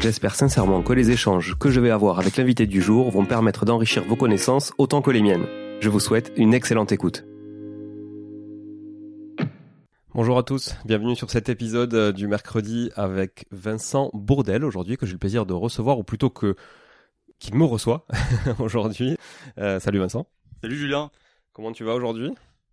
J'espère 0.00 0.34
sincèrement 0.34 0.82
que 0.82 0.92
les 0.92 1.10
échanges 1.10 1.56
que 1.58 1.70
je 1.70 1.80
vais 1.80 1.90
avoir 1.90 2.18
avec 2.20 2.36
l'invité 2.36 2.66
du 2.66 2.82
jour 2.82 3.10
vont 3.10 3.24
permettre 3.24 3.64
d'enrichir 3.64 4.04
vos 4.04 4.14
connaissances 4.14 4.72
autant 4.78 5.00
que 5.00 5.10
les 5.10 5.22
miennes. 5.22 5.46
Je 5.80 5.88
vous 5.88 6.00
souhaite 6.00 6.32
une 6.36 6.54
excellente 6.54 6.92
écoute. 6.92 7.24
Bonjour 10.14 10.38
à 10.38 10.42
tous, 10.42 10.74
bienvenue 10.84 11.16
sur 11.16 11.30
cet 11.30 11.48
épisode 11.48 11.92
euh, 11.94 12.12
du 12.12 12.26
mercredi 12.26 12.90
avec 12.94 13.46
Vincent 13.50 14.10
Bourdel 14.14 14.64
aujourd'hui 14.64 14.96
que 14.96 15.06
j'ai 15.06 15.12
le 15.12 15.18
plaisir 15.18 15.44
de 15.44 15.52
recevoir 15.52 15.98
ou 15.98 16.04
plutôt 16.04 16.30
que 16.30 16.56
qui 17.38 17.54
me 17.54 17.64
reçoit 17.64 18.06
aujourd'hui. 18.58 19.16
Euh, 19.58 19.80
salut 19.80 19.98
Vincent. 19.98 20.26
Salut 20.62 20.76
Julien. 20.76 21.10
Comment 21.52 21.72
tu 21.72 21.84
vas 21.84 21.94
aujourd'hui? 21.94 22.32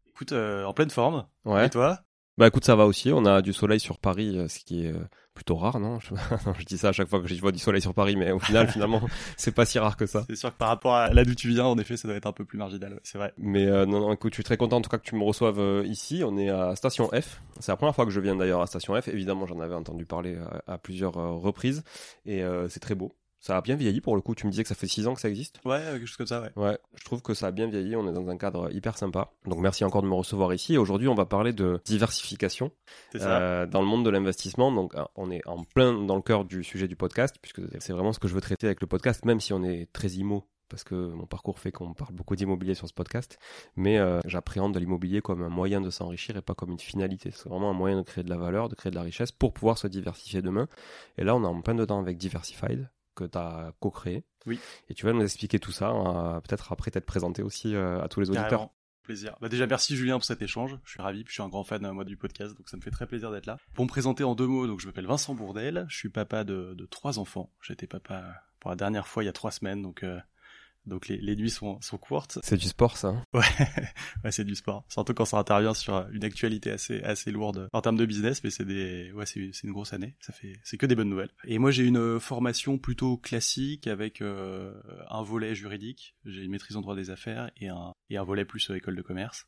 Écoute, 0.10 0.34
euh, 0.34 0.66
en 0.66 0.74
pleine 0.74 0.90
forme. 0.90 1.26
Ouais. 1.46 1.66
Et 1.66 1.70
toi? 1.70 2.00
Bah 2.38 2.48
écoute, 2.48 2.66
ça 2.66 2.76
va 2.76 2.86
aussi. 2.86 3.12
On 3.12 3.26
a 3.26 3.42
du 3.42 3.54
soleil 3.54 3.80
sur 3.80 3.98
Paris, 3.98 4.38
ce 4.48 4.60
qui 4.60 4.86
est 4.86 4.94
plutôt 5.34 5.56
rare, 5.56 5.80
non 5.80 6.00
je... 6.60 6.66
dis 6.66 6.78
ça 6.78 6.90
à 6.90 6.92
chaque 6.92 7.10
fois 7.10 7.22
que 7.22 7.28
je 7.28 7.40
vois 7.40 7.52
du 7.52 7.60
soleil 7.60 7.82
sur 7.82 7.94
Paris, 7.94 8.16
mais 8.16 8.32
au 8.32 8.40
final, 8.40 8.68
finalement, 8.70 9.02
c'est 9.38 9.52
pas 9.52 9.66
si 9.66 9.80
rare 9.80 9.98
que 9.98 10.06
ça. 10.06 10.24
C'est 10.28 10.36
sûr 10.36 10.52
que 10.52 10.58
par 10.58 10.70
rapport 10.70 10.96
à 10.96 11.10
là 11.10 11.24
d'où 11.24 11.36
tu 11.36 11.50
viens, 11.50 11.66
en 11.66 11.78
effet, 11.78 11.98
ça 11.98 12.08
doit 12.08 12.18
être 12.18 12.28
un 12.28 12.32
peu 12.32 12.46
plus 12.46 12.58
marginal, 12.58 13.00
c'est 13.04 13.18
vrai. 13.18 13.34
Mais 13.38 13.66
euh, 13.66 13.86
non, 13.86 14.00
non, 14.00 14.14
écoute, 14.14 14.34
je 14.34 14.38
suis 14.38 14.44
très 14.44 14.58
content 14.58 14.78
en 14.78 14.82
tout 14.82 14.90
cas 14.90 14.98
que 14.98 15.06
tu 15.06 15.16
me 15.16 15.24
reçoives 15.24 15.60
euh, 15.60 15.84
ici. 15.86 16.24
On 16.26 16.38
est 16.38 16.50
à 16.50 16.76
Station 16.76 17.10
F. 17.10 17.42
C'est 17.60 17.72
la 17.72 17.78
première 17.78 17.96
fois 17.96 18.06
que 18.06 18.12
je 18.12 18.20
viens 18.20 18.36
d'ailleurs 18.36 18.62
à 18.62 18.68
Station 18.68 19.00
F. 19.00 19.08
Évidemment, 19.08 19.46
j'en 19.46 19.60
avais 19.60 19.76
entendu 19.76 20.06
parler 20.06 20.38
à, 20.68 20.78
plusieurs 20.78 21.18
euh, 21.18 21.32
reprises, 21.32 21.84
et 22.26 22.44
c'est 22.70 22.80
très 22.80 22.96
beau. 22.96 23.12
Ça 23.44 23.58
a 23.58 23.62
bien 23.62 23.76
vieilli 23.76 24.00
pour 24.00 24.16
le 24.16 24.22
coup. 24.22 24.36
Tu 24.36 24.46
me 24.46 24.52
disais 24.52 24.64
que 24.64 24.70
ça 24.70 24.76
fait 24.76 24.88
6 24.88 25.06
ans 25.06 25.14
que 25.14 25.20
ça 25.20 25.28
existe 25.28 25.59
Ouais, 25.66 25.81
quelque 25.92 26.06
chose 26.06 26.16
comme 26.16 26.28
ça, 26.28 26.42
ouais. 26.42 26.52
Ouais, 26.56 26.78
je 26.96 27.04
trouve 27.04 27.22
que 27.22 27.34
ça 27.34 27.48
a 27.48 27.52
bien 27.52 27.68
vieilli. 27.68 27.94
On 27.98 28.08
est 28.08 28.14
dans 28.14 28.30
un 28.30 28.38
cadre 28.38 28.74
hyper 28.74 28.98
sympa. 28.98 29.34
Donc 29.46 29.59
merci 29.59 29.84
encore 29.84 30.02
de 30.02 30.08
me 30.08 30.14
recevoir 30.14 30.54
ici. 30.54 30.78
Aujourd'hui, 30.78 31.09
on 31.09 31.14
va 31.14 31.26
parler 31.26 31.52
de 31.52 31.81
diversification 31.84 32.72
euh, 33.16 33.66
dans 33.66 33.81
le 33.81 33.88
monde 33.88 34.06
de 34.06 34.09
l'investissement. 34.09 34.72
Donc 34.72 34.96
euh, 34.96 35.04
on 35.18 35.30
est 35.30 35.46
en 35.46 35.62
plein 35.66 35.92
dans 35.92 36.16
le 36.16 36.22
cœur 36.22 36.46
du 36.46 36.64
sujet 36.64 36.88
du 36.88 36.96
podcast, 36.96 37.36
puisque 37.42 37.59
c'est 37.81 37.92
vraiment 37.92 38.14
ce 38.14 38.20
que 38.20 38.30
je 38.30 38.34
veux 38.34 38.40
traiter 38.40 38.66
avec 38.66 38.80
le 38.80 38.88
podcast, 38.88 39.26
même 39.26 39.42
si 39.42 39.52
on 39.52 39.62
est 39.62 39.92
très 39.92 40.12
immo 40.12 40.48
parce 40.70 40.86
que 40.86 40.96
mon 40.96 41.28
parcours 41.28 41.60
fait 41.60 41.72
qu'on 41.72 41.94
parle 41.94 42.16
beaucoup 42.16 42.36
d'immobilier 42.36 42.74
sur 42.74 42.88
ce 42.88 42.94
podcast, 42.96 43.38
mais 43.75 44.00
euh, 44.00 44.22
j'appréhende 44.25 44.74
de 44.74 44.80
l'immobilier 44.80 45.22
comme 45.22 45.44
un 45.44 45.50
moyen 45.50 45.81
de 45.81 45.92
s'enrichir 45.92 46.36
et 46.36 46.42
pas 46.42 46.56
comme 46.56 46.72
une 46.72 46.80
finalité. 46.80 47.30
C'est 47.30 47.48
vraiment 47.48 47.70
un 47.70 47.75
moyen 47.75 47.98
de 47.98 48.02
créer 48.02 48.24
de 48.24 48.30
la 48.30 48.38
valeur, 48.38 48.70
de 48.70 48.75
créer 48.75 48.90
de 48.90 48.96
la 48.96 49.04
richesse 49.04 49.31
pour 49.31 49.54
pouvoir 49.54 49.78
se 49.78 49.86
diversifier 49.86 50.42
demain. 50.42 50.68
Et 51.20 51.24
là, 51.24 51.36
on 51.36 51.44
est 51.44 51.48
en 51.48 51.62
plein 51.62 51.75
dedans 51.75 52.00
avec 52.00 52.18
Diversified, 52.18 52.90
que 53.16 53.24
tu 53.24 53.38
as 53.38 53.74
co-créé. 53.79 54.25
Oui. 54.45 54.60
Et 54.89 54.94
tu 54.94 55.06
vas 55.06 55.13
nous 55.13 55.24
expliquer 55.24 55.60
tout 55.60 55.71
ça, 55.71 55.89
hein, 55.89 56.42
peut-être 56.42 56.71
après 56.71 56.92
t'être 56.92 57.06
présenté 57.06 57.44
aussi 57.44 57.75
euh, 57.75 58.01
à 58.01 58.07
tous 58.07 58.19
les 58.19 58.30
auditeurs. 58.30 58.69
Plaisir. 59.04 59.36
Bah 59.42 59.50
déjà 59.50 59.68
merci 59.68 59.98
Julien 59.98 60.13
pour 60.13 60.24
cet 60.24 60.42
échange. 60.42 60.77
Je 60.86 60.92
suis 60.92 61.01
ravi, 61.01 61.25
puis 61.25 61.31
je 61.31 61.33
suis 61.33 61.44
un 61.44 61.50
grand 61.50 61.65
fan 61.65 61.86
moi 61.92 62.06
du 62.06 62.15
podcast, 62.15 62.56
donc 62.57 62.69
ça 62.69 62.77
me 62.77 62.81
fait 62.81 62.92
très 62.92 63.06
plaisir 63.06 63.31
d'être 63.31 63.48
là. 63.48 63.57
Pour 63.74 63.83
me 63.83 63.89
présenter 63.89 64.24
en 64.24 64.33
deux 64.33 64.48
mots, 64.48 64.65
donc 64.65 64.80
je 64.80 64.88
m'appelle 64.88 65.07
Vincent 65.07 65.36
Bourdel, 65.36 65.86
je 65.89 65.98
suis 65.98 66.07
papa 66.07 66.45
de, 66.45 66.74
de 66.74 66.86
trois 66.86 67.19
enfants. 67.19 67.51
J'étais 67.62 67.86
papa 67.86 68.24
pour 68.62 68.69
la 68.69 68.77
dernière 68.77 69.06
fois 69.06 69.21
il 69.21 69.25
y 69.25 69.30
a 69.30 69.33
trois 69.33 69.51
semaines, 69.51 69.81
donc 69.81 70.04
euh, 70.04 70.19
donc 70.85 71.07
les, 71.07 71.18
les 71.18 71.35
nuits 71.35 71.50
sont, 71.50 71.80
sont 71.81 71.97
courtes. 71.97 72.39
C'est 72.44 72.57
du 72.57 72.68
sport 72.68 72.97
ça. 72.97 73.24
Ouais, 73.33 73.41
ouais 74.24 74.31
c'est 74.31 74.44
du 74.44 74.56
sport. 74.56 74.85
Surtout 74.89 75.13
quand 75.13 75.25
ça 75.25 75.38
intervient 75.38 75.74
sur 75.74 76.07
une 76.12 76.24
actualité 76.24 76.71
assez 76.71 77.01
assez 77.01 77.31
lourde 77.31 77.68
en 77.74 77.81
termes 77.81 77.97
de 77.97 78.06
business, 78.06 78.44
mais 78.44 78.50
c'est 78.50 78.65
des 78.65 79.12
ouais 79.13 79.25
c'est 79.25 79.63
une 79.63 79.71
grosse 79.71 79.94
année. 79.94 80.15
Ça 80.19 80.33
fait 80.33 80.53
c'est 80.63 80.77
que 80.77 80.85
des 80.85 80.95
bonnes 80.95 81.09
nouvelles. 81.09 81.31
Et 81.45 81.57
moi 81.57 81.71
j'ai 81.71 81.83
une 81.83 82.19
formation 82.19 82.77
plutôt 82.77 83.18
classique 83.18 83.88
avec 83.88 84.21
euh, 84.21 84.74
un 85.09 85.24
volet 85.24 85.56
juridique. 85.56 86.15
J'ai 86.25 86.44
une 86.44 86.51
maîtrise 86.51 86.77
en 86.77 86.81
droit 86.81 86.95
des 86.95 87.09
affaires 87.09 87.51
et 87.57 87.69
un 87.69 87.94
et 88.09 88.18
un 88.18 88.24
volet 88.24 88.45
plus 88.45 88.69
euh, 88.69 88.75
école 88.75 88.95
de 88.95 89.01
commerce. 89.01 89.47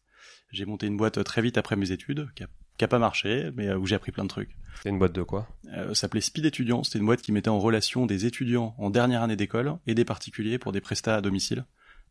J'ai 0.52 0.66
monté 0.66 0.88
une 0.88 0.98
boîte 0.98 1.24
très 1.24 1.42
vite 1.42 1.58
après 1.58 1.76
mes 1.76 1.92
études, 1.92 2.30
qui 2.36 2.44
a 2.44 2.48
qui 2.78 2.86
a 2.86 2.88
pas 2.88 3.00
marché, 3.00 3.52
mais 3.56 3.74
où 3.74 3.86
j'ai 3.86 3.96
appris 3.96 4.12
plein 4.12 4.24
de 4.24 4.30
trucs. 4.30 4.56
C'est 4.84 4.90
une 4.90 5.00
boîte 5.00 5.14
de 5.14 5.24
quoi? 5.24 5.48
Euh, 5.74 5.90
Ça 5.90 6.02
s'appelait 6.02 6.22
Speed 6.22 6.46
étudiant. 6.46 6.84
C'était 6.84 7.00
une 7.00 7.06
boîte 7.06 7.22
qui 7.22 7.32
mettait 7.32 7.50
en 7.50 7.60
relation 7.60 8.06
des 8.06 8.26
étudiants 8.26 8.76
en 8.78 8.90
dernière 8.90 9.24
année 9.24 9.36
d'école 9.36 9.78
et 9.88 9.96
des 9.96 10.06
particuliers 10.06 10.60
pour 10.60 10.72
des 10.72 10.82
prestats 10.82 11.16
à 11.16 11.22
domicile. 11.22 11.66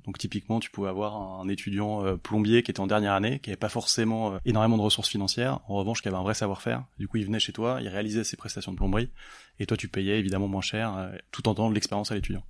Donc 0.04 0.18
typiquement, 0.18 0.60
tu 0.60 0.70
pouvais 0.70 0.88
avoir 0.90 1.40
un 1.40 1.48
étudiant 1.48 2.04
euh, 2.04 2.16
plombier 2.16 2.62
qui 2.62 2.70
était 2.70 2.80
en 2.80 2.86
dernière 2.86 3.14
année, 3.14 3.38
qui 3.38 3.50
avait 3.50 3.56
pas 3.56 3.70
forcément 3.70 4.34
euh, 4.34 4.38
énormément 4.44 4.76
de 4.76 4.82
ressources 4.82 5.08
financières, 5.08 5.60
en 5.66 5.74
revanche 5.74 6.02
qui 6.02 6.08
avait 6.08 6.16
un 6.16 6.22
vrai 6.22 6.34
savoir-faire. 6.34 6.84
Du 6.98 7.08
coup, 7.08 7.16
il 7.16 7.24
venait 7.24 7.38
chez 7.38 7.52
toi, 7.52 7.78
il 7.80 7.88
réalisait 7.88 8.24
ses 8.24 8.36
prestations 8.36 8.72
de 8.72 8.76
plomberie, 8.76 9.10
et 9.60 9.66
toi 9.66 9.78
tu 9.78 9.88
payais 9.88 10.18
évidemment 10.18 10.48
moins 10.48 10.60
cher, 10.60 10.94
euh, 10.94 11.16
tout 11.30 11.48
en 11.48 11.54
donnant 11.54 11.70
de 11.70 11.74
l'expérience 11.74 12.12
à 12.12 12.16
l'étudiant. 12.16 12.42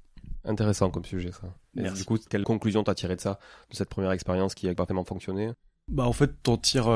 Intéressant 0.44 0.90
comme 0.90 1.04
sujet 1.04 1.30
ça. 1.30 1.54
Et 1.76 1.88
du 1.90 2.04
coup, 2.04 2.18
quelle 2.28 2.44
conclusion 2.44 2.82
t'as 2.82 2.94
tiré 2.94 3.14
de 3.14 3.20
ça, 3.20 3.38
de 3.70 3.76
cette 3.76 3.88
première 3.88 4.10
expérience 4.10 4.54
qui 4.54 4.68
a 4.68 4.74
parfaitement 4.74 5.04
fonctionné? 5.04 5.52
Bah 5.88 6.04
en 6.04 6.12
fait, 6.12 6.42
t'en 6.42 6.56
tires 6.56 6.90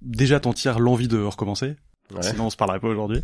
déjà 0.00 0.40
t'en 0.40 0.52
tires 0.52 0.78
l'envie 0.78 1.08
de 1.08 1.22
recommencer. 1.22 1.76
Sinon, 2.20 2.46
on 2.46 2.50
se 2.50 2.56
parlerait 2.56 2.80
pas 2.80 2.88
aujourd'hui. 2.88 3.22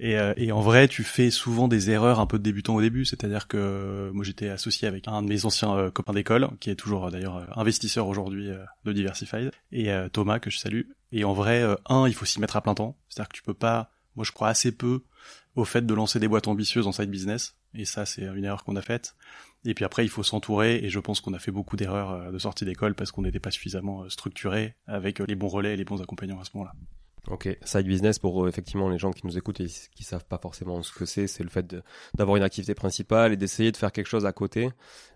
Et, 0.00 0.18
euh, 0.18 0.32
et, 0.36 0.50
en 0.50 0.60
vrai, 0.60 0.88
tu 0.88 1.04
fais 1.04 1.30
souvent 1.30 1.68
des 1.68 1.90
erreurs 1.90 2.20
un 2.20 2.26
peu 2.26 2.38
de 2.38 2.42
débutant 2.42 2.74
au 2.74 2.80
début. 2.80 3.04
C'est-à-dire 3.04 3.48
que 3.48 4.10
moi, 4.12 4.24
j'étais 4.24 4.48
associé 4.48 4.88
avec 4.88 5.08
un 5.08 5.22
de 5.22 5.28
mes 5.28 5.44
anciens 5.44 5.76
euh, 5.76 5.90
copains 5.90 6.14
d'école, 6.14 6.48
qui 6.60 6.70
est 6.70 6.74
toujours 6.74 7.06
euh, 7.06 7.10
d'ailleurs 7.10 7.46
investisseur 7.58 8.06
aujourd'hui 8.08 8.50
de 8.84 8.92
Diversified, 8.92 9.50
et 9.72 9.90
Thomas 10.12 10.38
que 10.38 10.50
je 10.50 10.58
salue. 10.58 10.82
Et 11.12 11.24
en 11.24 11.32
vrai, 11.32 11.64
un, 11.86 12.08
il 12.08 12.14
faut 12.14 12.24
s'y 12.24 12.40
mettre 12.40 12.56
à 12.56 12.60
plein 12.60 12.74
temps. 12.74 12.96
C'est-à-dire 13.08 13.28
que 13.28 13.36
tu 13.36 13.42
peux 13.42 13.54
pas. 13.54 13.90
Moi, 14.16 14.24
je 14.24 14.32
crois 14.32 14.48
assez 14.48 14.72
peu 14.72 15.02
au 15.56 15.64
fait 15.64 15.84
de 15.84 15.94
lancer 15.94 16.18
des 16.18 16.28
boîtes 16.28 16.48
ambitieuses 16.48 16.86
en 16.86 16.92
side 16.92 17.10
business. 17.10 17.56
Et 17.74 17.84
ça, 17.84 18.06
c'est 18.06 18.22
une 18.22 18.44
erreur 18.44 18.64
qu'on 18.64 18.76
a 18.76 18.82
faite. 18.82 19.16
Et 19.64 19.74
puis 19.74 19.84
après, 19.84 20.04
il 20.04 20.08
faut 20.08 20.22
s'entourer. 20.22 20.76
Et 20.84 20.90
je 20.90 21.00
pense 21.00 21.20
qu'on 21.20 21.34
a 21.34 21.38
fait 21.38 21.50
beaucoup 21.50 21.76
d'erreurs 21.76 22.32
de 22.32 22.38
sortie 22.38 22.64
d'école 22.64 22.94
parce 22.94 23.12
qu'on 23.12 23.22
n'était 23.22 23.40
pas 23.40 23.50
suffisamment 23.50 24.08
structuré 24.08 24.74
avec 24.86 25.18
les 25.18 25.34
bons 25.34 25.48
relais 25.48 25.74
et 25.74 25.76
les 25.76 25.84
bons 25.84 26.02
accompagnants 26.02 26.40
à 26.40 26.44
ce 26.44 26.50
moment-là. 26.54 26.74
Ok, 27.28 27.48
side 27.64 27.86
business 27.86 28.18
pour 28.18 28.44
euh, 28.44 28.48
effectivement 28.48 28.90
les 28.90 28.98
gens 28.98 29.10
qui 29.10 29.26
nous 29.26 29.38
écoutent 29.38 29.60
et 29.60 29.66
qui 29.66 30.04
savent 30.04 30.26
pas 30.26 30.36
forcément 30.36 30.82
ce 30.82 30.92
que 30.92 31.06
c'est, 31.06 31.26
c'est 31.26 31.42
le 31.42 31.48
fait 31.48 31.74
d'avoir 32.14 32.36
une 32.36 32.42
activité 32.42 32.74
principale 32.74 33.32
et 33.32 33.36
d'essayer 33.38 33.72
de 33.72 33.76
faire 33.78 33.92
quelque 33.92 34.08
chose 34.08 34.26
à 34.26 34.32
côté 34.32 34.68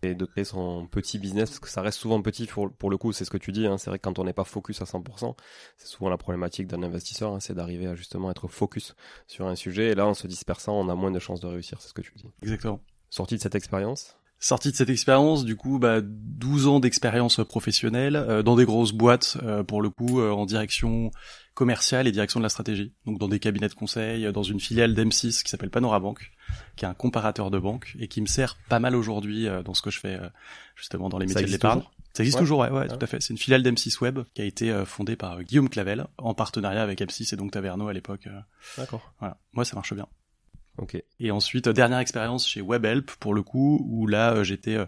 et 0.03 0.15
de 0.15 0.25
créer 0.25 0.45
son 0.45 0.87
petit 0.87 1.19
business 1.19 1.51
parce 1.51 1.61
que 1.61 1.69
ça 1.69 1.83
reste 1.83 1.99
souvent 1.99 2.23
petit 2.23 2.47
pour, 2.47 2.73
pour 2.73 2.89
le 2.89 2.97
coup, 2.97 3.13
c'est 3.13 3.27
ce 3.27 3.31
que 3.31 3.37
tu 3.37 3.53
dis, 3.53 3.67
hein, 3.67 3.77
c'est 3.77 3.91
vrai 3.91 3.99
que 3.99 4.05
quand 4.05 4.19
on 4.19 4.25
n'est 4.25 4.33
pas 4.33 4.45
focus 4.45 4.81
à 4.81 4.87
100%, 4.87 5.37
c'est 5.77 5.89
souvent 5.89 6.09
la 6.09 6.17
problématique 6.17 6.67
d'un 6.67 6.83
investisseur, 6.83 7.35
hein, 7.35 7.41
c'est 7.41 7.55
d'arriver 7.55 7.87
à 7.87 7.95
justement 7.95 8.31
être 8.31 8.49
focus 8.49 8.95
sur 9.27 9.47
un 9.47 9.55
sujet 9.55 9.89
et 9.89 9.95
là 9.95 10.07
en 10.07 10.15
se 10.15 10.27
dispersant 10.27 10.81
on 10.81 10.89
a 10.89 10.95
moins 10.95 11.11
de 11.11 11.19
chances 11.19 11.41
de 11.41 11.47
réussir, 11.47 11.81
c'est 11.83 11.89
ce 11.89 11.95
que 11.95 12.03
tu 12.03 12.13
dis. 12.17 12.31
Exactement. 12.43 12.81
Sorti 13.11 13.37
de 13.37 13.41
cette 13.41 13.55
expérience 13.55 14.17
Sorti 14.41 14.71
de 14.71 14.77
cette 14.77 14.91
expérience, 14.91 15.45
du 15.45 15.57
coup, 15.57 15.79
bah, 15.79 16.01
12 16.03 16.69
ans 16.69 16.81
d'expérience 16.81 17.41
professionnelle 17.45 18.15
euh, 18.17 18.43
dans 18.43 18.55
des 18.55 18.65
grosses 18.65 18.93
boîtes, 18.93 19.37
euh, 19.43 19.65
pour 19.65 19.83
le 19.83 19.91
coup, 19.91 20.23
en 20.23 20.47
direction 20.47 21.11
commercial 21.59 22.07
et 22.07 22.13
direction 22.13 22.39
de 22.39 22.45
la 22.45 22.49
stratégie. 22.49 22.93
Donc 23.05 23.19
dans 23.19 23.27
des 23.27 23.41
cabinets 23.41 23.69
de 23.69 23.75
conseil, 23.75 24.33
dans 24.33 24.45
une 24.45 24.61
filiale 24.61 24.95
d'M6 24.95 25.43
qui 25.43 25.51
s'appelle 25.51 25.71
Panorabank, 25.71 26.31
qui 26.77 26.85
est 26.85 26.89
un 26.89 26.95
comparateur 26.95 27.51
de 27.51 27.59
banque 27.59 27.97
et 27.99 28.07
qui 28.07 28.21
me 28.21 28.27
sert 28.27 28.57
pas 28.69 28.79
mal 28.79 28.95
aujourd'hui 28.95 29.49
euh, 29.49 29.65
dans 29.65 29.75
ce 29.75 29.83
que 29.83 29.91
je 29.91 29.99
fais 29.99 30.15
euh, 30.15 30.29
justement 30.77 31.09
dans 31.09 31.19
les 31.19 31.27
métiers 31.27 31.45
de 31.45 31.51
l'épargne. 31.51 31.83
Ça 32.15 32.23
existe 32.23 32.39
toujours, 32.39 32.61
ouais, 32.61 32.71
ouais, 32.71 32.87
tout 32.87 32.99
à 33.01 33.07
fait. 33.09 33.21
C'est 33.21 33.33
une 33.33 33.39
filiale 33.39 33.63
d'M6 33.63 34.01
Web 34.03 34.21
qui 34.35 34.43
a 34.43 34.45
été 34.45 34.71
euh, 34.71 34.85
fondée 34.85 35.17
par 35.17 35.43
Guillaume 35.43 35.69
Clavel 35.69 36.07
en 36.17 36.33
partenariat 36.33 36.83
avec 36.83 37.01
M6 37.01 37.35
et 37.35 37.37
donc 37.37 37.51
Taverneau 37.51 37.89
à 37.89 37.93
l'époque. 37.93 38.29
D'accord. 38.77 39.13
Voilà. 39.19 39.37
Moi, 39.53 39.65
ça 39.65 39.75
marche 39.75 39.95
bien. 39.95 40.07
Ok. 40.79 41.03
Et 41.21 41.31
ensuite, 41.31 41.69
dernière 41.69 41.99
expérience 41.99 42.47
chez 42.47 42.63
WebHelp 42.63 43.11
pour 43.21 43.35
le 43.35 43.43
coup, 43.43 43.85
où 43.89 44.07
là 44.07 44.43
j'étais 44.45 44.79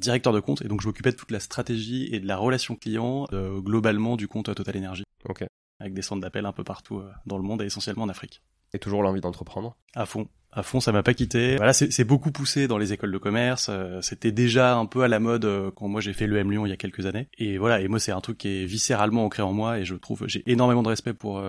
directeur 0.00 0.32
de 0.32 0.40
compte 0.40 0.62
et 0.62 0.68
donc 0.68 0.82
je 0.82 0.86
m'occupais 0.86 1.12
de 1.12 1.16
toute 1.16 1.30
la 1.30 1.40
stratégie 1.40 2.08
et 2.12 2.20
de 2.20 2.26
la 2.26 2.36
relation 2.36 2.76
client 2.76 3.26
globalement 3.30 4.16
du 4.16 4.28
compte 4.28 4.54
Total 4.54 4.76
Energy. 4.76 5.04
Ok 5.24 5.44
avec 5.82 5.94
des 5.94 6.02
centres 6.02 6.20
d'appel 6.20 6.46
un 6.46 6.52
peu 6.52 6.64
partout 6.64 6.98
euh, 6.98 7.10
dans 7.26 7.36
le 7.36 7.42
monde 7.42 7.60
et 7.60 7.66
essentiellement 7.66 8.04
en 8.04 8.08
Afrique. 8.08 8.42
Et 8.74 8.78
toujours 8.78 9.02
l'envie 9.02 9.20
d'entreprendre 9.20 9.76
À 9.94 10.06
fond. 10.06 10.28
À 10.54 10.62
fond, 10.62 10.80
ça 10.80 10.92
m'a 10.92 11.02
pas 11.02 11.14
quitté. 11.14 11.56
Voilà, 11.56 11.72
c'est 11.72 12.04
beaucoup 12.04 12.30
poussé 12.30 12.68
dans 12.68 12.76
les 12.76 12.92
écoles 12.92 13.10
de 13.10 13.16
commerce. 13.16 13.68
Euh, 13.70 14.02
c'était 14.02 14.32
déjà 14.32 14.76
un 14.76 14.84
peu 14.84 15.02
à 15.02 15.08
la 15.08 15.18
mode 15.18 15.46
euh, 15.46 15.70
quand 15.70 15.88
moi 15.88 16.02
j'ai 16.02 16.12
fait 16.12 16.26
l'EM 16.26 16.50
Lyon 16.50 16.66
il 16.66 16.68
y 16.68 16.72
a 16.72 16.76
quelques 16.76 17.06
années. 17.06 17.28
Et 17.38 17.56
voilà, 17.56 17.80
et 17.80 17.88
moi 17.88 17.98
c'est 17.98 18.12
un 18.12 18.20
truc 18.20 18.36
qui 18.36 18.48
est 18.48 18.66
viscéralement 18.66 19.24
ancré 19.24 19.42
en 19.42 19.54
moi 19.54 19.78
et 19.78 19.86
je 19.86 19.94
trouve 19.94 20.24
j'ai 20.26 20.42
énormément 20.50 20.82
de 20.82 20.88
respect 20.88 21.14
pour, 21.14 21.42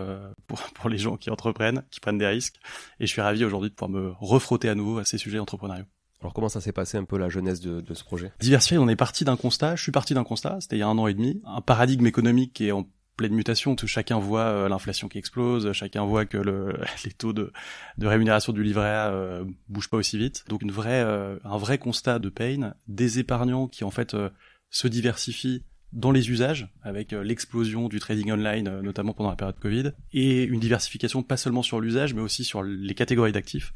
pour 0.47 0.59
pour 0.61 0.89
les 0.89 0.97
gens 0.97 1.17
qui 1.17 1.29
entreprennent, 1.29 1.83
qui 1.91 1.99
prennent 1.99 2.17
des 2.17 2.27
risques. 2.27 2.55
Et 3.01 3.05
je 3.05 3.11
suis 3.11 3.21
ravi 3.21 3.43
aujourd'hui 3.43 3.69
de 3.69 3.75
pouvoir 3.75 3.91
me 3.91 4.13
refrotter 4.19 4.69
à 4.69 4.75
nouveau 4.75 4.99
à 4.99 5.03
ces 5.03 5.17
sujets 5.17 5.39
entrepreneuriaux. 5.39 5.85
Alors 6.21 6.33
comment 6.33 6.47
ça 6.47 6.61
s'est 6.61 6.71
passé 6.71 6.97
un 6.97 7.03
peu 7.03 7.17
la 7.17 7.27
jeunesse 7.27 7.59
de, 7.59 7.81
de 7.81 7.93
ce 7.93 8.05
projet? 8.05 8.31
Diversifier, 8.39 8.77
on 8.77 8.87
est 8.87 8.95
parti 8.95 9.25
d'un 9.25 9.35
constat, 9.35 9.75
je 9.75 9.83
suis 9.83 9.91
parti 9.91 10.13
d'un 10.13 10.23
constat, 10.23 10.59
c'était 10.61 10.77
il 10.77 10.79
y 10.79 10.83
a 10.83 10.87
un 10.87 10.97
an 10.97 11.07
et 11.07 11.13
demi, 11.13 11.41
un 11.45 11.59
paradigme 11.59 12.07
économique 12.07 12.53
qui 12.53 12.67
est 12.67 12.71
en 12.71 12.87
pleine. 13.15 13.43
Tout, 13.43 13.87
chacun 13.87 14.19
voit 14.19 14.41
euh, 14.41 14.69
l'inflation 14.69 15.07
qui 15.07 15.17
explose, 15.17 15.71
chacun 15.73 16.05
voit 16.05 16.25
que 16.25 16.37
le, 16.37 16.73
les 17.05 17.11
taux 17.11 17.33
de, 17.33 17.51
de 17.97 18.07
rémunération 18.07 18.53
du 18.53 18.63
livret 18.63 18.89
A 18.89 19.11
euh, 19.11 19.45
bougent 19.69 19.89
pas 19.89 19.97
aussi 19.97 20.17
vite. 20.17 20.43
Donc 20.49 20.61
une 20.61 20.71
vraie, 20.71 21.03
euh, 21.03 21.37
un 21.43 21.57
vrai 21.57 21.77
constat 21.77 22.19
de 22.19 22.29
pain, 22.29 22.73
des 22.87 23.19
épargnants 23.19 23.67
qui 23.67 23.83
en 23.83 23.91
fait 23.91 24.13
euh, 24.13 24.29
se 24.69 24.87
diversifient 24.87 25.63
dans 25.91 26.11
les 26.11 26.31
usages, 26.31 26.73
avec 26.81 27.11
l'explosion 27.11 27.87
du 27.87 27.99
trading 27.99 28.31
online, 28.31 28.81
notamment 28.81 29.13
pendant 29.13 29.29
la 29.29 29.35
période 29.35 29.59
Covid, 29.59 29.91
et 30.11 30.43
une 30.43 30.59
diversification 30.59 31.21
pas 31.21 31.37
seulement 31.37 31.61
sur 31.61 31.79
l'usage, 31.79 32.15
mais 32.15 32.21
aussi 32.21 32.43
sur 32.43 32.63
les 32.63 32.95
catégories 32.95 33.31
d'actifs 33.31 33.73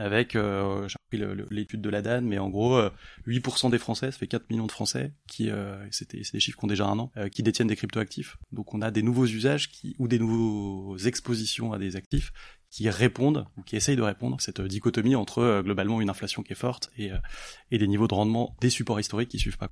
avec, 0.00 0.34
euh, 0.34 0.88
j'ai 0.88 0.96
repris 1.04 1.46
l'étude 1.50 1.82
de 1.82 1.90
la 1.90 2.00
DAN, 2.00 2.22
mais 2.22 2.38
en 2.38 2.48
gros, 2.48 2.80
8% 3.26 3.66
euh, 3.66 3.70
des 3.70 3.78
Français, 3.78 4.10
ça 4.10 4.18
fait 4.18 4.26
4 4.26 4.48
millions 4.50 4.66
de 4.66 4.72
Français, 4.72 5.12
qui, 5.28 5.50
euh, 5.50 5.76
c'était, 5.90 6.24
c'est 6.24 6.32
des 6.32 6.40
chiffres 6.40 6.58
qui 6.58 6.64
ont 6.64 6.68
déjà 6.68 6.86
un 6.86 6.98
an, 6.98 7.12
qui 7.30 7.42
détiennent 7.42 7.68
des 7.68 7.76
cryptoactifs. 7.76 8.38
Donc 8.50 8.72
on 8.74 8.80
a 8.80 8.90
des 8.90 9.02
nouveaux 9.02 9.26
usages 9.26 9.70
qui, 9.70 9.94
ou 9.98 10.08
des 10.08 10.18
nouveaux 10.18 10.96
expositions 10.96 11.72
à 11.72 11.78
des 11.78 11.96
actifs 11.96 12.32
qui 12.70 12.88
répondent, 12.88 13.46
ou 13.56 13.62
qui 13.62 13.76
essayent 13.76 13.96
de 13.96 14.02
répondre 14.02 14.36
à 14.36 14.42
cette 14.42 14.60
dichotomie 14.60 15.16
entre 15.16 15.60
globalement 15.62 16.00
une 16.00 16.08
inflation 16.08 16.42
qui 16.42 16.52
est 16.52 16.56
forte 16.56 16.90
et, 16.96 17.10
et 17.70 17.78
des 17.78 17.88
niveaux 17.88 18.08
de 18.08 18.14
rendement 18.14 18.56
des 18.60 18.70
supports 18.70 19.00
historiques 19.00 19.28
qui 19.28 19.38
suivent 19.38 19.58
pas. 19.58 19.70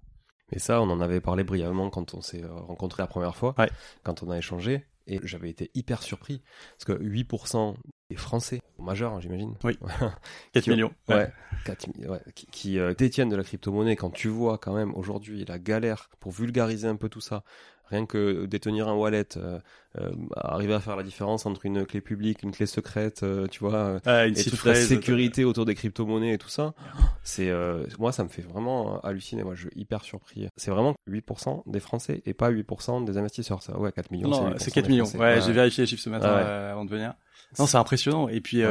Mais 0.53 0.59
ça, 0.59 0.81
on 0.83 0.91
en 0.91 1.01
avait 1.01 1.21
parlé 1.21 1.45
brièvement 1.45 1.91
quand 1.91 2.15
on 2.15 2.21
s'est 2.21 2.45
rencontré 2.45 3.03
la 3.03 3.07
première 3.07 3.37
fois, 3.37 3.55
ouais. 3.59 3.71
quand 4.03 4.23
on 4.23 4.31
a 4.31 4.39
échangé. 4.39 4.85
Et 5.09 5.21
j'avais 5.23 5.49
été 5.49 5.71
hyper 5.75 6.03
surpris, 6.03 6.43
parce 6.77 6.85
que 6.85 7.03
8% 7.03 7.75
des 8.11 8.17
Français, 8.17 8.61
majeurs 8.79 9.15
hein, 9.15 9.21
j'imagine, 9.21 9.55
oui. 9.65 9.79
4 10.53 10.69
millions, 10.69 10.93
ouais, 11.09 11.33
4, 11.65 11.89
ouais, 12.09 12.21
qui, 12.35 12.47
qui 12.47 12.79
euh, 12.79 12.95
détiennent 12.95 13.31
de 13.31 13.37
la 13.37 13.43
crypto-monnaie, 13.43 13.97
quand 13.97 14.11
tu 14.11 14.29
vois 14.29 14.59
quand 14.59 14.75
même 14.75 14.95
aujourd'hui 14.95 15.45
la 15.47 15.59
galère 15.59 16.11
pour 16.21 16.33
vulgariser 16.33 16.89
un 16.89 16.97
peu 16.97 17.09
tout 17.09 17.23
ça, 17.23 17.43
Rien 17.91 18.05
que 18.05 18.45
détenir 18.45 18.87
un 18.89 18.95
wallet, 18.95 19.39
euh, 19.39 19.59
euh, 19.99 20.11
arriver 20.37 20.75
à 20.75 20.81
faire 20.81 20.95
la 20.95 21.03
différence 21.03 21.47
entre 21.47 21.65
une 21.65 21.87
clé 21.87 22.03
publique, 22.03 22.43
une 22.43 22.51
clé 22.51 22.67
secrète, 22.67 23.23
euh, 23.23 23.47
tu 23.47 23.61
vois, 23.61 24.01
ah, 24.05 24.27
et 24.27 24.33
toute 24.35 24.65
la 24.65 24.75
sécurité 24.75 25.45
autour 25.45 25.65
des 25.65 25.75
crypto-monnaies 25.75 26.35
et 26.35 26.39
tout 26.39 26.51
ça, 26.51 26.75
c'est 27.23 27.51
moi 27.99 28.13
ça 28.13 28.25
me 28.25 28.29
fait 28.29 28.43
vraiment 28.43 29.01
halluciner. 29.01 29.43
Moi, 29.43 29.55
je 29.55 29.69
suis 29.69 29.81
hyper 29.81 30.05
surpris. 30.05 30.49
C'est 30.57 30.71
vraiment 30.71 30.95
8% 31.09 31.63
des 31.67 31.81
Français 31.81 32.23
et 32.27 32.35
pas 32.35 32.51
8% 32.51 33.05
des 33.05 33.17
investisseurs. 33.17 33.63
Ça, 33.63 33.79
ouais, 33.79 33.91
4 33.91 34.11
millions. 34.11 34.29
Non, 34.29 34.55
c'est 34.59 34.71
4 34.71 34.89
millions. 34.89 35.07
Ouais, 35.17 35.41
j'ai 35.41 35.53
vérifié 35.53 35.85
les 35.85 35.87
chiffres 35.87 36.03
ce 36.03 36.11
matin 36.11 36.29
avant 36.29 36.85
de 36.85 36.91
venir. 36.91 37.15
Non, 37.59 37.67
c'est 37.67 37.79
impressionnant. 37.79 38.29
Et 38.29 38.41
puis. 38.41 38.63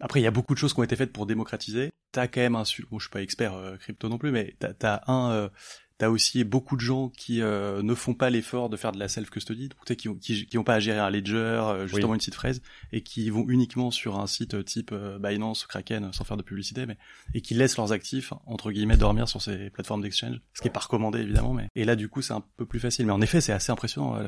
Après, 0.00 0.20
il 0.20 0.24
y 0.24 0.26
a 0.26 0.32
beaucoup 0.32 0.54
de 0.54 0.58
choses 0.58 0.74
qui 0.74 0.80
ont 0.80 0.82
été 0.82 0.96
faites 0.96 1.12
pour 1.12 1.24
démocratiser. 1.24 1.90
T'as 2.10 2.26
quand 2.26 2.40
même 2.40 2.56
un, 2.56 2.64
bon, 2.90 2.98
je 2.98 3.04
suis 3.04 3.10
pas 3.10 3.22
expert 3.22 3.54
crypto 3.78 4.08
non 4.08 4.18
plus, 4.18 4.32
mais 4.32 4.54
t'as 4.58 4.96
as 4.96 5.10
un, 5.10 5.50
T'as 5.96 6.08
aussi 6.08 6.42
beaucoup 6.42 6.74
de 6.74 6.80
gens 6.80 7.08
qui 7.08 7.40
euh, 7.40 7.80
ne 7.82 7.94
font 7.94 8.14
pas 8.14 8.28
l'effort 8.28 8.68
de 8.68 8.76
faire 8.76 8.90
de 8.90 8.98
la 8.98 9.06
self-custody, 9.06 9.68
donc 9.68 9.84
qui, 9.96 10.18
qui, 10.18 10.46
qui 10.46 10.58
ont 10.58 10.64
pas 10.64 10.74
à 10.74 10.80
gérer 10.80 10.98
un 10.98 11.08
ledger, 11.08 11.36
euh, 11.36 11.86
justement 11.86 12.14
une 12.14 12.20
site 12.20 12.34
fraise, 12.34 12.62
et 12.90 13.02
qui 13.02 13.30
vont 13.30 13.44
uniquement 13.48 13.92
sur 13.92 14.18
un 14.18 14.26
site 14.26 14.54
euh, 14.54 14.64
type 14.64 14.92
Binance, 15.20 15.66
Kraken, 15.66 16.12
sans 16.12 16.24
faire 16.24 16.36
de 16.36 16.42
publicité, 16.42 16.84
mais 16.86 16.98
et 17.32 17.42
qui 17.42 17.54
laissent 17.54 17.76
leurs 17.76 17.92
actifs 17.92 18.32
entre 18.46 18.72
guillemets 18.72 18.96
dormir 18.96 19.28
sur 19.28 19.40
ces 19.40 19.70
plateformes 19.70 20.02
d'exchange, 20.02 20.40
ce 20.52 20.62
qui 20.62 20.66
est 20.66 20.72
pas 20.72 20.80
recommandé 20.80 21.20
évidemment, 21.20 21.52
mais 21.52 21.68
et 21.76 21.84
là 21.84 21.94
du 21.94 22.08
coup 22.08 22.22
c'est 22.22 22.34
un 22.34 22.42
peu 22.56 22.66
plus 22.66 22.80
facile. 22.80 23.06
Mais 23.06 23.12
en 23.12 23.20
effet, 23.20 23.40
c'est 23.40 23.52
assez 23.52 23.70
impressionnant. 23.70 24.18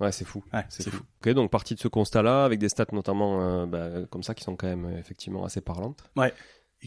Ouais, 0.00 0.10
c'est 0.10 0.24
fou. 0.24 0.42
Ouais, 0.52 0.64
c'est 0.70 0.88
fou. 0.88 1.02
Ok, 1.20 1.32
donc 1.34 1.50
partie 1.50 1.74
de 1.74 1.80
ce 1.80 1.88
constat-là, 1.88 2.46
avec 2.46 2.58
des 2.58 2.70
stats 2.70 2.86
notamment 2.92 3.66
bah, 3.66 4.06
comme 4.10 4.22
ça 4.22 4.34
qui 4.34 4.42
sont 4.42 4.56
quand 4.56 4.66
même 4.66 4.96
effectivement 4.98 5.44
assez 5.44 5.60
parlantes. 5.60 6.02
Ouais. 6.16 6.32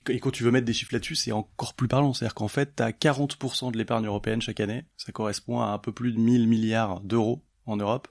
Et 0.10 0.20
quand 0.20 0.32
tu 0.32 0.44
veux 0.44 0.52
mettre 0.52 0.66
des 0.66 0.74
chiffres 0.74 0.94
là-dessus, 0.94 1.16
c'est 1.16 1.32
encore 1.32 1.74
plus 1.74 1.88
parlant. 1.88 2.14
C'est-à-dire 2.14 2.36
qu'en 2.36 2.48
fait, 2.48 2.76
tu 2.76 2.84
as 2.84 2.92
40% 2.92 3.72
de 3.72 3.78
l'épargne 3.78 4.06
européenne 4.06 4.42
chaque 4.42 4.60
année. 4.60 4.86
Ça 4.98 5.12
correspond 5.12 5.60
à 5.62 5.68
un 5.68 5.78
peu 5.78 5.92
plus 5.92 6.12
de 6.12 6.20
1000 6.20 6.48
milliards 6.48 7.02
d'euros 7.02 7.44
en 7.66 7.78
Europe, 7.78 8.08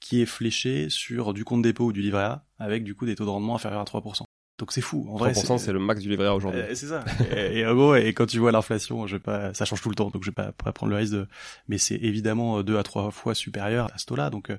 qui 0.00 0.20
est 0.20 0.26
fléché 0.26 0.88
sur 0.90 1.32
du 1.34 1.44
compte 1.44 1.62
dépôt 1.62 1.86
ou 1.86 1.92
du 1.92 2.02
livret 2.02 2.24
A, 2.24 2.44
avec 2.58 2.84
du 2.84 2.94
coup 2.94 3.06
des 3.06 3.14
taux 3.14 3.24
de 3.24 3.30
rendement 3.30 3.54
inférieurs 3.54 3.80
à 3.80 3.84
3%. 3.84 4.22
Donc 4.58 4.72
c'est 4.72 4.82
fou. 4.82 5.06
En 5.08 5.16
3% 5.16 5.56
c'est 5.56 5.72
le 5.72 5.78
max 5.78 6.02
du 6.02 6.10
livret 6.10 6.26
A 6.26 6.34
aujourd'hui. 6.34 6.60
Euh, 6.60 6.74
c'est 6.74 6.88
ça. 6.88 7.02
et, 7.34 7.66
en 7.66 7.74
gros, 7.74 7.94
et 7.94 8.12
quand 8.12 8.26
tu 8.26 8.38
vois 8.38 8.52
l'inflation, 8.52 9.06
je 9.06 9.16
vais 9.16 9.20
pas, 9.20 9.54
ça 9.54 9.64
change 9.64 9.80
tout 9.80 9.88
le 9.88 9.94
temps, 9.94 10.10
donc 10.10 10.22
je 10.22 10.30
vais 10.30 10.34
pas, 10.34 10.52
pas 10.52 10.72
prendre 10.72 10.90
le 10.90 10.98
risque 10.98 11.14
de, 11.14 11.26
mais 11.68 11.78
c'est 11.78 11.96
évidemment 11.96 12.62
deux 12.62 12.76
à 12.76 12.82
trois 12.82 13.10
fois 13.10 13.34
supérieur 13.34 13.88
à 13.94 13.98
ce 13.98 14.04
taux-là. 14.04 14.28
Donc, 14.28 14.50
euh, 14.50 14.58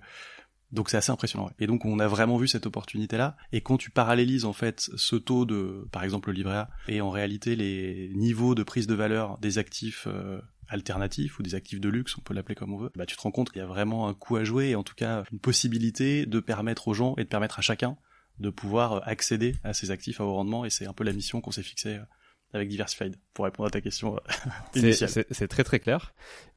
Donc 0.71 0.89
c'est 0.89 0.97
assez 0.97 1.11
impressionnant. 1.11 1.49
Et 1.59 1.67
donc 1.67 1.85
on 1.85 1.99
a 1.99 2.07
vraiment 2.07 2.37
vu 2.37 2.47
cette 2.47 2.65
opportunité-là. 2.65 3.35
Et 3.51 3.61
quand 3.61 3.77
tu 3.77 3.89
parallélises 3.89 4.45
en 4.45 4.53
fait 4.53 4.89
ce 4.95 5.15
taux 5.15 5.45
de, 5.45 5.87
par 5.91 6.03
exemple 6.03 6.29
le 6.29 6.35
livret 6.35 6.55
A, 6.55 6.69
et 6.87 7.01
en 7.01 7.09
réalité 7.09 7.55
les 7.55 8.11
niveaux 8.13 8.55
de 8.55 8.63
prise 8.63 8.87
de 8.87 8.95
valeur 8.95 9.37
des 9.39 9.57
actifs 9.57 10.07
euh, 10.07 10.39
alternatifs 10.69 11.39
ou 11.39 11.43
des 11.43 11.55
actifs 11.55 11.81
de 11.81 11.89
luxe, 11.89 12.17
on 12.17 12.21
peut 12.21 12.33
l'appeler 12.33 12.55
comme 12.55 12.73
on 12.73 12.77
veut, 12.77 12.91
bah 12.95 13.05
tu 13.05 13.17
te 13.17 13.21
rends 13.21 13.31
compte 13.31 13.51
qu'il 13.51 13.59
y 13.59 13.63
a 13.63 13.67
vraiment 13.67 14.07
un 14.07 14.13
coup 14.13 14.37
à 14.37 14.43
jouer 14.43 14.69
et 14.69 14.75
en 14.75 14.83
tout 14.83 14.95
cas 14.95 15.23
une 15.31 15.39
possibilité 15.39 16.25
de 16.25 16.39
permettre 16.39 16.87
aux 16.87 16.93
gens 16.93 17.15
et 17.17 17.23
de 17.23 17.29
permettre 17.29 17.59
à 17.59 17.61
chacun 17.61 17.97
de 18.39 18.49
pouvoir 18.49 19.07
accéder 19.07 19.55
à 19.63 19.73
ces 19.73 19.91
actifs 19.91 20.19
à 20.19 20.25
haut 20.25 20.33
rendement. 20.33 20.65
Et 20.65 20.69
c'est 20.69 20.87
un 20.87 20.93
peu 20.93 21.03
la 21.03 21.13
mission 21.13 21.41
qu'on 21.41 21.51
s'est 21.51 21.63
fixée 21.63 21.97
euh, 21.97 22.05
avec 22.53 22.69
Diversified 22.69 23.15
pour 23.33 23.45
répondre 23.45 23.67
à 23.67 23.69
ta 23.69 23.81
question 23.81 24.15
euh, 24.15 24.49
initiale. 24.79 25.09
C'est 25.31 25.47
très 25.47 25.63
très 25.63 25.79
clair. 25.79 26.13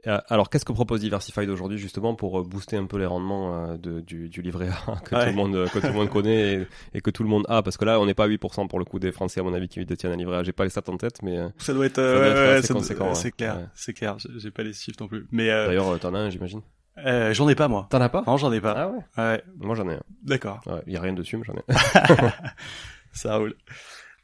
Euh, 0.06 0.18
alors 0.28 0.50
qu'est-ce 0.50 0.64
que 0.64 0.72
propose 0.72 1.00
Diversified 1.00 1.48
aujourd'hui 1.48 1.78
justement 1.78 2.14
pour 2.14 2.40
euh, 2.40 2.42
booster 2.42 2.76
un 2.76 2.86
peu 2.86 2.98
les 2.98 3.06
rendements 3.06 3.76
de, 3.76 4.00
du, 4.00 4.28
du, 4.28 4.42
livret 4.42 4.68
A 4.86 4.96
que, 5.04 5.10
tout 5.10 5.26
le 5.26 5.32
monde, 5.32 5.68
que 5.72 5.78
tout 5.78 5.86
le 5.86 5.92
monde 5.92 6.10
connaît 6.10 6.66
et, 6.94 7.00
que 7.00 7.10
tout 7.10 7.22
le 7.22 7.28
monde 7.28 7.44
a? 7.48 7.62
Parce 7.62 7.76
que 7.76 7.84
là 7.84 8.00
on 8.00 8.06
n'est 8.06 8.14
pas 8.14 8.24
à 8.24 8.28
8% 8.28 8.68
pour 8.68 8.78
le 8.78 8.84
coup 8.84 8.98
des 8.98 9.12
Français 9.12 9.40
à 9.40 9.42
mon 9.42 9.54
avis 9.54 9.68
qui 9.68 9.84
détiennent 9.84 10.12
un 10.12 10.16
livret 10.16 10.38
A. 10.38 10.42
J'ai 10.42 10.52
pas 10.52 10.64
les 10.64 10.70
stats 10.70 10.82
en 10.88 10.96
tête 10.96 11.22
mais 11.22 11.38
ça 11.58 11.72
doit 11.72 11.86
être, 11.86 11.98
euh, 11.98 12.60
C'est 12.62 13.30
clair, 13.32 13.68
c'est 13.74 13.92
clair. 13.92 14.16
J'ai 14.36 14.50
pas 14.50 14.62
les 14.62 14.72
chiffres 14.72 14.98
non 15.00 15.08
plus. 15.08 15.26
Mais 15.30 15.46
d'ailleurs 15.48 15.98
t'en 16.00 16.14
as 16.14 16.18
un 16.18 16.30
j'imagine. 16.30 16.60
Euh, 16.98 17.34
j'en 17.34 17.48
ai 17.48 17.54
pas 17.54 17.68
moi. 17.68 17.86
T'en 17.90 18.00
as 18.00 18.08
pas? 18.08 18.22
Non, 18.26 18.36
j'en 18.36 18.52
ai 18.52 18.60
pas. 18.60 18.74
Ah 18.76 18.88
ouais. 18.88 19.02
ouais. 19.18 19.42
Moi 19.58 19.74
j'en 19.74 19.88
ai 19.88 19.94
un. 19.94 20.02
D'accord. 20.22 20.60
Il 20.86 20.92
y 20.92 20.96
a 20.96 21.00
rien 21.00 21.12
dessus, 21.12 21.36
mais 21.36 21.44
j'en 21.44 21.54
ai. 21.54 21.64
Ça 23.12 23.36
roule. 23.36 23.54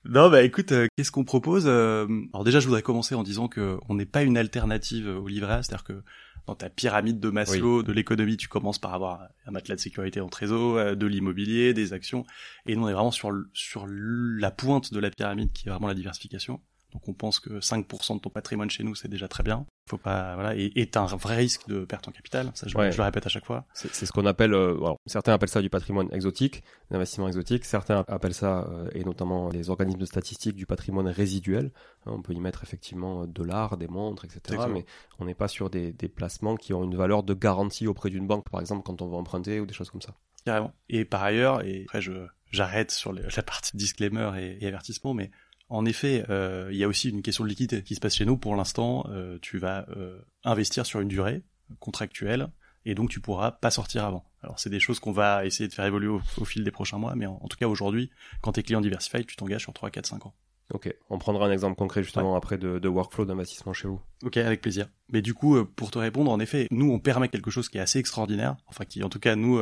Non, 0.07 0.31
bah 0.31 0.43
écoute, 0.43 0.73
euh, 0.73 0.87
qu'est-ce 0.97 1.13
qu'on 1.13 1.25
propose 1.25 1.65
euh, 1.67 2.07
Alors 2.33 2.45
déjà, 2.45 2.59
je 2.59 2.67
voudrais 2.67 2.83
commencer 2.83 3.15
en 3.15 3.23
disant 3.23 3.49
que 3.49 3.79
on 3.89 3.95
n'est 3.95 4.07
pas 4.07 4.23
une 4.23 4.39
alternative 4.39 5.07
au 5.07 5.29
livret 5.29 5.55
A, 5.55 5.63
c'est-à-dire 5.63 5.85
que 5.85 6.03
dans 6.47 6.55
ta 6.55 6.71
pyramide 6.71 7.21
de 7.21 7.29
Maslow 7.29 7.83
de 7.83 7.93
l'économie, 7.93 8.39
tu 8.39 8.49
commences 8.49 8.79
par 8.79 8.95
avoir 8.95 9.29
un 9.47 9.51
matelas 9.51 9.77
de 9.77 9.81
sécurité 9.81 10.21
en 10.21 10.29
trésor, 10.29 10.79
euh, 10.79 10.95
de 10.95 11.07
l'immobilier, 11.07 11.75
des 11.75 11.93
actions, 11.93 12.25
et 12.67 12.75
nous 12.75 12.85
on 12.85 12.89
est 12.89 12.95
vraiment 12.95 13.11
sur 13.11 13.31
sur 13.53 13.87
la 13.87 14.51
pointe 14.51 14.93
de 14.93 15.01
la 15.01 15.11
pyramide 15.11 15.53
qui 15.53 15.69
est 15.69 15.71
vraiment 15.71 15.89
la 15.89 15.95
diversification. 15.95 16.61
Donc 16.93 17.09
on 17.09 17.13
pense 17.13 17.41
que 17.41 17.61
5% 17.61 18.17
de 18.17 18.21
ton 18.21 18.31
patrimoine 18.31 18.71
chez 18.71 18.83
nous, 18.83 18.95
c'est 18.95 19.09
déjà 19.09 19.29
très 19.29 19.43
bien. 19.43 19.67
Faut 19.89 19.99
pas 19.99 20.35
voilà 20.35 20.55
et, 20.57 20.73
et 20.77 20.89
t'as 20.89 21.03
un 21.03 21.17
vrai 21.17 21.37
risque 21.37 21.67
de 21.69 21.85
perte 21.85 22.09
en 22.09 22.13
capital. 22.13 22.51
Ça, 22.55 22.67
je, 22.69 22.77
le 22.77 23.03
répète 23.03 23.27
à 23.27 23.29
chaque 23.29 23.45
fois. 23.45 23.65
C'est 23.75 24.07
ce 24.07 24.13
qu'on 24.13 24.27
appelle, 24.27 24.55
euh, 24.55 24.77
certains 25.07 25.33
appellent 25.33 25.49
ça 25.49 25.63
du 25.63 25.71
patrimoine 25.71 26.09
exotique, 26.13 26.63
l'investissement 26.91 27.29
exotique. 27.29 27.65
Certains 27.65 28.05
appellent 28.09 28.35
ça, 28.35 28.69
euh, 28.71 28.89
et 28.93 29.05
notamment 29.05 29.49
les 29.49 29.71
organismes 29.71 30.01
de 30.01 30.07
statistiques, 30.07 30.57
du 30.57 30.67
patrimoine 30.67 31.09
résiduel. 31.09 31.73
Hein, 32.07 32.13
on 32.15 32.23
peut 32.23 32.33
y 32.33 32.41
mettre 32.41 32.63
effectivement 32.63 33.27
de 33.27 33.43
l'art, 33.43 33.77
des 33.77 33.89
montres, 33.89 34.25
etc. 34.25 34.65
Mais 34.73 34.85
on 35.19 35.25
n'est 35.25 35.35
pas 35.35 35.49
sur 35.49 35.71
des, 35.71 35.93
des 35.93 36.09
placements 36.09 36.57
qui 36.57 36.73
ont 36.73 36.85
une 36.85 36.97
valeur 36.97 37.23
de 37.23 37.35
garantie 37.35 37.87
auprès 37.87 38.11
d'une 38.11 38.27
banque, 38.27 38.49
par 38.49 38.61
exemple, 38.61 38.83
quand 38.85 39.03
on 39.03 39.09
veut 39.09 39.17
emprunter 39.17 39.61
ou 39.61 39.67
des 39.67 39.75
choses 39.75 39.91
comme 39.91 40.03
ça. 40.03 40.15
Carrément. 40.45 40.73
Et 40.89 41.05
par 41.05 41.23
ailleurs, 41.23 41.65
et 41.65 41.85
après 41.85 42.01
je 42.01 42.13
j'arrête 42.51 42.91
sur 42.91 43.13
la 43.13 43.43
partie 43.43 43.77
disclaimer 43.77 44.33
et, 44.39 44.65
et 44.65 44.67
avertissement, 44.67 45.15
mais 45.15 45.31
en 45.71 45.87
effet, 45.87 46.25
euh, 46.29 46.69
il 46.73 46.77
y 46.77 46.85
a 46.85 46.89
aussi 46.89 47.11
une 47.11 47.23
question 47.23 47.45
de 47.45 47.49
liquidité 47.49 47.83
qui 47.83 47.95
se 47.95 48.01
passe 48.01 48.17
chez 48.17 48.25
nous. 48.25 48.37
Pour 48.37 48.57
l'instant, 48.57 49.07
euh, 49.11 49.39
tu 49.41 49.59
vas 49.59 49.87
euh, 49.97 50.21
investir 50.43 50.85
sur 50.85 51.01
une 51.01 51.09
durée 51.09 51.45
contractuelle 51.79 52.49
et 52.85 52.97
donc 52.97 53.09
tu 53.09 53.21
pourras 53.21 53.53
pas 53.53 53.71
sortir 53.71 54.05
avant. 54.05 54.25
Alors 54.43 54.59
c'est 54.59 54.69
des 54.71 54.81
choses 54.81 54.99
qu'on 54.99 55.13
va 55.13 55.47
essayer 55.47 55.69
de 55.69 55.73
faire 55.73 55.85
évoluer 55.85 56.09
au, 56.09 56.45
fil 56.45 56.65
des 56.65 56.73
prochains 56.73 56.99
mois, 56.99 57.15
mais 57.15 57.27
en, 57.27 57.47
tout 57.49 57.57
cas 57.57 57.69
aujourd'hui, 57.69 58.11
quand 58.43 58.53
tu 58.53 58.61
es 58.61 58.63
client 58.65 58.81
diversified, 58.81 59.27
tu 59.27 59.37
t'engages 59.37 59.63
sur 59.63 59.73
3, 59.73 59.91
4, 59.91 60.07
5 60.07 60.27
ans. 60.27 60.35
Ok, 60.73 60.93
on 61.09 61.19
prendra 61.19 61.47
un 61.47 61.53
exemple 61.53 61.77
concret 61.77 62.03
justement 62.03 62.35
après 62.37 62.59
de, 62.59 62.79
de 62.79 62.89
workflow 62.89 63.25
d'investissement 63.25 63.73
chez 63.73 63.87
vous. 63.87 64.01
Ok, 64.25 64.39
avec 64.39 64.61
plaisir. 64.61 64.89
Mais 65.13 65.23
du 65.23 65.35
coup, 65.35 65.65
pour 65.65 65.93
te 65.93 65.99
répondre, 65.99 66.33
en 66.33 66.41
effet, 66.41 66.67
nous 66.73 66.91
on 66.91 66.99
permet 66.99 67.29
quelque 67.29 67.51
chose 67.51 67.69
qui 67.69 67.79
est 67.79 67.81
assez 67.81 67.99
extraordinaire, 68.01 68.57
enfin 68.67 68.85
qui 68.85 69.05
en 69.05 69.09
tout 69.09 69.21
cas 69.21 69.37
nous 69.37 69.61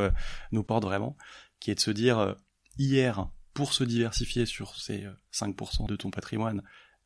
nous 0.52 0.62
porte 0.62 0.84
vraiment, 0.84 1.16
qui 1.60 1.70
est 1.70 1.74
de 1.74 1.80
se 1.80 1.90
dire 1.90 2.34
hier 2.78 3.28
pour 3.58 3.72
se 3.72 3.82
diversifier 3.82 4.46
sur 4.46 4.76
ces 4.76 5.04
5% 5.32 5.82
euh, 5.82 5.86
de 5.88 5.96
ton 5.96 6.12
patrimoine, 6.12 6.62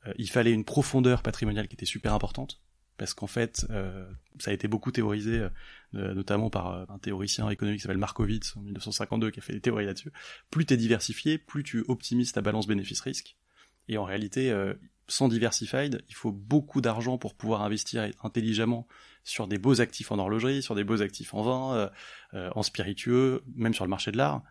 euh, 0.07 0.13
il 0.19 0.29
fallait 0.29 0.53
une 0.53 0.67
profondeur 0.67 1.23
patrimoniale 1.23 1.67
qui 1.67 1.77
était 1.77 1.87
super 1.87 2.13
importante 2.13 2.61
parce 2.99 3.15
qu'en 3.15 3.27
fait, 3.27 3.67
euh, 3.71 4.07
ça 4.39 4.51
a 4.51 4.55
été 4.55 4.69
beaucoup 4.69 4.93
théorisé, 4.93 5.49
notamment 5.95 6.51
par 6.51 6.91
un 6.91 6.99
théoricien 6.99 7.49
économique 7.49 7.79
qui 7.79 7.85
s'appelle 7.85 7.97
Markowitz 7.97 8.55
en 8.59 8.61
1952, 8.61 9.31
qui 9.31 9.39
a 9.39 9.43
fait 9.43 9.55
des 9.55 9.63
théories 9.63 9.87
là-dessus. 9.87 10.13
Plus 10.51 10.67
tu 10.67 10.75
es 10.75 10.77
diversifié, 10.77 11.39
plus 11.39 11.65
tu 11.65 11.87
optimises 11.89 12.33
ta 12.33 12.43
balance 12.43 12.67
bénéfice-risque. 12.67 13.39
Et 13.89 13.97
en 13.97 14.05
réalité, 14.05 14.55
sans 15.09 15.29
diversified, 15.29 16.05
il 16.11 16.15
faut 16.15 16.33
beaucoup 16.33 16.83
d'argent 16.83 17.17
pour 17.17 17.35
pouvoir 17.35 17.63
investir 17.63 18.09
intelligemment 18.23 18.87
sur 19.25 19.47
des 19.47 19.59
beaux 19.59 19.81
actifs 19.81 20.11
en 20.13 20.19
horlogerie, 20.19 20.63
sur 20.63 20.75
des 20.75 20.85
beaux 20.85 21.03
actifs 21.03 21.33
en 21.35 21.43
vin, 21.43 21.91
en 22.33 22.63
spiritueux, 22.63 23.43
même 23.55 23.75
sur 23.75 23.85
le 23.85 23.91
marché 23.91 24.11
de 24.11 24.17
l'art. 24.17 24.43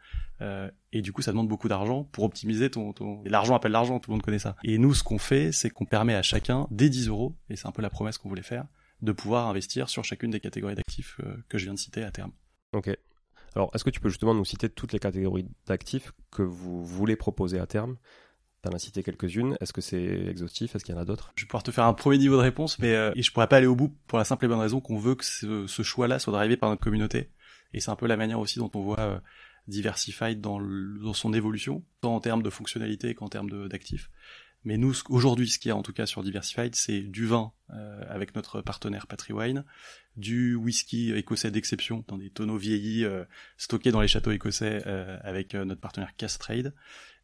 Euh, 0.42 0.70
et 0.92 1.02
du 1.02 1.14
coup, 1.14 1.22
ça 1.22 1.32
demande 1.32 1.48
beaucoup 1.48 1.68
d'argent 1.68 2.04
pour 2.04 2.24
optimiser 2.24 2.70
ton, 2.70 2.94
ton... 2.94 3.24
L'argent 3.26 3.56
appelle 3.56 3.72
l'argent, 3.72 4.00
tout 4.00 4.10
le 4.10 4.16
monde 4.16 4.24
connaît 4.24 4.40
ça. 4.40 4.56
Et 4.64 4.78
nous, 4.78 4.94
ce 4.94 5.04
qu'on 5.04 5.20
fait, 5.20 5.52
c'est 5.52 5.70
qu'on 5.70 5.86
permet 5.86 6.16
à 6.16 6.24
chacun, 6.24 6.68
dès 6.72 6.90
10 6.90 7.10
euros, 7.10 7.36
et 7.50 7.56
c'est 7.56 7.68
un 7.68 7.72
peu 7.72 7.82
la 7.82 7.90
promesse 7.90 8.18
qu'on 8.18 8.30
voulait 8.30 8.42
faire, 8.42 8.66
de 9.02 9.12
pouvoir 9.12 9.48
investir 9.48 9.90
sur 9.90 10.04
chacune 10.04 10.32
des 10.32 10.40
catégories 10.40 10.76
d'actifs 10.76 11.20
euh, 11.24 11.36
que 11.48 11.58
je 11.58 11.66
viens 11.66 11.74
de 11.74 11.80
citer 11.80 12.04
à 12.04 12.12
terme. 12.12 12.32
Ok. 12.74 12.90
Alors, 13.56 13.70
est-ce 13.76 13.84
que 13.84 13.90
tu 13.90 14.00
peux 14.00 14.10
justement 14.10 14.34
nous 14.34 14.46
citer 14.46 14.70
toutes 14.70 14.94
les 14.94 15.00
catégories 15.00 15.46
d'actifs 15.68 16.12
que 16.32 16.42
vous 16.42 16.84
voulez 16.86 17.16
proposer 17.16 17.60
à 17.60 17.68
terme? 17.68 17.98
T'en 18.62 18.72
as 18.72 18.80
cité 18.80 19.02
quelques-unes. 19.02 19.58
Est-ce 19.60 19.74
que 19.74 19.82
c'est 19.82 20.28
exhaustif? 20.28 20.76
Est-ce 20.76 20.86
qu'il 20.86 20.94
y 20.94 20.98
en 20.98 21.02
a 21.02 21.06
d'autres? 21.06 21.32
Je 21.36 21.44
vais 21.44 21.48
pouvoir 21.48 21.64
te 21.64 21.72
faire 21.72 21.86
un 21.86 21.94
premier 21.94 22.20
niveau 22.20 22.36
de 22.36 22.42
réponse, 22.42 22.78
mais 22.78 22.94
euh, 22.94 23.12
et 23.16 23.24
je 23.24 23.32
pourrais 23.32 23.48
pas 23.48 23.58
aller 23.58 23.68
au 23.68 23.76
bout 23.76 23.96
pour 24.08 24.20
la 24.20 24.24
simple 24.24 24.46
et 24.46 24.48
bonne 24.48 24.60
raison 24.60 24.80
qu'on 24.82 25.00
veut 25.00 25.16
que 25.16 25.26
ce, 25.26 25.66
ce 25.66 25.82
choix-là 25.82 26.20
soit 26.20 26.34
drivé 26.34 26.58
par 26.58 26.70
notre 26.70 26.82
communauté. 26.82 27.32
Et 27.74 27.80
c'est 27.80 27.90
un 27.90 27.96
peu 27.96 28.06
la 28.06 28.18
manière 28.18 28.40
aussi 28.40 28.60
dont 28.60 28.70
on 28.76 28.82
voit 28.82 29.22
diversified 29.68 30.42
dans, 30.42 30.60
dans 30.60 31.14
son 31.14 31.34
évolution, 31.34 31.84
tant 32.02 32.16
en 32.16 32.20
termes 32.20 32.44
de 32.44 32.50
fonctionnalité 32.50 33.16
qu'en 33.16 33.30
termes 33.30 33.68
d'actifs. 33.70 34.10
Mais 34.64 34.78
nous, 34.78 34.94
aujourd'hui, 35.10 35.50
ce 35.50 35.58
qu'il 35.58 35.70
y 35.70 35.72
a 35.72 35.76
en 35.76 35.82
tout 35.82 35.94
cas 35.94 36.06
sur 36.06 36.22
Diversified, 36.22 36.76
c'est 36.76 37.02
du 37.02 37.26
vin 37.26 37.52
euh, 37.72 38.04
avec 38.08 38.36
notre 38.36 38.62
partenaire 38.62 39.08
Patriwine, 39.08 39.66
du 40.18 40.54
whisky 40.54 41.14
écossais 41.14 41.50
d'exception 41.50 42.04
dans 42.08 42.18
des 42.18 42.30
tonneaux 42.30 42.58
vieillis 42.58 43.06
euh, 43.06 43.24
stockés 43.58 43.92
dans 43.92 44.02
les 44.02 44.08
châteaux 44.08 44.32
écossais 44.32 44.84
euh, 44.86 45.18
avec 45.24 45.56
notre 45.56 45.82
partenaire 45.82 46.16
Castrade. 46.16 46.76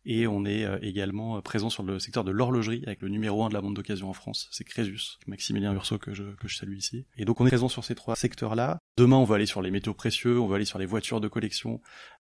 Et 0.10 0.26
on 0.26 0.46
est 0.46 0.66
également 0.82 1.42
présent 1.42 1.70
sur 1.70 1.84
le 1.84 2.00
secteur 2.00 2.24
de 2.24 2.32
l'horlogerie 2.32 2.82
avec 2.88 3.02
le 3.02 3.10
numéro 3.10 3.44
1 3.44 3.50
de 3.50 3.54
la 3.54 3.60
vente 3.60 3.74
d'occasion 3.74 4.10
en 4.10 4.14
France, 4.14 4.48
c'est 4.52 4.64
Crésus, 4.64 5.18
Maximilien 5.28 5.74
Urso 5.74 5.98
que 5.98 6.14
je, 6.14 6.24
que 6.24 6.48
je 6.48 6.56
salue 6.56 6.78
ici. 6.78 7.06
Et 7.18 7.26
donc 7.26 7.42
on 7.42 7.46
est 7.46 7.50
présent 7.50 7.68
sur 7.68 7.84
ces 7.84 7.94
trois 7.94 8.16
secteurs-là. 8.16 8.80
Demain, 8.98 9.18
on 9.18 9.26
va 9.26 9.36
aller 9.36 9.46
sur 9.46 9.62
les 9.62 9.70
métaux 9.70 9.94
précieux, 9.94 10.40
on 10.40 10.48
va 10.48 10.56
aller 10.56 10.66
sur 10.66 10.80
les 10.80 10.86
voitures 10.86 11.20
de 11.20 11.28
collection, 11.28 11.82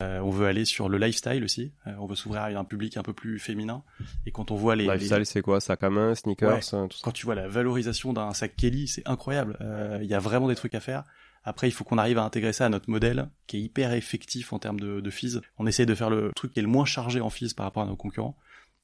euh, 0.00 0.20
on 0.20 0.30
veut 0.30 0.46
aller 0.46 0.64
sur 0.64 0.88
le 0.88 0.96
lifestyle 0.96 1.42
aussi. 1.42 1.72
Euh, 1.86 1.92
on 1.98 2.06
veut 2.06 2.14
s'ouvrir 2.14 2.42
à 2.42 2.48
un 2.48 2.64
public 2.64 2.96
un 2.96 3.02
peu 3.02 3.12
plus 3.12 3.40
féminin. 3.40 3.82
Et 4.26 4.30
quand 4.30 4.52
on 4.52 4.54
voit 4.54 4.76
les 4.76 4.86
lifestyle, 4.86 5.26
c'est 5.26 5.42
quoi? 5.42 5.60
Sac 5.60 5.82
à 5.82 5.90
main, 5.90 6.14
sneakers, 6.14 6.60
tout 6.60 6.62
ça? 6.62 6.86
Quand 7.02 7.10
tu 7.10 7.26
vois 7.26 7.34
la 7.34 7.48
valorisation 7.48 8.12
d'un 8.12 8.32
sac 8.32 8.54
Kelly, 8.56 8.86
c'est 8.86 9.06
incroyable. 9.08 9.56
Euh, 9.60 9.98
il 10.00 10.08
y 10.08 10.14
a 10.14 10.20
vraiment 10.20 10.46
des 10.46 10.54
trucs 10.54 10.74
à 10.76 10.80
faire. 10.80 11.02
Après, 11.44 11.68
il 11.68 11.72
faut 11.72 11.84
qu'on 11.84 11.98
arrive 11.98 12.18
à 12.18 12.24
intégrer 12.24 12.52
ça 12.52 12.66
à 12.66 12.68
notre 12.68 12.90
modèle, 12.90 13.30
qui 13.46 13.56
est 13.56 13.60
hyper 13.60 13.92
effectif 13.92 14.52
en 14.52 14.58
termes 14.58 14.80
de, 14.80 15.00
de 15.00 15.10
fees. 15.10 15.40
On 15.58 15.66
essaie 15.66 15.86
de 15.86 15.94
faire 15.94 16.10
le 16.10 16.32
truc 16.34 16.52
qui 16.52 16.58
est 16.58 16.62
le 16.62 16.68
moins 16.68 16.84
chargé 16.84 17.20
en 17.20 17.30
fees 17.30 17.54
par 17.54 17.64
rapport 17.64 17.82
à 17.82 17.86
nos 17.86 17.96
concurrents. 17.96 18.36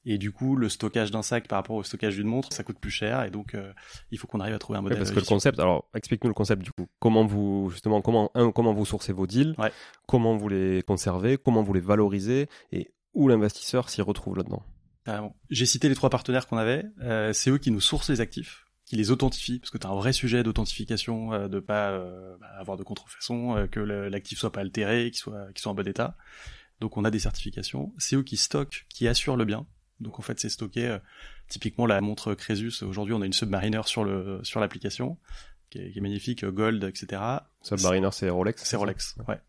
Et 0.07 0.17
du 0.19 0.31
coup, 0.31 0.55
le 0.55 0.69
stockage 0.69 1.09
d'un 1.09 1.23
sac 1.23 1.47
par 1.47 1.57
rapport 1.57 1.75
au 1.75 1.83
stockage 1.83 2.15
d'une 2.15 2.27
montre, 2.27 2.53
ça 2.53 2.63
coûte 2.63 2.77
plus 2.79 2.91
cher. 2.91 3.23
Et 3.23 3.31
donc, 3.31 3.55
euh, 3.55 3.73
il 4.11 4.19
faut 4.19 4.27
qu'on 4.27 4.39
arrive 4.39 4.53
à 4.53 4.59
trouver 4.59 4.77
un 4.77 4.83
modèle. 4.83 4.99
parce 4.99 5.09
que 5.09 5.19
le 5.19 5.25
concept, 5.25 5.59
alors 5.59 5.89
explique-nous 5.95 6.29
le 6.29 6.35
concept 6.35 6.61
du 6.61 6.71
coup. 6.71 6.87
Comment 6.99 7.25
vous 7.25 7.69
justement, 7.71 8.01
comment 8.01 8.29
un, 8.35 8.51
comment 8.51 8.73
vous 8.73 8.85
sourcez 8.85 9.13
vos 9.13 9.25
deals, 9.25 9.55
comment 10.07 10.37
vous 10.37 10.47
les 10.47 10.83
conservez, 10.83 11.37
comment 11.37 11.63
vous 11.63 11.73
les 11.73 11.79
valorisez, 11.79 12.47
et 12.71 12.91
où 13.13 13.27
l'investisseur 13.27 13.89
s'y 13.89 14.01
retrouve 14.01 14.37
là-dedans? 14.37 14.63
J'ai 15.49 15.65
cité 15.65 15.89
les 15.89 15.95
trois 15.95 16.09
partenaires 16.09 16.47
qu'on 16.47 16.57
avait. 16.57 16.85
Euh, 17.01 17.33
c'est 17.33 17.49
eux 17.49 17.57
qui 17.57 17.71
nous 17.71 17.81
sourcent 17.81 18.09
les 18.09 18.21
actifs, 18.21 18.64
qui 18.85 18.95
les 18.95 19.11
authentifient, 19.11 19.59
parce 19.59 19.71
que 19.71 19.77
tu 19.77 19.87
as 19.87 19.89
un 19.89 19.95
vrai 19.95 20.13
sujet 20.13 20.43
d'authentification, 20.43 21.33
euh, 21.33 21.47
de 21.47 21.59
pas 21.59 21.89
euh, 21.89 22.37
bah, 22.39 22.47
avoir 22.59 22.77
de 22.77 22.83
contrefaçon, 22.83 23.57
euh, 23.57 23.67
que 23.67 23.79
l'actif 23.79 24.37
soit 24.37 24.51
pas 24.51 24.61
altéré, 24.61 25.09
qu'il 25.11 25.19
soit, 25.19 25.47
qu'il 25.53 25.59
soit 25.59 25.71
en 25.71 25.75
bon 25.75 25.87
état. 25.87 26.15
Donc 26.81 26.97
on 26.97 27.05
a 27.05 27.11
des 27.11 27.19
certifications. 27.19 27.93
C'est 27.97 28.15
eux 28.15 28.23
qui 28.23 28.37
stockent, 28.37 28.85
qui 28.89 29.07
assurent 29.07 29.37
le 29.37 29.45
bien. 29.45 29.65
Donc 29.99 30.19
en 30.19 30.21
fait, 30.21 30.39
c'est 30.39 30.49
stocké. 30.49 30.87
Euh, 30.87 30.99
typiquement, 31.47 31.85
la 31.85 32.01
montre 32.01 32.33
Crésus. 32.33 32.83
Aujourd'hui, 32.83 33.13
on 33.13 33.21
a 33.21 33.25
une 33.25 33.33
Submariner 33.33 33.81
sur 33.85 34.03
le 34.03 34.39
sur 34.43 34.59
l'application 34.59 35.17
qui 35.69 35.79
est, 35.79 36.01
magnifique, 36.01 36.43
euh, 36.43 36.51
gold, 36.51 36.83
etc. 36.83 37.21
Submariner, 37.61 38.09
c'est 38.11 38.29
Rolex. 38.29 38.63
C'est 38.63 38.75
Rolex, 38.75 39.15
ouais. 39.27 39.39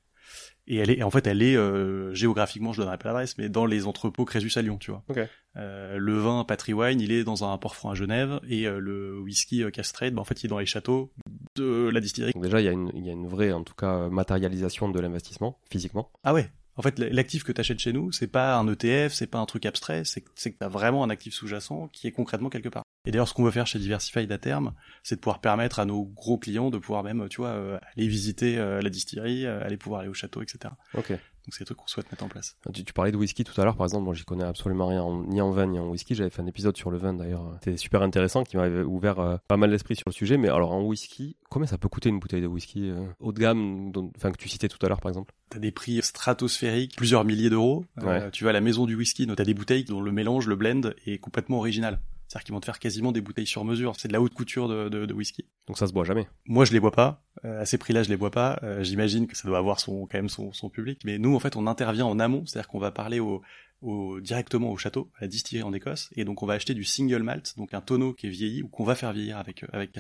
Et 0.67 0.77
elle 0.77 0.91
est, 0.91 1.03
en 1.03 1.11
fait, 1.11 1.27
elle 1.27 1.43
est 1.43 1.57
euh, 1.57 2.13
géographiquement, 2.15 2.73
je 2.73 2.81
donnerai 2.81 2.99
pas 2.99 3.09
l'adresse, 3.09 3.39
mais 3.39 3.49
dans 3.49 3.67
les 3.67 3.87
entrepôts 3.87 4.25
Crésus 4.25 4.51
à 4.57 4.63
Lyon, 4.63 4.79
tu 4.79 4.91
vois. 4.91 5.05
Okay. 5.09 5.27
Euh, 5.57 5.97
le 5.97 6.19
vin 6.19 6.45
Patry 6.45 6.73
Wine, 6.73 7.01
il 7.01 7.13
est 7.13 7.25
dans 7.25 7.45
un 7.45 7.57
port 7.59 7.77
franc 7.77 7.91
à 7.91 7.95
Genève, 7.95 8.41
et 8.49 8.65
le 8.65 9.21
whisky 9.21 9.63
Castrade, 9.73 10.15
bah, 10.15 10.21
en 10.21 10.25
fait, 10.25 10.43
il 10.43 10.47
est 10.47 10.49
dans 10.49 10.59
les 10.59 10.67
châteaux 10.67 11.13
de 11.57 11.89
la 11.89 12.01
distillerie. 12.01 12.33
Donc 12.33 12.43
déjà, 12.43 12.61
il 12.61 12.65
y 12.65 12.69
a 12.69 12.73
une, 12.73 12.91
il 12.95 13.07
y 13.07 13.11
a 13.11 13.13
une 13.13 13.29
vraie, 13.29 13.53
en 13.53 13.63
tout 13.63 13.75
cas, 13.75 14.09
matérialisation 14.09 14.89
de 14.89 15.01
l'investissement 15.01 15.59
physiquement. 15.71 16.11
Ah 16.25 16.35
ouais, 16.35 16.51
en 16.77 16.83
fait, 16.83 16.99
l'actif 16.99 17.43
que 17.43 17.53
tu 17.53 17.61
achètes 17.61 17.79
chez 17.79 17.93
nous, 17.93 18.13
c'est 18.13 18.27
pas 18.27 18.57
un 18.57 18.69
ETF, 18.69 19.13
c'est 19.13 19.27
pas 19.27 19.39
un 19.39 19.47
truc 19.47 19.65
abstrait, 19.65 20.03
c'est 20.05 20.21
que 20.21 20.29
tu 20.37 20.55
as 20.61 20.69
vraiment 20.69 21.03
un 21.03 21.11
actif 21.11 21.33
sous-jacent 21.33 21.89
qui 21.89 22.07
est 22.07 22.13
concrètement 22.13 22.51
quelque 22.51 22.69
part. 22.69 22.85
Et 23.07 23.11
d'ailleurs, 23.13 23.29
ce 23.29 23.35
qu'on 23.35 23.45
veut 23.45 23.51
faire 23.51 23.67
chez 23.67 23.79
Diversified 23.79 24.31
à 24.33 24.39
terme, 24.39 24.73
c'est 25.03 25.15
de 25.17 25.21
pouvoir 25.21 25.41
permettre 25.41 25.79
à 25.79 25.85
nos 25.85 26.05
gros 26.05 26.39
clients 26.39 26.71
de 26.71 26.79
pouvoir 26.79 27.03
même, 27.05 27.29
tu 27.31 27.39
vois, 27.39 27.49
euh, 27.51 27.79
aller 27.97 28.09
visiter 28.09 28.59
euh, 28.59 28.81
la 28.83 28.91
distillerie, 28.91 29.47
euh, 29.47 29.65
aller 29.65 29.77
pouvoir 29.77 30.01
aller 30.01 30.11
au 30.11 30.15
château, 30.15 30.43
etc. 30.43 30.75
Ok. 30.95 31.11
Donc 31.11 31.55
c'est 31.55 31.61
des 31.61 31.67
trucs 31.67 31.79
qu'on 31.79 31.87
souhaite 31.87 32.11
mettre 32.11 32.25
en 32.25 32.29
place. 32.29 32.57
Tu, 32.75 32.83
tu 32.83 32.93
parlais 32.93 33.13
de 33.13 33.17
whisky 33.17 33.45
tout 33.45 33.59
à 33.61 33.65
l'heure, 33.65 33.77
par 33.77 33.87
exemple. 33.87 34.03
Moi, 34.03 34.15
j'y 34.15 34.25
connais 34.25 34.43
absolument 34.43 34.89
rien, 34.89 35.01
en- 35.05 35.23
ni 35.23 35.41
en 35.41 35.53
vin 35.53 35.67
ni 35.67 35.79
en 35.79 35.89
whisky. 35.89 36.17
J'avais 36.17 36.31
fait 36.31 36.43
un 36.43 36.47
épisode 36.47 36.77
sur 36.77 36.91
le 36.91 36.99
vin 36.99 37.15
d'ailleurs. 37.15 37.57
C'était 37.63 37.77
super 37.77 38.03
intéressant, 38.03 38.43
qui 38.43 38.57
m'avait 38.57 38.83
ouvert 38.83 39.21
euh, 39.21 39.37
pas 39.47 39.57
mal 39.57 39.71
l'esprit 39.71 39.95
sur 39.95 40.09
le 40.09 40.13
sujet. 40.13 40.39
Mais 40.39 40.49
alors 40.49 40.73
en 40.73 40.83
whisky, 40.83 41.37
combien 41.49 41.69
ça 41.69 41.79
peut 41.79 41.89
coûter 41.89 42.09
une 42.09 42.19
bouteille 42.19 42.43
de 42.43 42.49
whisky 42.49 42.91
euh, 42.91 43.07
haut 43.21 43.31
de 43.31 43.39
gamme, 43.39 43.93
enfin 44.17 44.33
que 44.33 44.39
tu 44.39 44.49
citais 44.49 44.67
tout 44.69 44.85
à 44.85 44.89
l'heure, 44.89 45.01
par 45.01 45.11
exemple? 45.11 45.33
T'as 45.49 45.61
des 45.61 45.71
prix 45.71 46.03
stratosphériques, 46.03 46.97
plusieurs 46.97 47.25
milliers 47.25 47.51
d'euros. 47.51 47.85
Euh, 48.03 48.31
tu 48.33 48.43
vas 48.43 48.51
à 48.51 48.53
la 48.53 48.61
maison 48.61 48.85
du 48.85 48.97
whisky, 48.97 49.27
donc 49.27 49.37
t'as 49.37 49.45
des 49.45 49.55
bouteilles 49.55 49.85
dont 49.85 50.01
le 50.01 50.11
mélange, 50.11 50.49
le 50.49 50.57
blend 50.57 50.81
est 51.07 51.19
complètement 51.19 51.59
original. 51.59 52.01
C'est-à-dire 52.29 52.45
qu'ils 52.45 52.55
vont 52.55 52.61
te 52.61 52.67
faire 52.67 52.79
quasiment 52.79 53.13
des 53.13 53.21
bouteilles 53.21 53.47
sur 53.47 53.65
mesure. 53.65 53.95
C'est 53.99 54.09
de 54.09 54.13
la 54.13 54.21
haute 54.21 54.35
couture 54.35 54.69
de, 54.69 54.89
de, 54.89 55.07
de 55.07 55.15
whisky. 55.15 55.47
Donc 55.67 55.79
ça 55.79 55.87
se 55.87 55.93
boit 55.93 56.05
jamais. 56.05 56.27
Moi, 56.47 56.65
je 56.65 56.73
les 56.73 56.81
bois 56.81 56.93
pas. 56.93 57.23
Euh, 57.45 57.61
à 57.63 57.67
ces 57.67 57.79
prix-là, 57.79 58.03
je 58.03 58.09
les 58.09 58.17
bois 58.17 58.31
pas. 58.31 58.59
Euh, 58.63 58.83
J'imagine 58.83 59.27
que 59.27 59.37
ça 59.37 59.47
doit 59.47 59.59
avoir 59.59 59.79
son 59.81 60.07
quand 60.07 60.19
même 60.19 60.29
son, 60.29 60.53
son 60.53 60.69
public. 60.69 61.03
Mais 61.05 61.19
nous, 61.19 61.35
en 61.35 61.39
fait, 61.39 61.57
on 61.57 61.67
intervient 61.67 62.07
en 62.07 62.19
amont, 62.19 62.45
c'est-à-dire 62.47 62.69
qu'on 62.69 62.79
va 62.79 62.91
parler 62.91 63.21
au, 63.21 63.43
au 63.83 64.21
directement 64.21 64.71
au 64.71 64.77
château, 64.77 65.11
à 65.19 65.23
la 65.23 65.29
distillerie 65.29 65.63
en 65.63 65.73
Écosse, 65.73 66.11
et 66.17 66.25
donc 66.25 66.43
on 66.43 66.47
va 66.47 66.55
acheter 66.55 66.75
du 66.75 66.85
single 66.85 67.23
malt, 67.23 67.55
donc 67.57 67.75
un 67.75 67.81
tonneau 67.81 68.15
qui 68.15 68.27
est 68.27 68.31
vieilli 68.31 68.63
ou 68.63 68.69
qu'on 68.69 68.85
va 68.85 68.95
faire 68.95 69.13
vieillir 69.13 69.39
avec 69.39 69.65
euh, 69.65 69.69
avec 69.73 69.91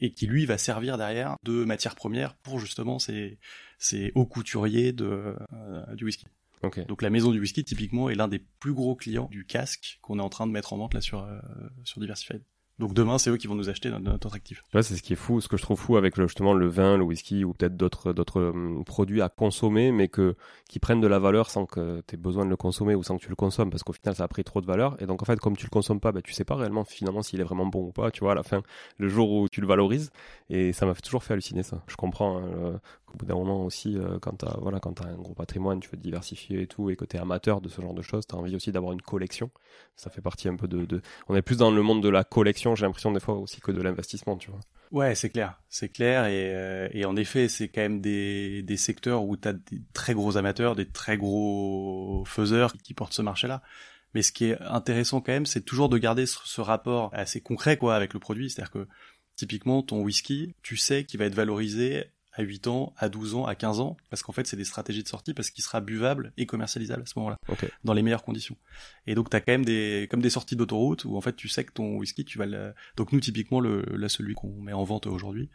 et 0.00 0.12
qui 0.12 0.26
lui 0.26 0.46
va 0.46 0.58
servir 0.58 0.98
derrière 0.98 1.36
de 1.44 1.64
matière 1.64 1.94
première 1.94 2.34
pour 2.36 2.58
justement 2.58 2.98
ces 2.98 3.38
ces 3.78 4.12
hauts 4.14 4.26
couturiers 4.26 4.92
de 4.92 5.36
euh, 5.52 5.94
du 5.94 6.04
whisky. 6.04 6.26
Donc 6.88 7.02
la 7.02 7.10
maison 7.10 7.30
du 7.30 7.40
whisky 7.40 7.64
typiquement 7.64 8.08
est 8.10 8.14
l'un 8.14 8.28
des 8.28 8.38
plus 8.38 8.72
gros 8.74 8.94
clients 8.96 9.28
du 9.30 9.44
casque 9.44 9.98
qu'on 10.02 10.18
est 10.18 10.22
en 10.22 10.28
train 10.28 10.46
de 10.46 10.52
mettre 10.52 10.72
en 10.72 10.78
vente 10.78 10.94
là 10.94 11.00
sur 11.00 11.20
euh, 11.22 11.38
sur 11.84 12.00
Diversified. 12.00 12.42
Donc 12.78 12.94
demain, 12.94 13.18
c'est 13.18 13.30
eux 13.30 13.36
qui 13.36 13.46
vont 13.46 13.54
nous 13.54 13.68
acheter 13.68 13.90
notre, 13.90 14.02
notre 14.02 14.34
actif. 14.34 14.64
Ouais, 14.74 14.82
c'est 14.82 14.96
ce 14.96 15.02
qui 15.02 15.12
est 15.12 15.16
fou, 15.16 15.40
ce 15.40 15.46
que 15.46 15.56
je 15.56 15.62
trouve 15.62 15.78
fou 15.78 15.96
avec 15.98 16.16
justement 16.16 16.54
le 16.54 16.66
vin, 16.66 16.96
le 16.96 17.04
whisky 17.04 17.44
ou 17.44 17.52
peut-être 17.52 17.76
d'autres 17.76 18.12
d'autres 18.12 18.42
hum, 18.42 18.82
produits 18.84 19.20
à 19.20 19.28
consommer, 19.28 19.92
mais 19.92 20.08
que 20.08 20.34
qui 20.68 20.78
prennent 20.78 21.00
de 21.00 21.06
la 21.06 21.18
valeur 21.18 21.50
sans 21.50 21.66
que 21.66 22.02
tu 22.08 22.14
aies 22.14 22.18
besoin 22.18 22.44
de 22.44 22.50
le 22.50 22.56
consommer 22.56 22.94
ou 22.94 23.02
sans 23.02 23.18
que 23.18 23.22
tu 23.22 23.28
le 23.28 23.36
consommes, 23.36 23.70
parce 23.70 23.82
qu'au 23.82 23.92
final 23.92 24.16
ça 24.16 24.24
a 24.24 24.28
pris 24.28 24.42
trop 24.42 24.60
de 24.60 24.66
valeur. 24.66 25.00
Et 25.00 25.06
donc 25.06 25.22
en 25.22 25.26
fait, 25.26 25.38
comme 25.38 25.56
tu 25.56 25.66
le 25.66 25.70
consommes 25.70 26.00
pas, 26.00 26.12
bah, 26.12 26.22
tu 26.22 26.32
sais 26.32 26.44
pas 26.44 26.56
réellement 26.56 26.84
finalement 26.84 27.22
s'il 27.22 27.40
est 27.40 27.44
vraiment 27.44 27.66
bon 27.66 27.88
ou 27.88 27.92
pas. 27.92 28.10
Tu 28.10 28.20
vois, 28.20 28.32
à 28.32 28.34
la 28.34 28.42
fin, 28.42 28.62
le 28.96 29.08
jour 29.08 29.30
où 29.30 29.48
tu 29.48 29.60
le 29.60 29.66
valorises, 29.66 30.10
et 30.48 30.72
ça 30.72 30.86
m'a 30.86 30.94
toujours 30.94 31.22
fait 31.22 31.34
halluciner 31.34 31.62
ça. 31.62 31.84
Je 31.86 31.96
comprends. 31.96 32.38
hein, 32.38 32.80
qu'au 33.12 33.18
bout 33.18 33.26
d'un 33.26 33.34
moment 33.34 33.64
aussi, 33.64 33.96
euh, 33.96 34.18
quand 34.20 34.32
t'as 34.32 34.56
voilà, 34.60 34.80
quand 34.80 34.94
t'as 34.94 35.06
un 35.06 35.16
gros 35.16 35.34
patrimoine, 35.34 35.80
tu 35.80 35.88
veux 35.90 35.96
te 35.96 36.02
diversifier 36.02 36.62
et 36.62 36.66
tout, 36.66 36.90
et 36.90 36.96
que 36.96 37.04
t'es 37.04 37.18
amateur 37.18 37.60
de 37.60 37.68
ce 37.68 37.80
genre 37.80 37.94
de 37.94 38.02
choses, 38.02 38.26
t'as 38.26 38.36
envie 38.36 38.56
aussi 38.56 38.72
d'avoir 38.72 38.92
une 38.92 39.02
collection. 39.02 39.50
Ça 39.96 40.10
fait 40.10 40.20
partie 40.20 40.48
un 40.48 40.56
peu 40.56 40.66
de. 40.68 41.02
On 41.28 41.36
est 41.36 41.42
plus 41.42 41.56
dans 41.58 41.70
le 41.70 41.82
monde 41.82 42.02
de 42.02 42.08
la 42.08 42.24
collection, 42.24 42.74
j'ai 42.74 42.86
l'impression 42.86 43.12
des 43.12 43.20
fois 43.20 43.34
aussi 43.34 43.60
que 43.60 43.70
de 43.70 43.82
l'investissement, 43.82 44.36
tu 44.36 44.50
vois. 44.50 44.60
Ouais, 44.90 45.14
c'est 45.14 45.30
clair, 45.30 45.58
c'est 45.68 45.88
clair, 45.88 46.26
et, 46.26 46.52
euh, 46.54 47.08
en 47.08 47.16
effet, 47.16 47.48
c'est 47.48 47.68
quand 47.68 47.80
même 47.80 48.00
des, 48.00 48.62
des 48.62 48.76
secteurs 48.76 49.24
où 49.24 49.36
tu 49.36 49.48
as 49.48 49.54
des 49.54 49.82
très 49.94 50.12
gros 50.12 50.36
amateurs, 50.36 50.76
des 50.76 50.86
très 50.86 51.16
gros 51.16 52.24
faiseurs 52.26 52.74
qui 52.74 52.92
portent 52.92 53.14
ce 53.14 53.22
marché-là. 53.22 53.62
Mais 54.14 54.20
ce 54.20 54.32
qui 54.32 54.46
est 54.46 54.60
intéressant 54.60 55.22
quand 55.22 55.32
même, 55.32 55.46
c'est 55.46 55.62
toujours 55.62 55.88
de 55.88 55.96
garder 55.96 56.26
ce, 56.26 56.36
ce 56.44 56.60
rapport 56.60 57.08
assez 57.14 57.40
concret 57.40 57.78
quoi 57.78 57.94
avec 57.94 58.12
le 58.12 58.20
produit, 58.20 58.50
c'est-à-dire 58.50 58.70
que 58.70 58.86
typiquement 59.36 59.82
ton 59.82 60.02
whisky, 60.02 60.54
tu 60.62 60.76
sais 60.76 61.04
qu'il 61.04 61.18
va 61.18 61.26
être 61.26 61.34
valorisé 61.34 62.11
à 62.32 62.42
8 62.42 62.66
ans, 62.66 62.94
à 62.96 63.08
12 63.08 63.34
ans, 63.34 63.44
à 63.46 63.54
15 63.54 63.80
ans, 63.80 63.96
parce 64.10 64.22
qu'en 64.22 64.32
fait 64.32 64.46
c'est 64.46 64.56
des 64.56 64.64
stratégies 64.64 65.02
de 65.02 65.08
sortie, 65.08 65.34
parce 65.34 65.50
qu'il 65.50 65.62
sera 65.62 65.80
buvable 65.80 66.32
et 66.36 66.46
commercialisable 66.46 67.02
à 67.02 67.06
ce 67.06 67.18
moment-là, 67.18 67.36
Ok. 67.48 67.70
dans 67.84 67.92
les 67.92 68.02
meilleures 68.02 68.24
conditions. 68.24 68.56
Et 69.06 69.14
donc 69.14 69.28
tu 69.30 69.36
as 69.36 69.40
quand 69.40 69.52
même 69.52 69.64
des 69.64 70.08
comme 70.10 70.22
des 70.22 70.30
sorties 70.30 70.56
d'autoroute 70.56 71.04
où 71.04 71.16
en 71.16 71.20
fait 71.20 71.36
tu 71.36 71.48
sais 71.48 71.64
que 71.64 71.72
ton 71.72 71.96
whisky 71.96 72.24
tu 72.24 72.38
vas 72.38 72.46
le 72.46 72.72
donc 72.96 73.12
nous 73.12 73.20
typiquement 73.20 73.60
le 73.60 73.82
là 73.96 74.08
celui 74.08 74.34
qu'on 74.34 74.52
met 74.60 74.72
en 74.72 74.84
vente 74.84 75.06
aujourd'hui 75.06 75.50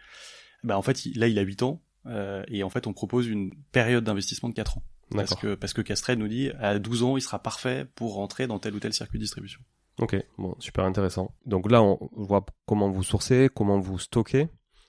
bah 0.64 0.78
en 0.78 0.82
fait 0.82 1.06
il- 1.06 1.20
là 1.20 1.28
il 1.28 1.38
a 1.40 1.42
8 1.42 1.64
ans 1.64 1.82
euh, 2.06 2.44
et 2.48 2.64
en 2.64 2.70
fait 2.70 2.88
on 2.88 2.94
propose 2.94 3.28
une 3.28 3.52
période 3.72 4.04
d'investissement 4.04 4.50
de 4.50 4.54
4 4.54 4.78
ans 4.78 4.84
parce 5.12 5.36
que 5.36 5.56
parce 5.56 5.74
que 5.74 5.82
Castrel 5.82 6.20
nous 6.20 6.28
dit 6.28 6.52
à 6.60 6.80
12 6.80 7.04
ans 7.04 7.18
il 7.18 7.22
sera 7.22 7.40
parfait 7.42 7.86
pour 7.96 8.14
rentrer 8.16 8.46
dans 8.48 8.60
tel 8.60 8.76
ou 8.76 8.80
tel 8.80 8.94
circuit 8.94 9.18
de 9.20 9.24
distribution. 9.24 9.62
Ok, 10.00 10.16
bon, 10.38 10.54
super 10.60 10.84
intéressant. 10.86 11.34
Donc 11.48 11.72
là, 11.72 11.82
on 11.82 11.98
voit 12.12 12.46
comment 12.68 12.88
vous 12.92 13.02
sourcez, 13.02 13.50
comment 13.52 13.80
vous 13.80 13.98
stockez, 13.98 14.48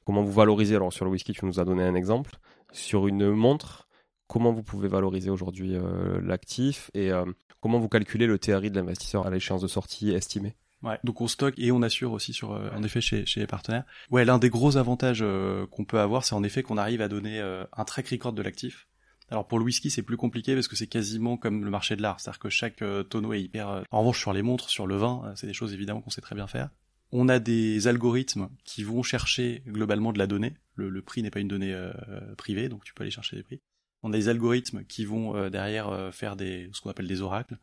comment 0.08 0.22
vous 0.22 0.32
valorisez. 0.32 0.74
Alors 0.74 0.90
sur 0.90 1.04
le 1.04 1.10
whisky, 1.10 1.34
tu 1.34 1.44
nous 1.44 1.60
as 1.60 1.66
donné 1.66 1.82
un 1.82 1.94
exemple. 1.94 2.38
Sur 2.72 3.08
une 3.08 3.30
montre, 3.30 3.88
comment 4.26 4.52
vous 4.52 4.62
pouvez 4.62 4.88
valoriser 4.88 5.28
aujourd'hui 5.28 5.74
euh, 5.74 6.18
l'actif 6.22 6.90
et 6.94 7.12
euh, 7.12 7.26
comment 7.60 7.78
vous 7.78 7.90
calculez 7.90 8.26
le 8.26 8.38
TRI 8.38 8.70
de 8.70 8.76
l'investisseur 8.76 9.26
à 9.26 9.30
l'échéance 9.30 9.60
de 9.60 9.66
sortie 9.66 10.12
estimée? 10.12 10.56
Ouais. 10.82 10.98
Donc 11.04 11.20
on 11.20 11.28
stocke 11.28 11.58
et 11.58 11.72
on 11.72 11.82
assure 11.82 12.12
aussi 12.12 12.32
sur 12.32 12.52
euh, 12.52 12.70
en 12.74 12.82
effet 12.84 13.02
chez 13.02 13.26
chez 13.26 13.40
les 13.40 13.46
partenaires. 13.46 13.84
Ouais, 14.10 14.24
l'un 14.24 14.38
des 14.38 14.48
gros 14.48 14.78
avantages 14.78 15.22
qu'on 15.70 15.84
peut 15.84 16.00
avoir, 16.00 16.24
c'est 16.24 16.34
en 16.34 16.42
effet 16.42 16.62
qu'on 16.62 16.78
arrive 16.78 17.02
à 17.02 17.08
donner 17.08 17.38
un 17.40 17.84
track 17.84 18.08
record 18.08 18.32
de 18.32 18.40
l'actif. 18.40 18.88
Alors 19.30 19.46
pour 19.46 19.58
le 19.58 19.66
whisky, 19.66 19.90
c'est 19.90 20.02
plus 20.02 20.16
compliqué 20.16 20.54
parce 20.54 20.68
que 20.68 20.76
c'est 20.76 20.86
quasiment 20.86 21.36
comme 21.36 21.66
le 21.66 21.70
marché 21.70 21.96
de 21.96 22.00
l'art, 22.00 22.18
c'est-à-dire 22.18 22.38
que 22.38 22.48
chaque 22.48 22.82
tonneau 23.10 23.34
est 23.34 23.42
hyper. 23.42 23.84
En 23.90 23.98
revanche, 24.00 24.20
sur 24.20 24.32
les 24.32 24.40
montres, 24.40 24.70
sur 24.70 24.86
le 24.86 24.96
vin, 24.96 25.34
c'est 25.36 25.46
des 25.46 25.52
choses 25.52 25.74
évidemment 25.74 26.00
qu'on 26.00 26.08
sait 26.08 26.22
très 26.22 26.34
bien 26.34 26.46
faire. 26.46 26.70
On 27.10 27.28
a 27.28 27.38
des 27.38 27.86
algorithmes 27.86 28.48
qui 28.64 28.82
vont 28.82 29.02
chercher 29.02 29.62
globalement 29.66 30.12
de 30.12 30.18
la 30.18 30.26
donnée. 30.26 30.54
Le, 30.74 31.02
prix 31.02 31.22
n'est 31.22 31.30
pas 31.30 31.40
une 31.40 31.48
donnée 31.48 31.72
euh, 31.72 31.92
privée, 32.36 32.68
donc 32.68 32.84
tu 32.84 32.94
peux 32.94 33.02
aller 33.02 33.10
chercher 33.10 33.36
des 33.36 33.42
prix. 33.42 33.60
On 34.02 34.12
a 34.12 34.16
des 34.16 34.28
algorithmes 34.28 34.84
qui 34.84 35.04
vont 35.04 35.34
euh, 35.34 35.50
derrière 35.50 35.88
euh, 35.88 36.12
faire 36.12 36.36
ce 36.38 36.80
qu'on 36.80 36.90
appelle 36.90 37.08
des 37.08 37.20
oracles, 37.20 37.58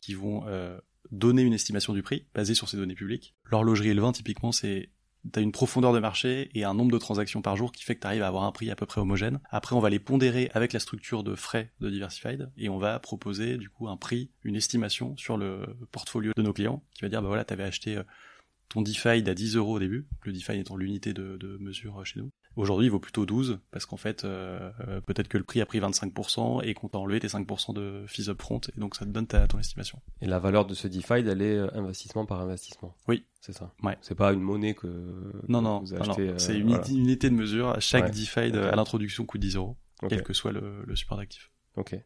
qui 0.00 0.14
vont 0.14 0.44
donner 1.10 1.42
une 1.42 1.54
estimation 1.54 1.94
du 1.94 2.02
prix 2.02 2.26
basée 2.34 2.54
sur 2.54 2.68
ces 2.68 2.76
données 2.76 2.94
publiques. 2.94 3.34
L'horlogerie 3.44 3.88
et 3.88 3.94
le 3.94 4.02
vin, 4.02 4.12
typiquement, 4.12 4.52
c'est 4.52 4.90
T'as 5.32 5.40
une 5.40 5.52
profondeur 5.52 5.92
de 5.92 5.98
marché 5.98 6.48
et 6.54 6.64
un 6.64 6.74
nombre 6.74 6.92
de 6.92 6.98
transactions 6.98 7.42
par 7.42 7.56
jour 7.56 7.72
qui 7.72 7.82
fait 7.82 7.96
que 7.96 8.00
tu 8.00 8.06
à 8.06 8.26
avoir 8.26 8.44
un 8.44 8.52
prix 8.52 8.70
à 8.70 8.76
peu 8.76 8.86
près 8.86 9.00
homogène. 9.00 9.40
Après, 9.50 9.74
on 9.74 9.80
va 9.80 9.90
les 9.90 9.98
pondérer 9.98 10.48
avec 10.54 10.72
la 10.72 10.78
structure 10.78 11.24
de 11.24 11.34
frais 11.34 11.72
de 11.80 11.90
Diversified 11.90 12.50
et 12.56 12.68
on 12.68 12.78
va 12.78 12.98
proposer 13.00 13.58
du 13.58 13.68
coup 13.68 13.88
un 13.88 13.96
prix, 13.96 14.30
une 14.44 14.54
estimation 14.54 15.16
sur 15.16 15.36
le 15.36 15.66
portfolio 15.90 16.32
de 16.36 16.42
nos 16.42 16.52
clients 16.52 16.84
qui 16.94 17.02
va 17.02 17.08
dire 17.08 17.20
bah 17.20 17.28
voilà, 17.28 17.44
t'avais 17.44 17.64
acheté 17.64 18.00
ton 18.68 18.82
Defied 18.82 19.28
à 19.28 19.34
10 19.34 19.56
euros 19.56 19.76
au 19.76 19.78
début, 19.78 20.06
le 20.24 20.32
Defied 20.32 20.60
étant 20.60 20.76
l'unité 20.76 21.12
de, 21.14 21.36
de 21.38 21.56
mesure 21.58 22.04
chez 22.04 22.20
nous. 22.20 22.30
Aujourd'hui, 22.56 22.86
il 22.86 22.90
vaut 22.90 22.98
plutôt 22.98 23.24
12 23.24 23.60
parce 23.70 23.86
qu'en 23.86 23.96
fait, 23.96 24.24
euh, 24.24 24.70
euh, 24.88 25.00
peut-être 25.00 25.28
que 25.28 25.38
le 25.38 25.44
prix 25.44 25.60
a 25.60 25.66
pris 25.66 25.78
25% 25.80 26.62
et 26.64 26.74
qu'on 26.74 26.88
t'a 26.88 26.98
enlevé 26.98 27.20
tes 27.20 27.28
5% 27.28 27.72
de 27.72 28.04
fees 28.08 28.28
upfront 28.28 28.60
et 28.76 28.80
donc 28.80 28.96
ça 28.96 29.04
te 29.06 29.10
donne 29.10 29.26
ta, 29.28 29.46
ton 29.46 29.58
estimation. 29.58 30.00
Et 30.20 30.26
la 30.26 30.38
valeur 30.38 30.66
de 30.66 30.74
ce 30.74 30.88
DeFi, 30.88 31.12
elle 31.14 31.40
est 31.40 31.56
euh, 31.56 31.68
investissement 31.74 32.26
par 32.26 32.40
investissement. 32.40 32.94
Oui. 33.06 33.24
C'est 33.40 33.52
ça. 33.52 33.72
Ouais. 33.84 33.96
C'est 34.00 34.16
pas 34.16 34.32
une 34.32 34.40
monnaie 34.40 34.74
que, 34.74 34.88
Non, 35.48 35.60
que 35.60 35.64
non, 35.64 35.80
vous 35.80 35.94
non, 35.94 36.04
non. 36.04 36.10
achetez. 36.10 36.32
c'est 36.38 36.58
une 36.58 36.68
voilà. 36.70 36.84
unité- 36.90 37.30
de 37.30 37.34
mesure. 37.34 37.76
Chaque 37.80 38.04
Ouais. 38.06 38.10
Defied 38.10 38.56
Ok. 38.56 38.64
à 38.64 38.74
l'introduction 38.76 39.24
coûte 39.24 39.40
10 39.40 39.54
euros, 39.56 39.76
quel 40.08 40.22
que 40.24 40.32
soit 40.32 40.50
le, 40.52 40.82
le 40.84 40.96
support 40.96 41.18
d'actif. 41.18 41.50
Ok. 41.76 41.96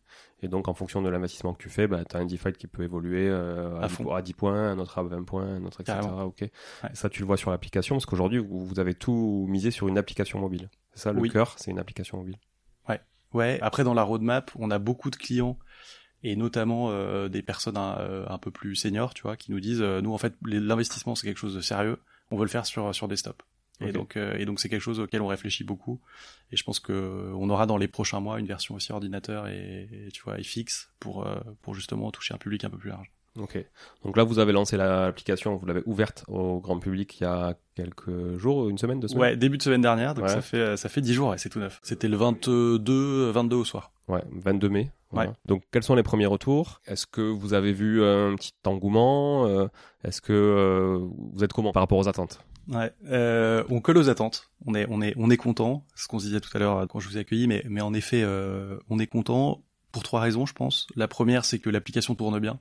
Et 0.42 0.48
donc, 0.48 0.68
en 0.68 0.74
fonction 0.74 1.00
de 1.02 1.08
l'investissement 1.08 1.54
que 1.54 1.62
tu 1.62 1.70
fais, 1.70 1.86
bah, 1.86 2.04
tu 2.04 2.16
as 2.16 2.20
un 2.20 2.26
DeFi 2.26 2.52
qui 2.52 2.66
peut 2.66 2.82
évoluer 2.82 3.28
euh, 3.28 3.78
à, 3.80 3.84
À 3.84 3.88
10, 3.88 3.94
fond. 3.94 4.14
à 4.14 4.20
10 4.22 4.32
points, 4.34 4.70
un 4.72 4.78
autre 4.78 4.98
à 4.98 5.02
20 5.02 5.22
points, 5.24 5.46
un 5.46 5.64
autre, 5.64 5.80
etc. 5.80 6.00
Ok. 6.24 6.44
Ça, 6.92 7.08
tu 7.08 7.20
le 7.20 7.26
vois 7.26 7.36
sur 7.36 7.50
l'application, 7.50 7.94
parce 7.96 8.04
qu'aujourd'hui, 8.06 8.38
vous, 8.38 8.78
avez 8.78 8.94
tout 8.94 9.46
misé 9.48 9.70
sur 9.70 9.88
une 9.88 9.96
application 9.98 10.38
mobile. 10.40 10.68
C'est 10.94 11.04
ça, 11.04 11.12
le 11.12 11.20
Oui. 11.20 11.30
cœur, 11.30 11.54
c'est 11.58 11.70
une 11.70 11.78
application 11.78 12.18
mobile. 12.18 12.36
Ouais. 13.34 13.58
Après, 13.62 13.82
dans 13.82 13.94
la 13.94 14.02
roadmap, 14.02 14.50
on 14.56 14.70
a 14.70 14.78
beaucoup 14.78 15.08
de 15.08 15.16
clients 15.16 15.58
et 16.22 16.36
notamment 16.36 16.90
euh, 16.90 17.28
des 17.30 17.40
personnes 17.42 17.78
un, 17.78 17.96
euh, 17.98 18.26
un 18.28 18.36
peu 18.36 18.50
plus 18.50 18.76
seniors, 18.76 19.14
tu 19.14 19.22
vois, 19.22 19.38
qui 19.38 19.50
nous 19.52 19.58
disent, 19.58 19.80
euh, 19.80 20.02
nous 20.02 20.12
en 20.12 20.18
fait, 20.18 20.34
l'investissement 20.44 21.14
c'est 21.14 21.26
quelque 21.26 21.38
chose 21.38 21.54
de 21.54 21.62
sérieux, 21.62 21.98
on 22.30 22.36
veut 22.36 22.44
le 22.44 22.50
faire 22.50 22.66
sur 22.66 22.94
sur 22.94 23.08
desktop. 23.08 23.42
Et 23.80 23.90
donc 23.90 24.16
euh, 24.16 24.36
et 24.38 24.44
donc 24.44 24.60
c'est 24.60 24.68
quelque 24.68 24.80
chose 24.82 25.00
auquel 25.00 25.22
on 25.22 25.26
réfléchit 25.26 25.64
beaucoup. 25.64 26.00
Et 26.52 26.56
je 26.56 26.62
pense 26.62 26.78
que 26.78 27.32
on 27.34 27.50
aura 27.50 27.66
dans 27.66 27.76
les 27.78 27.88
prochains 27.88 28.20
mois 28.20 28.38
une 28.38 28.46
version 28.46 28.74
aussi 28.76 28.92
ordinateur 28.92 29.48
et, 29.48 29.88
et, 30.06 30.10
tu 30.12 30.22
vois 30.22 30.38
et 30.38 30.42
fixe 30.44 30.90
pour 31.00 31.26
euh, 31.26 31.36
pour 31.62 31.74
justement 31.74 32.10
toucher 32.12 32.32
un 32.34 32.38
public 32.38 32.62
un 32.64 32.70
peu 32.70 32.78
plus 32.78 32.90
large. 32.90 33.10
Ok. 33.38 33.56
Donc 34.04 34.18
là, 34.18 34.24
vous 34.24 34.38
avez 34.38 34.52
lancé 34.52 34.76
la- 34.76 35.06
l'application, 35.06 35.56
vous 35.56 35.64
l'avez 35.64 35.82
ouverte 35.86 36.22
au 36.28 36.60
grand 36.60 36.78
public 36.78 37.18
il 37.18 37.22
y 37.22 37.26
a 37.26 37.54
quelques 37.74 38.36
jours, 38.36 38.68
une 38.68 38.76
semaine, 38.76 39.00
deux 39.00 39.08
semaines? 39.08 39.22
Ouais, 39.22 39.36
début 39.38 39.56
de 39.56 39.62
semaine 39.62 39.80
dernière, 39.80 40.12
donc 40.14 40.26
Ouais. 40.26 40.30
ça 40.30 40.42
fait 40.42 40.58
euh, 40.58 40.76
ça 40.76 40.90
fait 40.90 41.00
10 41.00 41.14
jours, 41.14 41.30
ouais, 41.30 41.38
c'est 41.38 41.48
tout 41.48 41.58
neuf. 41.58 41.80
C'était 41.82 42.08
le 42.08 42.16
22 42.18 43.30
22 43.30 43.56
au 43.56 43.64
soir. 43.64 43.90
Ouais, 44.08 44.22
22 44.32 44.68
mai. 44.68 44.90
voilà. 45.10 45.30
Ouais. 45.30 45.36
Donc, 45.46 45.64
quels 45.72 45.82
sont 45.82 45.94
les 45.94 46.02
premiers 46.02 46.26
retours? 46.26 46.80
Est-ce 46.86 47.06
que 47.06 47.22
vous 47.22 47.54
avez 47.54 47.72
vu 47.72 48.04
un 48.04 48.34
petit 48.36 48.52
engouement? 48.66 49.46
Euh, 49.46 49.66
Est-ce 50.04 50.20
que 50.20 50.32
euh, 50.34 50.98
vous 51.32 51.42
êtes 51.42 51.52
comment 51.54 51.72
par 51.72 51.82
rapport 51.84 51.98
aux 51.98 52.08
attentes? 52.08 52.38
Euh, 52.70 53.64
on 53.68 53.80
colle 53.80 53.98
aux 53.98 54.08
attentes. 54.08 54.50
On 54.66 54.74
est, 54.74 54.86
on 54.88 55.02
est, 55.02 55.14
on 55.16 55.30
est 55.30 55.36
content. 55.36 55.84
Ce 55.94 56.06
qu'on 56.08 56.18
se 56.18 56.26
disait 56.26 56.40
tout 56.40 56.50
à 56.54 56.58
l'heure 56.58 56.78
euh, 56.78 56.86
quand 56.86 57.00
je 57.00 57.08
vous 57.08 57.16
ai 57.16 57.20
accueilli, 57.20 57.46
mais, 57.46 57.64
mais 57.68 57.80
en 57.80 57.94
effet, 57.94 58.22
euh, 58.22 58.78
on 58.88 58.98
est 58.98 59.06
content 59.06 59.64
pour 59.90 60.02
trois 60.02 60.20
raisons, 60.20 60.46
je 60.46 60.54
pense. 60.54 60.86
La 60.96 61.08
première, 61.08 61.44
c'est 61.44 61.58
que 61.58 61.70
l'application 61.70 62.14
tourne 62.14 62.38
bien. 62.38 62.60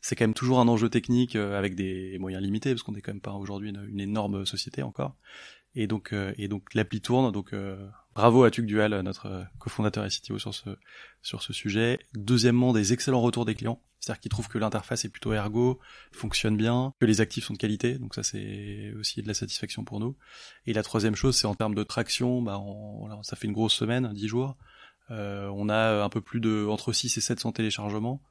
C'est 0.00 0.14
quand 0.14 0.24
même 0.24 0.34
toujours 0.34 0.60
un 0.60 0.68
enjeu 0.68 0.88
technique 0.88 1.36
avec 1.36 1.74
des 1.74 2.18
moyens 2.20 2.42
limités, 2.42 2.70
parce 2.70 2.82
qu'on 2.82 2.94
est 2.94 3.00
quand 3.00 3.12
même 3.12 3.20
pas 3.20 3.32
aujourd'hui 3.32 3.70
une, 3.70 3.98
énorme 3.98 4.44
société 4.44 4.82
encore. 4.82 5.16
Et 5.74 5.86
donc, 5.86 6.14
et 6.36 6.48
donc 6.48 6.74
l'appli 6.74 7.00
tourne. 7.00 7.32
Donc, 7.32 7.54
bravo 8.14 8.44
à 8.44 8.50
Tuc 8.50 8.66
Dual, 8.66 9.00
notre 9.00 9.46
cofondateur 9.58 10.04
et 10.04 10.10
CTO 10.10 10.38
sur 10.38 10.52
sur 11.22 11.42
ce 11.42 11.52
sujet. 11.52 11.98
Deuxièmement, 12.14 12.74
des 12.74 12.92
excellents 12.92 13.22
retours 13.22 13.46
des 13.46 13.54
clients. 13.54 13.80
C'est-à-dire 14.06 14.20
qu'ils 14.20 14.30
trouvent 14.30 14.46
que 14.46 14.58
l'interface 14.58 15.04
est 15.04 15.08
plutôt 15.08 15.32
ergo, 15.32 15.80
fonctionne 16.12 16.56
bien, 16.56 16.92
que 17.00 17.06
les 17.06 17.20
actifs 17.20 17.46
sont 17.46 17.54
de 17.54 17.58
qualité, 17.58 17.98
donc 17.98 18.14
ça 18.14 18.22
c'est 18.22 18.92
aussi 18.96 19.20
de 19.20 19.26
la 19.26 19.34
satisfaction 19.34 19.82
pour 19.82 19.98
nous. 19.98 20.16
Et 20.64 20.72
la 20.72 20.84
troisième 20.84 21.16
chose, 21.16 21.36
c'est 21.36 21.48
en 21.48 21.56
termes 21.56 21.74
de 21.74 21.82
traction, 21.82 22.40
bah 22.40 22.56
on, 22.60 23.20
ça 23.24 23.34
fait 23.34 23.48
une 23.48 23.52
grosse 23.52 23.74
semaine, 23.74 24.12
10 24.14 24.28
jours. 24.28 24.56
Euh, 25.10 25.50
on 25.56 25.68
a 25.68 26.04
un 26.04 26.08
peu 26.08 26.20
plus 26.20 26.38
de 26.38 26.66
entre 26.68 26.92
6 26.92 27.18
et 27.18 27.20
700 27.20 27.50
téléchargements. 27.50 28.22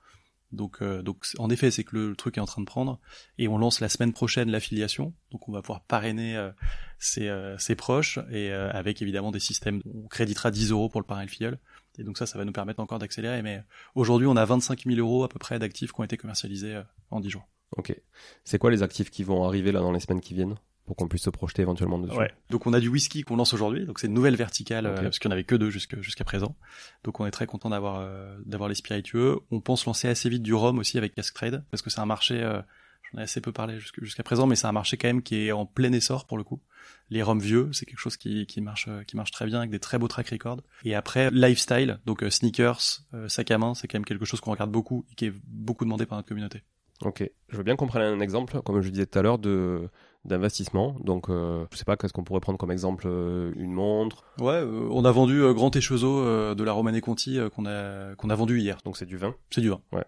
Donc, 0.54 0.82
euh, 0.82 1.02
donc 1.02 1.26
en 1.38 1.50
effet, 1.50 1.72
c'est 1.72 1.84
que 1.84 1.98
le, 1.98 2.16
truc 2.16 2.38
est 2.38 2.42
en 2.42 2.46
train 2.46 2.62
de 2.62 2.66
prendre. 2.68 3.00
Et 3.38 3.48
on 3.48 3.58
lance 3.58 3.82
la 3.82 3.90
semaine 3.90 4.14
prochaine 4.14 4.50
l'affiliation. 4.50 5.14
Donc 5.32 5.50
on 5.50 5.52
va 5.52 5.62
pouvoir 5.62 5.82
parrainer 5.82 6.38
euh, 6.38 6.52
ses, 7.00 7.28
euh, 7.28 7.58
ses, 7.58 7.76
proches 7.76 8.20
et 8.32 8.52
avec 8.52 9.02
évidemment 9.02 9.32
des 9.32 9.40
systèmes. 9.40 9.82
On 9.94 10.08
créditera 10.08 10.52
10 10.52 10.72
euros 10.72 10.90
pour 10.90 11.02
le 11.02 11.06
parrain 11.06 11.28
filleul. 11.28 11.60
Et 12.00 12.04
donc 12.04 12.18
ça, 12.18 12.26
ça 12.26 12.38
va 12.38 12.46
nous 12.46 12.52
permettre 12.52 12.80
encore 12.80 13.00
d'accélérer. 13.00 13.42
Mais 13.42 13.64
aujourd'hui, 13.96 14.28
on 14.28 14.36
a 14.36 14.46
25 14.46 14.84
000 14.86 15.00
euros 15.00 15.24
à 15.24 15.30
peu 15.30 15.40
près 15.40 15.60
d'actifs 15.60 15.92
qui 15.92 16.02
ont 16.02 16.04
été 16.04 16.18
commercialisés 16.18 16.82
en 17.12 17.20
10 17.20 17.30
jours. 17.30 17.48
Ok. 17.78 17.96
C'est 18.44 18.58
quoi 18.58 18.72
les 18.72 18.84
actifs 18.84 19.10
qui 19.10 19.24
vont 19.24 19.46
arriver 19.46 19.72
là 19.72 19.80
dans 19.80 19.92
les 19.92 20.00
semaines 20.00 20.22
qui 20.22 20.34
viennent 20.34 20.56
pour 20.86 20.96
qu'on 20.96 21.08
puisse 21.08 21.24
se 21.24 21.30
projeter 21.30 21.62
éventuellement 21.62 21.98
dessus? 21.98 22.16
Ouais. 22.16 22.32
Donc 22.50 22.68
on 22.68 22.74
a 22.74 22.80
du 22.80 22.88
whisky 22.88 23.24
qu'on 23.24 23.36
lance 23.36 23.54
aujourd'hui, 23.54 23.86
donc 23.86 24.00
c'est 24.00 24.08
une 24.08 24.14
nouvelle 24.14 24.36
verticale 24.36 24.86
euh, 24.86 25.02
parce 25.02 25.20
qu'il 25.20 25.30
n'y 25.30 25.34
en 25.34 25.36
avait 25.36 25.44
que 25.44 25.56
deux 25.56 25.70
jusqu'à 25.70 26.24
présent. 26.24 26.56
Donc 27.04 27.20
on 27.20 27.26
est 27.26 27.32
très 27.32 27.48
content 27.48 27.70
d'avoir 27.70 28.00
euh, 28.00 28.38
d'avoir 28.46 28.70
les 28.70 28.76
spiritueux. 28.76 29.40
On 29.52 29.60
pense 29.62 29.86
lancer 29.86 30.08
assez 30.08 30.30
vite 30.30 30.44
du 30.44 30.54
rhum 30.54 30.78
aussi 30.80 30.98
avec 30.98 31.16
Cask 31.16 31.34
Trade 31.34 31.64
parce 31.72 31.82
que 31.82 31.90
c'est 31.90 32.02
un 32.02 32.06
marché 32.06 32.42
euh, 32.42 32.62
j'en 33.12 33.20
ai 33.20 33.24
assez 33.24 33.42
peu 33.42 33.52
parlé 33.52 33.80
jusqu'à 33.80 34.24
présent 34.24 34.48
mais 34.48 34.56
c'est 34.56 34.68
un 34.68 34.72
marché 34.72 34.98
quand 34.98 35.08
même 35.08 35.22
qui 35.22 35.48
est 35.48 35.52
en 35.52 35.66
plein 35.66 35.92
essor 35.92 36.26
pour 36.26 36.38
le 36.38 36.44
coup. 36.44 36.62
Les 37.10 37.24
rhums 37.24 37.40
vieux, 37.40 37.70
c'est 37.72 37.86
quelque 37.86 38.00
chose 38.00 38.18
qui, 38.18 38.46
qui 38.46 38.62
marche 38.62 38.90
qui 39.08 39.16
marche 39.16 39.32
très 39.32 39.46
bien 39.46 39.60
avec 39.60 39.72
des 39.72 39.80
très 39.80 39.98
beaux 39.98 40.08
track 40.08 40.30
records. 40.30 40.62
Et 40.84 40.96
après 40.96 41.30
lifestyle, 41.32 42.00
donc 42.06 42.24
sneakers, 42.30 43.02
sac 43.28 43.52
à 43.52 43.58
main, 43.58 43.74
c'est 43.74 43.88
quand 43.88 43.98
même 43.98 44.06
quelque 44.06 44.26
chose 44.26 44.40
qu'on 44.40 44.52
regarde 44.52 44.72
beaucoup 44.72 45.06
et 45.12 45.16
qui 45.16 45.26
est 45.26 45.34
beaucoup 45.48 45.86
demandé 45.86 46.06
par 46.06 46.18
notre 46.18 46.28
communauté. 46.28 46.64
Ok, 47.02 47.30
je 47.50 47.58
veux 47.58 47.64
bien 47.64 47.76
qu'on 47.76 47.88
prenne 47.88 48.04
un 48.04 48.22
exemple, 48.22 48.62
comme 48.62 48.82
je 48.82 48.90
disais 48.90 49.06
tout 49.06 49.20
à 49.20 49.22
l'heure, 49.22 49.40
de 49.40 49.90
d'investissement. 50.24 50.96
Donc, 51.02 51.30
euh, 51.30 51.66
je 51.72 51.78
sais 51.78 51.84
pas, 51.84 51.98
qu'est-ce 51.98 52.12
qu'on 52.12 52.24
pourrait 52.24 52.40
prendre 52.40 52.58
comme 52.58 52.72
exemple 52.72 53.06
euh, 53.06 53.52
Une 53.58 53.74
montre? 53.74 54.24
Ouais, 54.40 54.56
euh, 54.56 54.88
on 54.90 55.06
a 55.06 55.12
vendu 55.12 55.42
Grand 55.54 55.76
Échezeau 55.76 56.56
de 56.56 56.64
la 56.64 56.72
Romanée 56.72 57.02
Conti 57.02 57.38
qu'on 57.56 57.66
a 57.68 58.16
qu'on 58.16 58.30
a 58.30 58.36
vendu 58.36 58.60
hier. 58.60 58.78
Donc 58.86 58.98
c'est 58.98 59.06
du 59.06 59.18
vin? 59.18 59.36
C'est 59.52 59.62
du 59.62 59.70
vin. 59.70 59.82
Ouais. 59.92 60.06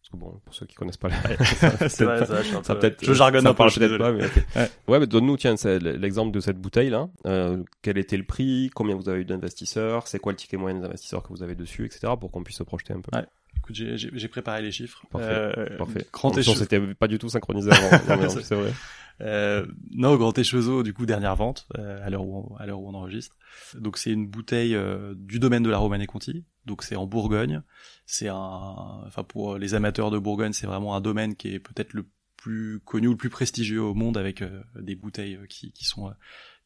Parce 0.00 0.10
que 0.12 0.16
bon, 0.16 0.40
pour 0.44 0.54
ceux 0.54 0.66
qui 0.66 0.74
connaissent 0.74 0.96
pas 0.96 1.10
c'est 1.88 2.04
vrai, 2.04 2.24
ça, 2.24 2.42
je, 2.42 2.62
ça 2.62 2.74
peut-être... 2.74 3.04
Je 3.04 3.12
jargonne 3.12 3.46
un 3.46 3.54
peu, 3.54 3.66
peut-être 3.66 3.98
pas, 3.98 4.12
mais 4.12 4.24
ouais. 4.24 4.70
ouais, 4.88 4.98
mais 4.98 5.06
donne-nous, 5.06 5.36
tiens, 5.36 5.54
l'exemple 5.80 6.32
de 6.32 6.40
cette 6.40 6.58
bouteille-là. 6.58 7.08
Euh, 7.26 7.62
quel 7.82 7.98
était 7.98 8.16
le 8.16 8.24
prix? 8.24 8.70
Combien 8.74 8.96
vous 8.96 9.08
avez 9.08 9.20
eu 9.20 9.24
d'investisseurs? 9.24 10.06
C'est 10.06 10.18
quoi 10.18 10.32
le 10.32 10.36
ticket 10.36 10.56
moyen 10.56 10.78
des 10.78 10.86
investisseurs 10.86 11.22
que 11.22 11.28
vous 11.28 11.42
avez 11.42 11.54
dessus, 11.54 11.84
etc. 11.84 12.14
pour 12.18 12.30
qu'on 12.30 12.42
puisse 12.42 12.56
se 12.56 12.62
projeter 12.62 12.94
un 12.94 13.00
peu? 13.00 13.14
Ouais. 13.16 13.26
Écoute, 13.58 13.74
j'ai 13.74 14.28
préparé 14.28 14.62
les 14.62 14.72
chiffres. 14.72 15.02
Parfait. 15.10 15.26
Euh, 15.28 15.76
parfait. 15.76 16.06
Grand 16.12 16.32
C'était 16.32 16.80
pas 16.80 17.08
du 17.08 17.18
tout 17.18 17.28
synchronisé 17.28 17.70
avant. 17.70 18.28
c'est 18.42 18.54
vrai. 18.54 18.72
Euh, 19.20 19.66
non, 19.90 20.16
Grand 20.16 20.36
Échezeau, 20.36 20.82
du 20.82 20.94
coup, 20.94 21.06
dernière 21.06 21.36
vente 21.36 21.66
euh, 21.76 22.04
à 22.04 22.10
l'heure 22.10 22.24
où, 22.24 22.56
où 22.58 22.88
on 22.88 22.94
enregistre. 22.94 23.36
Donc 23.78 23.98
c'est 23.98 24.10
une 24.10 24.26
bouteille 24.26 24.74
euh, 24.74 25.14
du 25.16 25.38
domaine 25.38 25.62
de 25.62 25.70
la 25.70 25.78
Romanée 25.78 26.06
Conti. 26.06 26.44
Donc 26.66 26.82
c'est 26.82 26.96
en 26.96 27.06
Bourgogne. 27.06 27.62
C'est 28.06 28.28
un, 28.28 28.36
enfin 28.36 29.24
pour 29.24 29.58
les 29.58 29.74
amateurs 29.74 30.10
de 30.10 30.18
Bourgogne, 30.18 30.52
c'est 30.52 30.66
vraiment 30.66 30.94
un 30.94 31.00
domaine 31.00 31.34
qui 31.36 31.54
est 31.54 31.58
peut-être 31.58 31.92
le 31.92 32.08
plus 32.36 32.80
connu 32.80 33.08
ou 33.08 33.12
le 33.12 33.16
plus 33.16 33.30
prestigieux 33.30 33.82
au 33.82 33.94
monde 33.94 34.16
avec 34.16 34.42
euh, 34.42 34.62
des 34.78 34.94
bouteilles 34.94 35.38
qui, 35.48 35.72
qui 35.72 35.84
sont 35.84 36.12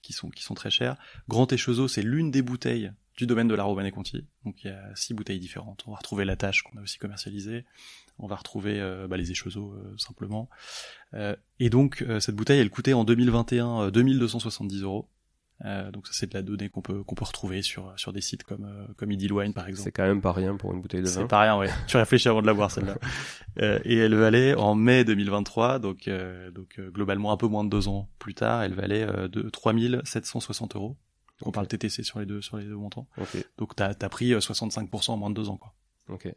qui 0.03 0.13
sont 0.13 0.31
qui 0.31 0.43
sont 0.43 0.55
très 0.55 0.71
chères. 0.71 0.97
Grand 1.29 1.51
Échezeau, 1.53 1.89
c'est 1.89 2.03
l'une 2.03 2.31
des 2.31 2.43
bouteilles 2.43 2.93
du 3.17 3.27
domaine 3.27 3.49
de 3.49 3.55
la 3.55 3.65
Romanée 3.65 3.91
Conti. 3.91 4.27
Donc 4.45 4.65
il 4.65 4.69
y 4.69 4.71
a 4.71 4.95
six 4.95 5.15
bouteilles 5.15 5.39
différentes. 5.39 5.85
On 5.87 5.93
va 5.93 5.97
retrouver 5.97 6.25
la 6.25 6.37
tâche 6.37 6.63
qu'on 6.63 6.79
a 6.79 6.83
aussi 6.83 6.99
commercialisée. 6.99 7.65
On 8.19 8.27
va 8.27 8.37
retrouver 8.37 8.81
euh, 8.81 9.09
bah, 9.09 9.17
les 9.17 9.31
échezeaux 9.31 9.73
euh, 9.73 9.95
simplement. 9.99 10.49
Euh, 11.15 11.37
et 11.61 11.71
donc 11.71 12.05
cette 12.19 12.35
bouteille, 12.35 12.61
elle 12.61 12.71
coûtait 12.71 12.93
en 12.93 13.05
2021 13.05 13.91
2270 13.91 14.83
euros. 14.83 15.09
donc 15.93 16.07
ça 16.09 16.13
c'est 16.13 16.27
de 16.27 16.35
la 16.35 16.43
donnée 16.43 16.69
qu'on 16.69 16.83
peut 16.83 17.05
qu'on 17.05 17.15
peut 17.15 17.25
retrouver 17.25 17.63
sur 17.63 17.93
sur 17.97 18.13
des 18.13 18.21
sites 18.21 18.43
comme 18.43 18.69
comme 18.97 19.13
Idil 19.13 19.33
Wine 19.33 19.55
par 19.55 19.69
exemple. 19.69 19.85
C'est 19.85 19.93
quand 19.93 20.07
même 20.07 20.21
pas 20.21 20.33
rien 20.33 20.57
pour 20.57 20.73
une 20.73 20.81
bouteille 20.81 21.03
de 21.03 21.07
vin. 21.07 21.13
C'est 21.13 21.29
pas 21.29 21.41
rien, 21.43 21.57
ouais. 21.57 21.71
tu 21.87 21.97
réfléchis 21.97 22.29
avant 22.29 22.43
de 22.43 22.47
la 22.47 22.55
boire 22.55 22.71
celle-là. 22.71 22.97
et 23.85 23.97
elle 23.97 24.17
valait 24.17 24.55
en 24.55 24.75
mai 24.75 25.05
2023, 25.05 25.79
donc 25.79 26.11
donc 26.53 26.81
globalement 26.81 27.31
un 27.31 27.37
peu 27.37 27.47
moins 27.47 27.65
de 27.65 27.71
deux 27.71 27.87
ans 27.87 28.09
plus 28.19 28.35
tard, 28.35 28.63
elle 28.65 28.75
valait 28.75 29.07
de 29.29 29.49
3760 29.49 30.75
euros. 30.75 30.97
On 31.43 31.53
parle 31.53 31.69
TTC 31.69 32.03
sur 32.03 32.19
les 32.19 32.27
deux 32.27 32.43
sur 32.43 32.57
les 32.57 32.65
deux 32.65 32.77
montants. 32.77 33.07
Donc 33.59 33.77
t'as 33.77 33.91
as 34.01 34.09
pris 34.09 34.33
65% 34.33 35.13
en 35.13 35.17
moins 35.17 35.31
de 35.31 35.35
deux 35.37 35.49
ans 35.49 35.57
quoi. 35.57 35.75
Ok. 36.09 36.29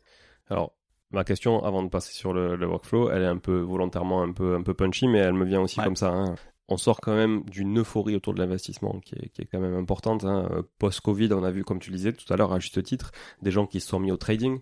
Alors 0.50 0.77
Ma 1.12 1.24
question, 1.24 1.64
avant 1.64 1.84
de 1.84 1.90
passer 1.90 2.14
sur 2.14 2.34
le, 2.34 2.68
workflow, 2.68 3.10
elle 3.10 3.22
est 3.22 3.28
un 3.28 3.38
peu 3.38 3.60
volontairement 3.60 4.24
un 4.24 4.34
peu 4.34 4.56
un 4.56 4.62
peu 4.62 4.74
punchy, 4.74 5.08
mais 5.08 5.20
elle 5.20 5.34
me 5.34 5.46
vient 5.46 5.62
aussi 5.62 5.80
comme 5.80 5.96
ça. 5.96 6.10
Hein. 6.10 6.36
On 6.70 6.76
sort 6.76 7.00
quand 7.00 7.16
même 7.16 7.44
d'une 7.46 7.80
euphorie 7.80 8.18
autour 8.18 8.34
de 8.34 8.40
l'investissement 8.40 9.00
qui 9.00 9.16
est, 9.16 9.30
qui 9.30 9.42
est, 9.42 9.46
quand 9.46 9.62
même 9.62 9.76
importante. 9.76 10.26
Hein. 10.26 10.66
Post-Covid, 10.80 11.32
on 11.32 11.46
a 11.46 11.52
vu, 11.52 11.64
comme 11.64 11.80
tu 11.80 11.92
le 11.92 11.96
disais 11.96 12.12
tout 12.12 12.32
à 12.34 12.36
l'heure, 12.36 12.52
à 12.52 12.60
juste 12.60 12.84
titre, 12.84 13.14
des 13.42 13.52
gens 13.52 13.66
qui 13.66 13.80
se 13.80 13.88
sont 13.88 14.02
mis 14.02 14.12
au 14.12 14.18
trading 14.18 14.60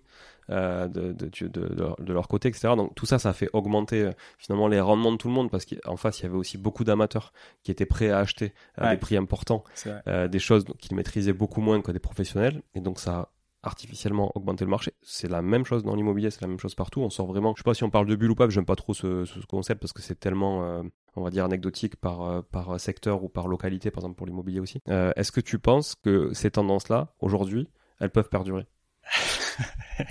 euh, 0.52 0.88
de, 0.88 1.12
de, 1.12 1.48
de, 1.48 1.96
de, 2.00 2.14
leur 2.14 2.28
côté, 2.28 2.50
etc. 2.50 2.76
Donc 2.78 2.94
tout 2.94 3.08
ça, 3.08 3.18
ça 3.18 3.30
a 3.30 3.34
fait 3.34 3.50
augmenter 3.54 4.04
euh, 4.04 4.12
finalement 4.38 4.68
les 4.68 4.80
rendements 4.80 5.12
de 5.12 5.18
tout 5.18 5.28
le 5.28 5.34
monde 5.34 5.50
parce 5.50 5.66
qu'en 5.66 5.98
face, 5.98 6.20
il 6.20 6.24
y 6.24 6.26
avait 6.28 6.36
aussi 6.36 6.60
beaucoup 6.60 6.84
d'amateurs 6.84 7.34
qui 7.64 7.72
étaient 7.72 7.88
prêts 7.88 8.12
à 8.12 8.20
acheter 8.20 8.54
à 8.78 8.92
des 8.92 9.00
prix 9.00 9.18
importants 9.18 9.64
euh, 10.06 10.28
des 10.28 10.38
choses 10.38 10.66
qu'ils 10.78 10.96
maîtrisaient 10.96 11.34
beaucoup 11.34 11.62
moins 11.62 11.82
que 11.82 11.92
des 11.92 11.98
professionnels. 11.98 12.62
Et 12.76 12.80
donc 12.80 13.00
ça 13.00 13.32
artificiellement 13.66 14.32
augmenter 14.36 14.66
le 14.66 14.70
marché. 14.70 14.94
C'est 15.02 15.30
la 15.30 15.42
même 15.42 15.66
chose 15.66 15.84
dans 15.84 15.96
l'immobilier, 15.96 16.30
c'est 16.30 16.42
la 16.42 16.48
même 16.48 16.60
chose 16.60 16.76
partout. 16.76 17.02
On 17.02 17.10
sort 17.10 17.28
vraiment. 17.28 17.54
Je 17.56 17.62
sais 17.62 17.66
pas 17.66 17.74
si 17.74 17.84
on 17.84 17.90
parle 17.90 18.08
de 18.08 18.16
bulle 18.16 18.32
ou 18.32 18.36
pas, 18.36 18.48
j'aime 18.50 18.66
pas 18.66 18.76
trop 18.76 18.94
ce, 18.94 19.26
ce, 19.26 19.40
concept 19.46 19.82
parce 19.82 19.94
que 19.94 20.02
c'est 20.02 20.20
tellement, 20.20 20.64
euh, 20.64 20.84
on 21.16 21.24
va 21.24 21.30
dire, 21.30 21.46
anecdotique 21.46 21.96
par, 21.96 22.22
euh, 22.22 22.42
par 22.42 22.80
secteur 22.80 23.24
ou 23.24 23.30
par 23.30 23.48
localité, 23.48 23.92
par 23.92 24.04
exemple 24.04 24.18
pour 24.18 24.28
l'immobilier 24.28 24.60
aussi. 24.60 24.82
Euh, 24.90 25.12
est-ce 25.16 25.32
que 25.32 25.42
tu 25.42 25.60
penses 25.60 25.96
que 25.96 26.34
ces 26.34 26.52
tendances-là, 26.52 27.14
aujourd'hui, 27.20 27.68
elles 28.00 28.12
peuvent 28.12 28.30
perdurer? 28.30 28.66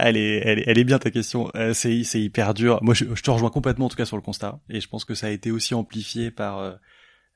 Elle 0.00 0.16
est, 0.16 0.36
elle, 0.46 0.78
est, 0.78 0.84
bien 0.84 1.00
ta 1.00 1.10
question. 1.10 1.50
c'est, 1.72 1.98
hyper 2.14 2.54
dur. 2.54 2.78
Moi, 2.82 2.94
je, 2.94 3.04
te 3.04 3.30
rejoins 3.32 3.50
complètement 3.50 3.86
en 3.86 3.88
tout 3.88 3.96
cas 3.96 4.04
sur 4.04 4.14
le 4.14 4.22
constat, 4.22 4.60
et 4.70 4.80
je 4.80 4.88
pense 4.88 5.04
que 5.04 5.14
ça 5.14 5.26
a 5.26 5.30
été 5.30 5.50
aussi 5.50 5.74
amplifié 5.74 6.30
par 6.30 6.78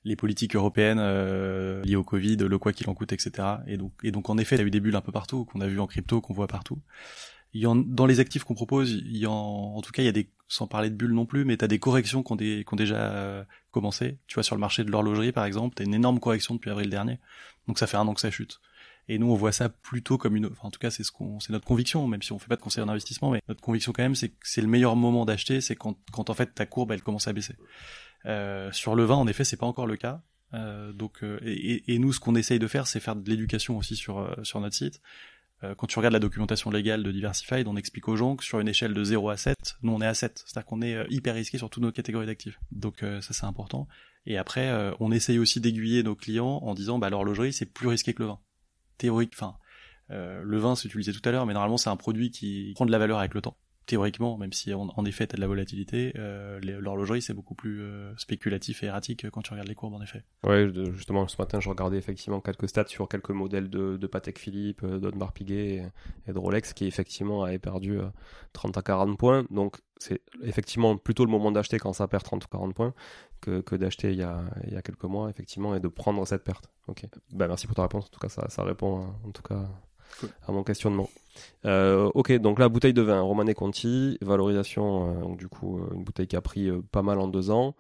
les 0.04 0.16
politiques 0.16 0.56
européennes 0.56 0.98
euh, 1.00 1.82
liées 1.82 1.96
au 1.96 2.04
Covid, 2.04 2.36
le 2.36 2.58
quoi 2.58 2.72
qu'il 2.72 2.88
en 2.88 2.94
coûte, 2.94 3.12
etc. 3.12 3.48
Et 3.66 3.76
donc, 3.76 3.92
et 4.02 4.10
donc 4.10 4.30
en 4.30 4.38
effet, 4.38 4.56
il 4.56 4.58
y 4.58 4.62
a 4.62 4.66
eu 4.66 4.70
des 4.70 4.80
bulles 4.80 4.96
un 4.96 5.00
peu 5.00 5.12
partout, 5.12 5.44
qu'on 5.44 5.60
a 5.60 5.66
vu 5.66 5.78
en 5.80 5.86
crypto, 5.86 6.20
qu'on 6.20 6.34
voit 6.34 6.48
partout. 6.48 6.78
Il 7.54 7.60
y 7.60 7.66
en, 7.66 7.76
dans 7.76 8.06
les 8.06 8.18
actifs 8.18 8.44
qu'on 8.44 8.54
propose, 8.54 8.90
il 8.90 9.16
y 9.16 9.26
en, 9.26 9.34
en 9.34 9.80
tout 9.82 9.92
cas, 9.92 10.02
il 10.02 10.06
y 10.06 10.08
a 10.08 10.12
des, 10.12 10.30
sans 10.48 10.66
parler 10.66 10.90
de 10.90 10.94
bulles 10.94 11.12
non 11.12 11.26
plus, 11.26 11.44
mais 11.44 11.56
tu 11.56 11.64
as 11.64 11.68
des 11.68 11.78
corrections 11.78 12.22
qui 12.22 12.32
ont, 12.32 12.36
des, 12.36 12.64
qui 12.68 12.76
déjà 12.76 13.12
euh, 13.12 13.44
commencé. 13.70 14.18
Tu 14.26 14.34
vois, 14.34 14.42
sur 14.42 14.56
le 14.56 14.60
marché 14.60 14.84
de 14.84 14.90
l'horlogerie, 14.90 15.32
par 15.32 15.44
exemple, 15.44 15.74
tu 15.76 15.82
as 15.82 15.84
une 15.84 15.94
énorme 15.94 16.18
correction 16.18 16.54
depuis 16.54 16.70
avril 16.70 16.88
dernier. 16.88 17.20
Donc 17.68 17.78
ça 17.78 17.86
fait 17.86 17.96
un 17.96 18.06
an 18.06 18.14
que 18.14 18.20
ça 18.20 18.30
chute. 18.30 18.60
Et 19.08 19.18
nous, 19.18 19.30
on 19.30 19.34
voit 19.34 19.52
ça 19.52 19.68
plutôt 19.68 20.16
comme 20.16 20.36
une, 20.36 20.46
enfin, 20.46 20.68
en 20.68 20.70
tout 20.70 20.78
cas, 20.78 20.90
c'est 20.90 21.02
ce 21.02 21.10
qu'on, 21.10 21.40
c'est 21.40 21.52
notre 21.52 21.66
conviction, 21.66 22.06
même 22.06 22.22
si 22.22 22.32
on 22.32 22.38
fait 22.38 22.48
pas 22.48 22.56
de 22.56 22.60
conseil 22.60 22.84
en 22.84 22.88
investissement, 22.88 23.30
mais 23.30 23.42
notre 23.48 23.60
conviction 23.60 23.92
quand 23.92 24.02
même, 24.02 24.14
c'est 24.14 24.28
que 24.28 24.36
c'est 24.42 24.60
le 24.60 24.68
meilleur 24.68 24.94
moment 24.94 25.24
d'acheter, 25.24 25.60
c'est 25.60 25.74
quand, 25.74 25.96
quand 26.12 26.30
en 26.30 26.34
fait 26.34 26.54
ta 26.54 26.66
courbe, 26.66 26.92
elle 26.92 27.02
commence 27.02 27.26
à 27.26 27.32
baisser. 27.32 27.56
Euh, 28.26 28.70
sur 28.72 28.94
le 28.94 29.04
vin, 29.04 29.16
en 29.16 29.26
effet, 29.26 29.44
c'est 29.44 29.56
pas 29.56 29.66
encore 29.66 29.86
le 29.86 29.96
cas. 29.96 30.22
Euh, 30.54 30.92
donc, 30.92 31.22
euh, 31.22 31.38
et, 31.44 31.94
et, 31.94 31.98
nous, 31.98 32.12
ce 32.12 32.20
qu'on 32.20 32.34
essaye 32.34 32.58
de 32.58 32.66
faire, 32.66 32.86
c'est 32.86 33.00
faire 33.00 33.16
de 33.16 33.28
l'éducation 33.28 33.76
aussi 33.78 33.96
sur 33.96 34.18
euh, 34.18 34.34
sur 34.42 34.60
notre 34.60 34.74
site. 34.74 35.00
Euh, 35.64 35.74
quand 35.74 35.86
tu 35.86 35.98
regardes 35.98 36.12
la 36.12 36.18
documentation 36.18 36.70
légale 36.70 37.02
de 37.02 37.12
Diversified, 37.12 37.66
on 37.68 37.76
explique 37.76 38.08
aux 38.08 38.16
gens 38.16 38.36
que 38.36 38.44
sur 38.44 38.60
une 38.60 38.68
échelle 38.68 38.94
de 38.94 39.04
0 39.04 39.30
à 39.30 39.36
7, 39.36 39.56
nous 39.82 39.92
on 39.92 40.00
est 40.00 40.06
à 40.06 40.14
7, 40.14 40.44
c'est-à-dire 40.44 40.66
qu'on 40.66 40.82
est 40.82 41.06
hyper 41.08 41.34
risqué 41.34 41.56
sur 41.56 41.70
toutes 41.70 41.82
nos 41.82 41.92
catégories 41.92 42.26
d'actifs. 42.26 42.58
Donc 42.72 43.04
ça 43.20 43.32
c'est 43.32 43.44
important. 43.44 43.86
Et 44.26 44.38
après, 44.38 44.72
on 44.98 45.12
essaye 45.12 45.38
aussi 45.38 45.60
d'aiguiller 45.60 46.02
nos 46.02 46.16
clients 46.16 46.58
en 46.62 46.74
disant, 46.74 46.98
bah 46.98 47.10
l'horlogerie 47.10 47.52
c'est 47.52 47.66
plus 47.66 47.86
risqué 47.86 48.12
que 48.12 48.22
le 48.22 48.28
vin. 48.30 48.40
Théorique, 48.98 49.34
enfin, 49.36 49.54
le 50.08 50.58
vin 50.58 50.74
c'est 50.74 50.88
utilisé 50.88 51.12
tout 51.12 51.26
à 51.28 51.30
l'heure, 51.30 51.46
mais 51.46 51.54
normalement 51.54 51.78
c'est 51.78 51.90
un 51.90 51.96
produit 51.96 52.32
qui 52.32 52.72
prend 52.74 52.84
de 52.84 52.90
la 52.90 52.98
valeur 52.98 53.20
avec 53.20 53.32
le 53.32 53.40
temps 53.40 53.56
théoriquement, 53.86 54.36
même 54.36 54.52
si 54.52 54.72
en, 54.74 55.04
effet 55.04 55.26
tu 55.26 55.34
as 55.34 55.36
de 55.36 55.40
la 55.40 55.46
volatilité, 55.46 56.12
euh, 56.16 56.60
l'horlogerie 56.60 57.22
c'est 57.22 57.34
beaucoup 57.34 57.54
plus 57.54 57.82
euh, 57.82 58.12
spéculatif 58.16 58.82
et 58.82 58.86
erratique 58.86 59.28
quand 59.30 59.42
tu 59.42 59.50
regardes 59.50 59.68
les 59.68 59.74
courbes 59.74 59.94
en 59.94 60.02
effet. 60.02 60.24
Ouais, 60.44 60.70
justement 60.94 61.26
ce 61.28 61.36
matin 61.38 61.60
je 61.60 61.68
regardais 61.68 61.98
effectivement 61.98 62.40
quelques 62.40 62.68
stats 62.68 62.86
sur 62.86 63.08
quelques 63.08 63.30
modèles 63.30 63.68
de, 63.68 64.06
Patek 64.06 64.38
Philippe, 64.38 64.82
euh, 64.84 64.98
d'Audemars 64.98 65.32
Piguet 65.32 65.90
et, 66.26 66.32
de 66.32 66.38
Rolex 66.38 66.72
qui 66.72 66.86
effectivement 66.86 67.44
avaient 67.44 67.58
perdu 67.58 67.98
30 68.52 68.76
à 68.76 68.82
40 68.82 69.18
points. 69.18 69.44
Donc 69.50 69.78
c'est 69.98 70.20
effectivement 70.42 70.96
plutôt 70.96 71.24
le 71.24 71.30
moment 71.30 71.52
d'acheter 71.52 71.78
quand 71.78 71.92
ça 71.92 72.08
perd 72.08 72.24
30 72.24 72.44
ou 72.44 72.48
40 72.48 72.74
points 72.74 72.94
que, 73.40 73.74
d'acheter 73.74 74.12
il, 74.12 74.18
y 74.18 74.22
a, 74.22 74.82
quelques 74.82 75.04
mois 75.04 75.28
effectivement 75.28 75.74
et 75.74 75.80
de 75.80 75.88
prendre 75.88 76.24
cette 76.26 76.44
perte. 76.44 76.68
Ok. 76.86 77.06
Ben, 77.32 77.48
merci 77.48 77.66
pour 77.66 77.74
ta 77.74 77.82
réponse. 77.82 78.06
En 78.06 78.08
tout 78.08 78.20
cas 78.20 78.28
ça, 78.28 78.48
ça 78.48 78.62
répond 78.62 79.06
en 79.24 79.30
tout 79.32 79.42
cas 79.42 79.68
à 80.46 80.52
mon 80.52 80.62
questionnement. 80.62 81.08
Euh, 81.64 82.10
ok, 82.14 82.32
donc 82.38 82.58
la 82.58 82.68
bouteille 82.68 82.92
de 82.92 83.02
vin, 83.02 83.20
Romane 83.20 83.54
Conti, 83.54 84.18
valorisation, 84.20 85.08
euh, 85.08 85.20
donc 85.20 85.38
du 85.38 85.48
coup, 85.48 85.78
euh, 85.78 85.94
une 85.94 86.04
bouteille 86.04 86.26
qui 86.26 86.36
a 86.36 86.40
pris 86.40 86.70
pas 86.90 87.02
mal 87.02 87.18
en 87.18 87.28
deux 87.28 87.50
ans. 87.50 87.74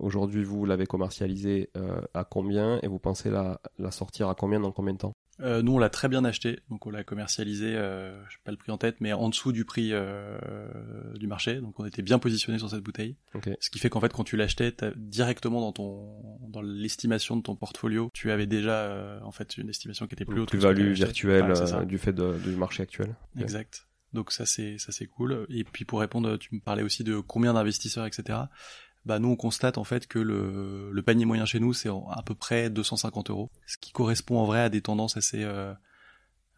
Aujourd'hui, 0.00 0.42
vous 0.42 0.64
l'avez 0.64 0.86
commercialisée 0.86 1.70
à 2.14 2.24
combien? 2.24 2.80
Et 2.82 2.88
vous 2.88 2.98
pensez 2.98 3.30
la, 3.30 3.60
la 3.78 3.90
sortir 3.90 4.28
à 4.28 4.34
combien 4.34 4.58
dans 4.60 4.72
combien 4.72 4.94
de 4.94 4.98
temps? 4.98 5.14
Euh, 5.40 5.62
Nous, 5.62 5.72
on 5.72 5.78
l'a 5.78 5.88
très 5.88 6.08
bien 6.08 6.24
acheté, 6.24 6.60
donc 6.70 6.86
on 6.86 6.90
l'a 6.90 7.04
commercialisé, 7.04 7.74
euh, 7.74 8.22
je 8.28 8.34
sais 8.34 8.40
pas 8.44 8.50
le 8.50 8.56
prix 8.56 8.70
en 8.70 8.78
tête, 8.78 8.96
mais 9.00 9.12
en 9.12 9.28
dessous 9.28 9.52
du 9.52 9.64
prix 9.64 9.90
euh, 9.92 10.38
du 11.14 11.26
marché. 11.26 11.60
Donc 11.60 11.78
on 11.80 11.84
était 11.84 12.02
bien 12.02 12.18
positionné 12.18 12.58
sur 12.58 12.70
cette 12.70 12.82
bouteille. 12.82 13.16
Okay. 13.34 13.56
Ce 13.60 13.70
qui 13.70 13.78
fait 13.78 13.88
qu'en 13.90 14.00
fait, 14.00 14.12
quand 14.12 14.24
tu 14.24 14.36
l'achetais 14.36 14.74
directement 14.96 15.60
dans 15.60 15.72
ton 15.72 16.22
dans 16.48 16.62
l'estimation 16.62 17.36
de 17.36 17.42
ton 17.42 17.56
portfolio, 17.56 18.10
tu 18.12 18.30
avais 18.30 18.46
déjà 18.46 18.74
euh, 18.74 19.20
en 19.22 19.32
fait 19.32 19.56
une 19.56 19.68
estimation 19.68 20.06
qui 20.06 20.14
était 20.14 20.24
plus 20.24 20.40
haute. 20.40 20.50
Plus 20.50 20.58
value 20.58 20.92
virtuelle 20.92 21.52
ouais, 21.52 21.86
du 21.86 21.98
fait 21.98 22.12
de, 22.12 22.38
du 22.38 22.56
marché 22.56 22.82
actuel. 22.82 23.14
Exact. 23.38 23.88
Donc 24.12 24.30
ça 24.30 24.44
c'est 24.44 24.76
ça 24.78 24.92
c'est 24.92 25.06
cool. 25.06 25.46
Et 25.48 25.64
puis 25.64 25.84
pour 25.84 26.00
répondre, 26.00 26.36
tu 26.36 26.54
me 26.54 26.60
parlais 26.60 26.82
aussi 26.82 27.04
de 27.04 27.20
combien 27.20 27.54
d'investisseurs, 27.54 28.06
etc 28.06 28.40
bah 29.04 29.18
nous 29.18 29.28
on 29.28 29.36
constate 29.36 29.78
en 29.78 29.84
fait 29.84 30.06
que 30.06 30.18
le, 30.18 30.90
le 30.92 31.02
panier 31.02 31.24
moyen 31.24 31.44
chez 31.44 31.60
nous 31.60 31.72
c'est 31.72 31.88
à 31.88 32.22
peu 32.24 32.34
près 32.34 32.70
250 32.70 33.30
euros, 33.30 33.50
ce 33.66 33.76
qui 33.76 33.92
correspond 33.92 34.38
en 34.38 34.44
vrai 34.44 34.60
à 34.60 34.68
des 34.68 34.80
tendances 34.80 35.16
assez. 35.16 35.42
Euh... 35.42 35.74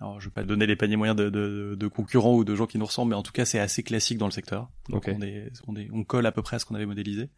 Alors 0.00 0.20
je 0.20 0.28
vais 0.28 0.32
pas 0.32 0.42
donner 0.42 0.66
les 0.66 0.76
paniers 0.76 0.96
moyens 0.96 1.16
de, 1.16 1.30
de, 1.30 1.76
de, 1.78 1.88
concurrents 1.88 2.34
ou 2.34 2.44
de 2.44 2.54
gens 2.54 2.66
qui 2.66 2.78
nous 2.78 2.84
ressemblent, 2.84 3.10
mais 3.10 3.16
en 3.16 3.22
tout 3.22 3.32
cas 3.32 3.44
c'est 3.44 3.60
assez 3.60 3.82
classique 3.82 4.18
dans 4.18 4.26
le 4.26 4.32
secteur. 4.32 4.68
Donc 4.88 5.08
on, 5.08 5.22
est, 5.22 5.52
on, 5.66 5.76
est, 5.76 5.88
on 5.92 6.04
colle 6.04 6.26
à 6.26 6.32
peu 6.32 6.42
près 6.42 6.56
à 6.56 6.58
ce 6.58 6.66
qu'on 6.66 6.74
avait 6.74 6.84
modélisé. 6.84 7.30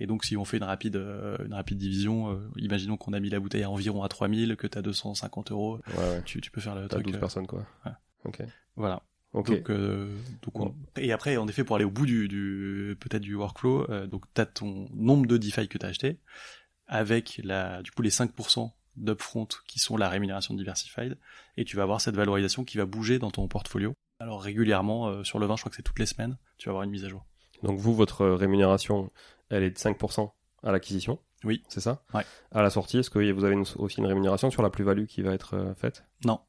Et 0.00 0.06
donc 0.06 0.24
si 0.24 0.36
on 0.36 0.44
fait 0.44 0.56
une 0.56 0.64
rapide 0.64 0.96
euh, 0.96 1.36
une 1.44 1.54
rapide 1.54 1.78
division, 1.78 2.30
euh, 2.30 2.50
imaginons 2.56 2.96
qu'on 2.96 3.12
a 3.12 3.20
mis 3.20 3.30
la 3.30 3.38
bouteille 3.38 3.62
à 3.62 3.70
environ 3.70 4.02
à 4.02 4.08
3000, 4.08 4.56
que 4.56 4.66
tu 4.66 4.76
as 4.76 4.82
250 4.82 5.52
euros, 5.52 5.78
ouais, 5.86 5.98
ouais. 5.98 6.22
Tu, 6.24 6.40
tu 6.40 6.50
peux 6.50 6.60
faire 6.60 6.74
le 6.74 6.88
truc. 6.88 7.04
12 7.04 7.14
euh, 7.14 7.18
personnes 7.18 7.46
quoi. 7.46 7.64
Ouais. 7.86 7.92
Ok. 8.24 8.42
Voilà. 8.76 9.02
Okay. 9.32 9.56
Donc, 9.58 9.70
euh, 9.70 10.16
donc 10.42 10.60
on... 10.60 10.74
et 10.96 11.12
après, 11.12 11.36
en 11.36 11.46
effet, 11.46 11.62
pour 11.62 11.76
aller 11.76 11.84
au 11.84 11.90
bout 11.90 12.06
du, 12.06 12.26
du 12.26 12.96
peut-être 12.98 13.22
du 13.22 13.36
workflow, 13.36 13.88
euh, 13.88 14.06
donc 14.06 14.24
t'as 14.34 14.46
ton 14.46 14.88
nombre 14.92 15.26
de 15.26 15.36
DeFi 15.36 15.68
que 15.68 15.78
t'as 15.78 15.88
acheté 15.88 16.18
avec 16.88 17.40
la, 17.44 17.82
du 17.82 17.92
coup 17.92 18.02
les 18.02 18.10
5% 18.10 18.72
d'upfront 18.96 19.46
qui 19.68 19.78
sont 19.78 19.96
la 19.96 20.08
rémunération 20.08 20.54
diversified, 20.54 21.16
et 21.56 21.64
tu 21.64 21.76
vas 21.76 21.84
avoir 21.84 22.00
cette 22.00 22.16
valorisation 22.16 22.64
qui 22.64 22.76
va 22.76 22.86
bouger 22.86 23.20
dans 23.20 23.30
ton 23.30 23.46
portfolio. 23.46 23.94
Alors 24.18 24.42
régulièrement 24.42 25.06
euh, 25.06 25.22
sur 25.22 25.38
le 25.38 25.46
vin, 25.46 25.54
je 25.54 25.62
crois 25.62 25.70
que 25.70 25.76
c'est 25.76 25.82
toutes 25.82 26.00
les 26.00 26.06
semaines, 26.06 26.36
tu 26.58 26.68
vas 26.68 26.72
avoir 26.72 26.82
une 26.82 26.90
mise 26.90 27.04
à 27.04 27.08
jour. 27.08 27.24
Donc 27.62 27.78
vous, 27.78 27.94
votre 27.94 28.26
rémunération, 28.26 29.12
elle 29.48 29.62
est 29.62 29.70
de 29.70 29.78
5% 29.78 30.32
à 30.64 30.72
l'acquisition. 30.72 31.20
Oui. 31.44 31.62
C'est 31.68 31.80
ça? 31.80 32.02
Ouais. 32.12 32.24
À 32.50 32.62
la 32.62 32.70
sortie, 32.70 32.98
est-ce 32.98 33.10
que 33.10 33.30
vous 33.30 33.44
avez 33.44 33.54
une, 33.54 33.64
aussi 33.76 33.98
une 33.98 34.06
rémunération 34.06 34.50
sur 34.50 34.62
la 34.62 34.70
plus-value 34.70 35.04
qui 35.04 35.22
va 35.22 35.32
être 35.32 35.74
faite? 35.76 36.04
Non. 36.24 36.40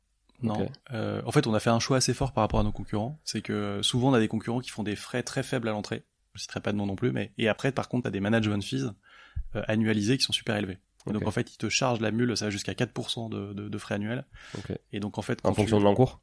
Non. 0.43 0.56
Okay. 0.56 0.71
Euh, 0.93 1.21
en 1.25 1.32
fait, 1.32 1.47
on 1.47 1.54
a 1.54 1.60
fait 1.60 1.69
un 1.69 1.80
choix 1.80 1.97
assez 1.97 2.13
fort 2.13 2.34
par 2.34 2.43
rapport 2.43 2.60
à 2.60 2.63
nos 2.63 2.71
concurrents. 2.71 3.19
C'est 3.23 3.41
que 3.41 3.80
souvent, 3.82 4.10
on 4.10 4.13
a 4.13 4.19
des 4.19 4.27
concurrents 4.27 4.60
qui 4.60 4.69
font 4.69 4.84
des 4.84 4.95
frais 4.95 5.23
très 5.23 5.43
faibles 5.43 5.67
à 5.67 5.71
l'entrée. 5.71 6.04
Je 6.34 6.41
citerai 6.41 6.62
pas 6.62 6.71
de 6.71 6.77
nom 6.77 6.86
non 6.86 6.95
plus, 6.95 7.12
mais 7.12 7.34
et 7.38 7.49
après, 7.49 7.71
par 7.71 7.89
contre, 7.89 8.04
t'as 8.04 8.10
des 8.10 8.21
management 8.21 8.63
fees 8.63 8.91
euh, 9.56 9.63
annualisés 9.67 10.17
qui 10.17 10.23
sont 10.23 10.34
super 10.34 10.56
élevés. 10.56 10.80
Okay. 11.06 11.13
Donc 11.13 11.27
en 11.27 11.32
fait, 11.32 11.54
ils 11.54 11.58
te 11.58 11.67
chargent 11.67 11.99
la 11.99 12.12
mule, 12.12 12.38
ça 12.38 12.45
va 12.45 12.51
jusqu'à 12.51 12.73
4% 12.73 13.30
de, 13.30 13.54
de, 13.54 13.69
de, 13.69 13.77
frais 13.77 13.95
annuels. 13.95 14.25
Okay. 14.58 14.77
Et 14.93 14.99
donc 14.99 15.17
en 15.17 15.21
fait, 15.21 15.39
en 15.43 15.54
fonction 15.54 15.77
tu... 15.77 15.84
de 15.84 15.88
l'encours. 15.88 16.21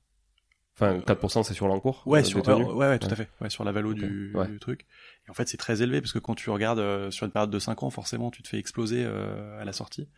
Enfin, 0.76 0.98
4% 0.98 1.42
c'est 1.42 1.54
sur 1.54 1.66
l'encours. 1.66 2.04
Ouais, 2.06 2.22
sur, 2.22 2.46
ouais, 2.46 2.54
ouais, 2.54 2.88
ouais, 2.88 2.98
tout 3.00 3.08
à 3.10 3.16
fait. 3.16 3.28
Ouais, 3.40 3.50
sur 3.50 3.64
la 3.64 3.72
valo 3.72 3.90
Okay. 3.90 4.06
du, 4.06 4.32
du 4.48 4.58
truc. 4.60 4.86
Et 5.26 5.30
en 5.30 5.34
fait, 5.34 5.48
c'est 5.48 5.56
très 5.56 5.82
élevé 5.82 6.00
parce 6.00 6.12
que 6.12 6.20
quand 6.20 6.36
tu 6.36 6.50
regardes 6.50 6.78
euh, 6.78 7.10
sur 7.10 7.26
une 7.26 7.32
période 7.32 7.50
de 7.50 7.58
5 7.58 7.82
ans, 7.82 7.90
forcément, 7.90 8.30
tu 8.30 8.42
te 8.42 8.48
fais 8.48 8.58
exploser 8.58 9.02
euh, 9.04 9.60
à 9.60 9.64
la 9.64 9.72
sortie. 9.72 10.08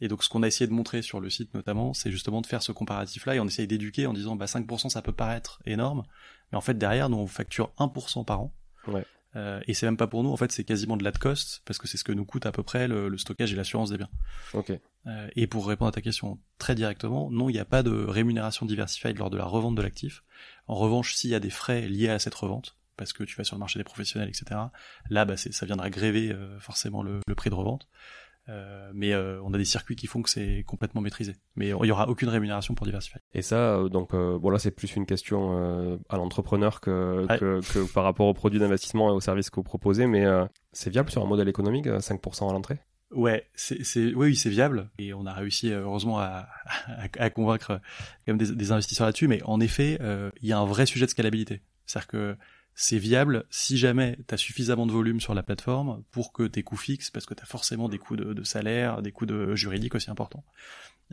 Et 0.00 0.08
donc, 0.08 0.24
ce 0.24 0.28
qu'on 0.28 0.42
a 0.42 0.46
essayé 0.46 0.66
de 0.66 0.72
montrer 0.72 1.02
sur 1.02 1.20
le 1.20 1.28
site, 1.30 1.52
notamment, 1.54 1.92
c'est 1.94 2.10
justement 2.10 2.40
de 2.40 2.46
faire 2.46 2.62
ce 2.62 2.72
comparatif-là 2.72 3.34
et 3.34 3.40
on 3.40 3.46
essaye 3.46 3.66
d'éduquer 3.66 4.06
en 4.06 4.12
disant, 4.12 4.36
bah, 4.36 4.46
5% 4.46 4.88
ça 4.88 5.02
peut 5.02 5.12
paraître 5.12 5.60
énorme, 5.66 6.04
mais 6.52 6.58
en 6.58 6.62
fait, 6.62 6.78
derrière, 6.78 7.08
nous, 7.08 7.18
on 7.18 7.26
facture 7.26 7.72
1% 7.78 8.24
par 8.24 8.40
an. 8.40 8.54
Ouais. 8.88 9.04
Euh, 9.36 9.60
et 9.68 9.74
c'est 9.74 9.86
même 9.86 9.96
pas 9.96 10.06
pour 10.06 10.22
nous, 10.22 10.30
en 10.30 10.36
fait, 10.36 10.50
c'est 10.50 10.64
quasiment 10.64 10.96
de 10.96 11.04
la 11.04 11.12
cost 11.12 11.62
parce 11.64 11.78
que 11.78 11.86
c'est 11.86 11.96
ce 11.96 12.04
que 12.04 12.12
nous 12.12 12.24
coûte 12.24 12.46
à 12.46 12.52
peu 12.52 12.62
près 12.62 12.88
le, 12.88 13.08
le 13.08 13.18
stockage 13.18 13.52
et 13.52 13.56
l'assurance 13.56 13.90
des 13.90 13.98
biens. 13.98 14.08
Ok. 14.54 14.72
Euh, 15.06 15.28
et 15.36 15.46
pour 15.46 15.66
répondre 15.66 15.88
à 15.88 15.92
ta 15.92 16.00
question 16.00 16.38
très 16.58 16.74
directement, 16.74 17.30
non, 17.30 17.48
il 17.48 17.52
n'y 17.52 17.60
a 17.60 17.64
pas 17.64 17.82
de 17.82 17.90
rémunération 17.90 18.66
diversifiée 18.66 19.12
lors 19.14 19.30
de 19.30 19.36
la 19.36 19.44
revente 19.44 19.76
de 19.76 19.82
l'actif. 19.82 20.24
En 20.66 20.74
revanche, 20.74 21.14
s'il 21.14 21.30
y 21.30 21.34
a 21.34 21.40
des 21.40 21.50
frais 21.50 21.88
liés 21.88 22.08
à 22.08 22.18
cette 22.18 22.34
revente, 22.34 22.76
parce 22.96 23.12
que 23.12 23.24
tu 23.24 23.36
vas 23.36 23.44
sur 23.44 23.56
le 23.56 23.60
marché 23.60 23.78
des 23.78 23.84
professionnels, 23.84 24.28
etc., 24.28 24.60
là, 25.08 25.24
bah, 25.24 25.36
ça 25.36 25.66
viendra 25.66 25.88
gréver 25.90 26.32
euh, 26.32 26.58
forcément 26.58 27.02
le, 27.02 27.20
le, 27.26 27.34
prix 27.34 27.50
de 27.50 27.54
revente. 27.54 27.88
Euh, 28.50 28.90
mais 28.94 29.12
euh, 29.12 29.40
on 29.44 29.54
a 29.54 29.58
des 29.58 29.64
circuits 29.64 29.94
qui 29.94 30.08
font 30.08 30.22
que 30.22 30.28
c'est 30.28 30.64
complètement 30.66 31.00
maîtrisé. 31.00 31.36
Mais 31.54 31.68
il 31.68 31.86
y 31.86 31.90
aura 31.92 32.08
aucune 32.08 32.28
rémunération 32.28 32.74
pour 32.74 32.84
diversifier. 32.84 33.20
Et 33.32 33.42
ça, 33.42 33.76
euh, 33.76 33.88
donc, 33.88 34.10
bon 34.10 34.50
là, 34.50 34.58
c'est 34.58 34.72
plus 34.72 34.96
une 34.96 35.06
question 35.06 36.00
à 36.08 36.16
l'entrepreneur 36.16 36.80
que, 36.80 37.26
Ouais. 37.28 37.38
que, 37.38 37.60
que 37.72 37.92
par 37.92 38.04
rapport 38.04 38.26
aux 38.26 38.34
produits 38.34 38.58
d'investissement 38.58 39.08
et 39.10 39.12
aux 39.12 39.20
services 39.20 39.50
que 39.50 39.56
vous 39.56 39.62
proposez, 39.62 40.06
mais 40.06 40.24
c'est 40.72 40.90
viable 40.90 41.10
sur 41.10 41.22
un 41.22 41.26
modèle 41.26 41.48
économique, 41.48 41.86
euh, 41.86 42.00
5% 42.00 42.48
à 42.48 42.52
l'entrée? 42.52 42.78
Ouais, 43.12 43.48
c'est, 43.54 43.84
c'est, 43.84 44.06
oui, 44.14 44.28
oui, 44.28 44.36
c'est 44.36 44.50
viable. 44.50 44.90
Et 44.98 45.12
on 45.14 45.26
a 45.26 45.32
réussi, 45.32 45.70
heureusement, 45.70 46.18
à, 46.18 46.46
à, 46.86 47.06
à 47.18 47.30
convaincre 47.30 47.80
quand 48.26 48.32
même 48.32 48.38
des, 48.38 48.52
des 48.54 48.72
investisseurs 48.72 49.06
là-dessus. 49.06 49.28
Mais 49.28 49.42
en 49.44 49.60
effet, 49.60 49.98
il 50.42 50.48
y 50.48 50.52
a 50.52 50.58
un 50.58 50.64
vrai 50.66 50.86
sujet 50.86 51.06
de 51.06 51.10
scalabilité. 51.10 51.62
C'est-à-dire 51.86 52.06
que 52.08 52.36
c'est 52.74 52.98
viable 52.98 53.44
si 53.50 53.76
jamais 53.76 54.18
tu 54.26 54.34
as 54.34 54.38
suffisamment 54.38 54.86
de 54.86 54.92
volume 54.92 55.20
sur 55.20 55.34
la 55.34 55.42
plateforme 55.42 56.02
pour 56.10 56.32
que 56.32 56.44
tes 56.44 56.62
coûts 56.62 56.76
fixes, 56.76 57.10
parce 57.10 57.26
que 57.26 57.34
tu 57.34 57.42
as 57.42 57.46
forcément 57.46 57.88
des 57.88 57.98
coûts 57.98 58.16
de, 58.16 58.32
de, 58.32 58.42
salaire, 58.42 59.02
des 59.02 59.12
coûts 59.12 59.26
de 59.26 59.54
juridiques 59.54 59.94
aussi 59.94 60.10
importants, 60.10 60.44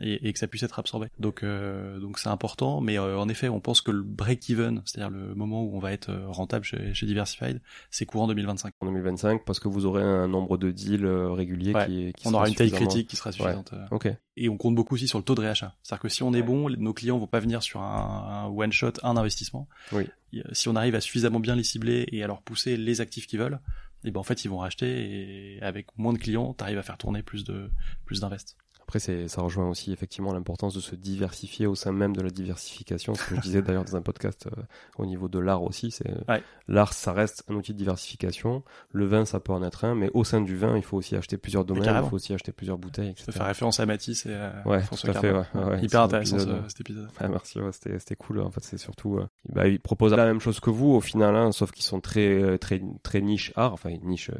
et, 0.00 0.28
et 0.28 0.32
que 0.32 0.38
ça 0.38 0.46
puisse 0.46 0.62
être 0.62 0.78
absorbé. 0.78 1.08
Donc 1.18 1.42
euh, 1.42 1.98
donc 1.98 2.18
c'est 2.18 2.28
important, 2.28 2.80
mais 2.80 2.98
euh, 2.98 3.18
en 3.18 3.28
effet, 3.28 3.48
on 3.48 3.60
pense 3.60 3.80
que 3.80 3.90
le 3.90 4.02
break-even, 4.02 4.82
c'est-à-dire 4.84 5.10
le 5.10 5.34
moment 5.34 5.62
où 5.62 5.76
on 5.76 5.78
va 5.78 5.92
être 5.92 6.10
euh, 6.10 6.28
rentable 6.28 6.64
chez, 6.64 6.94
chez 6.94 7.06
Diversified, 7.06 7.60
c'est 7.90 8.06
courant 8.06 8.26
2025. 8.28 8.74
En 8.80 8.86
2025, 8.86 9.44
parce 9.44 9.60
que 9.60 9.68
vous 9.68 9.86
aurez 9.86 10.02
un 10.02 10.28
nombre 10.28 10.56
de 10.56 10.70
deals 10.70 11.04
euh, 11.04 11.32
réguliers 11.32 11.74
ouais. 11.74 11.86
qui, 11.86 12.12
qui 12.16 12.28
On 12.28 12.34
aura 12.34 12.48
une 12.48 12.54
taille 12.54 12.70
critique 12.70 13.08
qui 13.08 13.16
sera 13.16 13.32
suffisante. 13.32 13.72
Ouais. 13.72 13.78
Ok. 13.90 14.08
Et 14.36 14.48
on 14.48 14.56
compte 14.56 14.76
beaucoup 14.76 14.94
aussi 14.94 15.08
sur 15.08 15.18
le 15.18 15.24
taux 15.24 15.34
de 15.34 15.40
réachat. 15.40 15.74
C'est-à-dire 15.82 16.02
que 16.02 16.08
si 16.08 16.22
on 16.22 16.32
est 16.32 16.42
bon, 16.42 16.70
nos 16.70 16.92
clients 16.92 17.18
vont 17.18 17.26
pas 17.26 17.40
venir 17.40 17.62
sur 17.62 17.80
un, 17.82 18.44
un 18.44 18.46
one 18.46 18.70
shot, 18.70 18.92
un 19.02 19.16
investissement. 19.16 19.68
Oui. 19.92 20.06
Si 20.52 20.68
on 20.68 20.76
arrive 20.76 20.94
à 20.94 21.00
suffisamment 21.00 21.40
bien 21.40 21.56
les 21.56 21.64
cibler 21.64 22.06
et 22.12 22.22
à 22.22 22.26
leur 22.26 22.42
pousser 22.42 22.76
les 22.76 23.00
actifs 23.00 23.26
qu'ils 23.26 23.40
veulent, 23.40 23.58
et 24.04 24.10
ben 24.10 24.20
en 24.20 24.24
fait 24.24 24.44
ils 24.44 24.48
vont 24.48 24.58
racheter 24.58 25.56
et 25.56 25.62
avec 25.62 25.86
moins 25.96 26.12
de 26.12 26.18
clients, 26.18 26.54
tu 26.56 26.62
arrives 26.62 26.78
à 26.78 26.82
faire 26.82 26.98
tourner 26.98 27.22
plus 27.22 27.44
de 27.44 27.70
plus 28.04 28.20
d'invest. 28.20 28.56
Après, 28.88 29.00
c'est, 29.00 29.28
ça 29.28 29.42
rejoint 29.42 29.68
aussi 29.68 29.92
effectivement 29.92 30.32
l'importance 30.32 30.72
de 30.72 30.80
se 30.80 30.94
diversifier 30.94 31.66
au 31.66 31.74
sein 31.74 31.92
même 31.92 32.16
de 32.16 32.22
la 32.22 32.30
diversification. 32.30 33.14
Ce 33.14 33.22
que 33.22 33.36
je 33.36 33.40
disais 33.42 33.60
d'ailleurs 33.60 33.84
dans 33.84 33.96
un 33.96 34.00
podcast 34.00 34.46
euh, 34.46 34.62
au 34.96 35.04
niveau 35.04 35.28
de 35.28 35.38
l'art 35.38 35.62
aussi, 35.62 35.90
c'est 35.90 36.08
ouais. 36.26 36.42
l'art, 36.68 36.94
ça 36.94 37.12
reste 37.12 37.44
un 37.50 37.54
outil 37.54 37.74
de 37.74 37.78
diversification. 37.78 38.62
Le 38.90 39.04
vin, 39.04 39.26
ça 39.26 39.40
peut 39.40 39.52
en 39.52 39.62
être 39.62 39.84
un, 39.84 39.94
mais 39.94 40.10
au 40.14 40.24
sein 40.24 40.40
du 40.40 40.56
vin, 40.56 40.74
il 40.74 40.82
faut 40.82 40.96
aussi 40.96 41.16
acheter 41.16 41.36
plusieurs 41.36 41.66
domaines, 41.66 42.00
il 42.02 42.08
faut 42.08 42.16
aussi 42.16 42.32
acheter 42.32 42.50
plusieurs 42.50 42.78
bouteilles, 42.78 43.10
etc. 43.10 43.24
Ça 43.26 43.32
fait 43.32 43.42
référence 43.42 43.78
à 43.78 43.84
Matisse 43.84 44.24
et 44.24 44.32
à 44.32 44.62
ouais, 44.64 44.80
François 44.80 45.12
tout 45.12 45.18
à 45.18 45.20
fait, 45.20 45.32
ouais, 45.32 45.44
ouais, 45.52 45.84
Hyper 45.84 46.00
intéressant 46.00 46.38
ce, 46.38 46.46
cet 46.68 46.80
épisode. 46.80 47.10
Ouais, 47.20 47.28
merci, 47.28 47.60
ouais, 47.60 47.72
c'était, 47.72 47.98
c'était 47.98 48.16
cool. 48.16 48.40
En 48.40 48.50
fait, 48.50 48.64
c'est 48.64 48.78
surtout, 48.78 49.18
euh, 49.18 49.28
bah, 49.50 49.68
ils 49.68 49.80
proposent 49.80 50.14
la 50.14 50.24
même 50.24 50.40
chose 50.40 50.60
que 50.60 50.70
vous 50.70 50.92
au 50.92 51.02
final, 51.02 51.36
hein, 51.36 51.52
sauf 51.52 51.72
qu'ils 51.72 51.84
sont 51.84 52.00
très, 52.00 52.56
très, 52.56 52.80
très 53.02 53.20
niche 53.20 53.52
art, 53.54 53.74
enfin 53.74 53.90
niche 54.02 54.30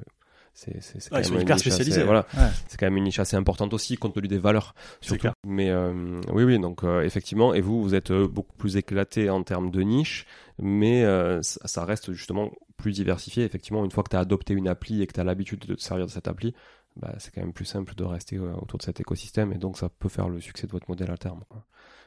c'est 0.58 0.82
c'est 0.82 1.12
ouais, 1.12 1.22
quand 1.22 1.30
même 1.30 1.40
hyper 1.42 1.58
spécialisé. 1.58 2.02
Voilà, 2.02 2.26
ouais. 2.36 2.48
c'est 2.66 2.78
quand 2.78 2.86
même 2.86 2.96
une 2.96 3.04
niche 3.04 3.20
assez 3.20 3.36
importante 3.36 3.72
aussi 3.72 3.96
compte 3.96 4.14
tenu 4.14 4.26
des 4.26 4.38
valeurs. 4.38 4.74
Surtout. 5.00 5.28
Mais 5.46 5.70
euh, 5.70 6.20
oui, 6.32 6.42
oui, 6.42 6.58
donc 6.58 6.82
euh, 6.82 7.02
effectivement, 7.02 7.54
et 7.54 7.60
vous, 7.60 7.80
vous 7.80 7.94
êtes 7.94 8.10
euh, 8.10 8.26
beaucoup 8.26 8.56
plus 8.56 8.76
éclaté 8.76 9.30
en 9.30 9.44
termes 9.44 9.70
de 9.70 9.82
niche, 9.82 10.26
mais 10.58 11.04
euh, 11.04 11.40
ça, 11.42 11.84
reste 11.84 12.12
justement 12.12 12.50
plus 12.76 12.90
diversifié. 12.90 13.44
Effectivement, 13.44 13.84
une 13.84 13.92
fois 13.92 14.02
que 14.02 14.10
tu 14.10 14.16
as 14.16 14.20
adopté 14.20 14.52
une 14.52 14.66
appli 14.66 15.00
et 15.00 15.06
que 15.06 15.12
tu 15.12 15.20
as 15.20 15.24
l'habitude 15.24 15.60
de 15.60 15.74
te 15.74 15.80
servir 15.80 16.06
de 16.06 16.10
cette 16.10 16.26
appli, 16.26 16.54
bah, 16.96 17.14
c'est 17.18 17.32
quand 17.32 17.40
même 17.40 17.52
plus 17.52 17.64
simple 17.64 17.94
de 17.94 18.02
rester 18.02 18.40
autour 18.40 18.78
de 18.78 18.82
cet 18.82 18.98
écosystème 18.98 19.52
et 19.52 19.58
donc 19.58 19.78
ça 19.78 19.88
peut 19.88 20.08
faire 20.08 20.28
le 20.28 20.40
succès 20.40 20.66
de 20.66 20.72
votre 20.72 20.90
modèle 20.90 21.12
à 21.12 21.16
terme. 21.16 21.44
Quoi. 21.48 21.64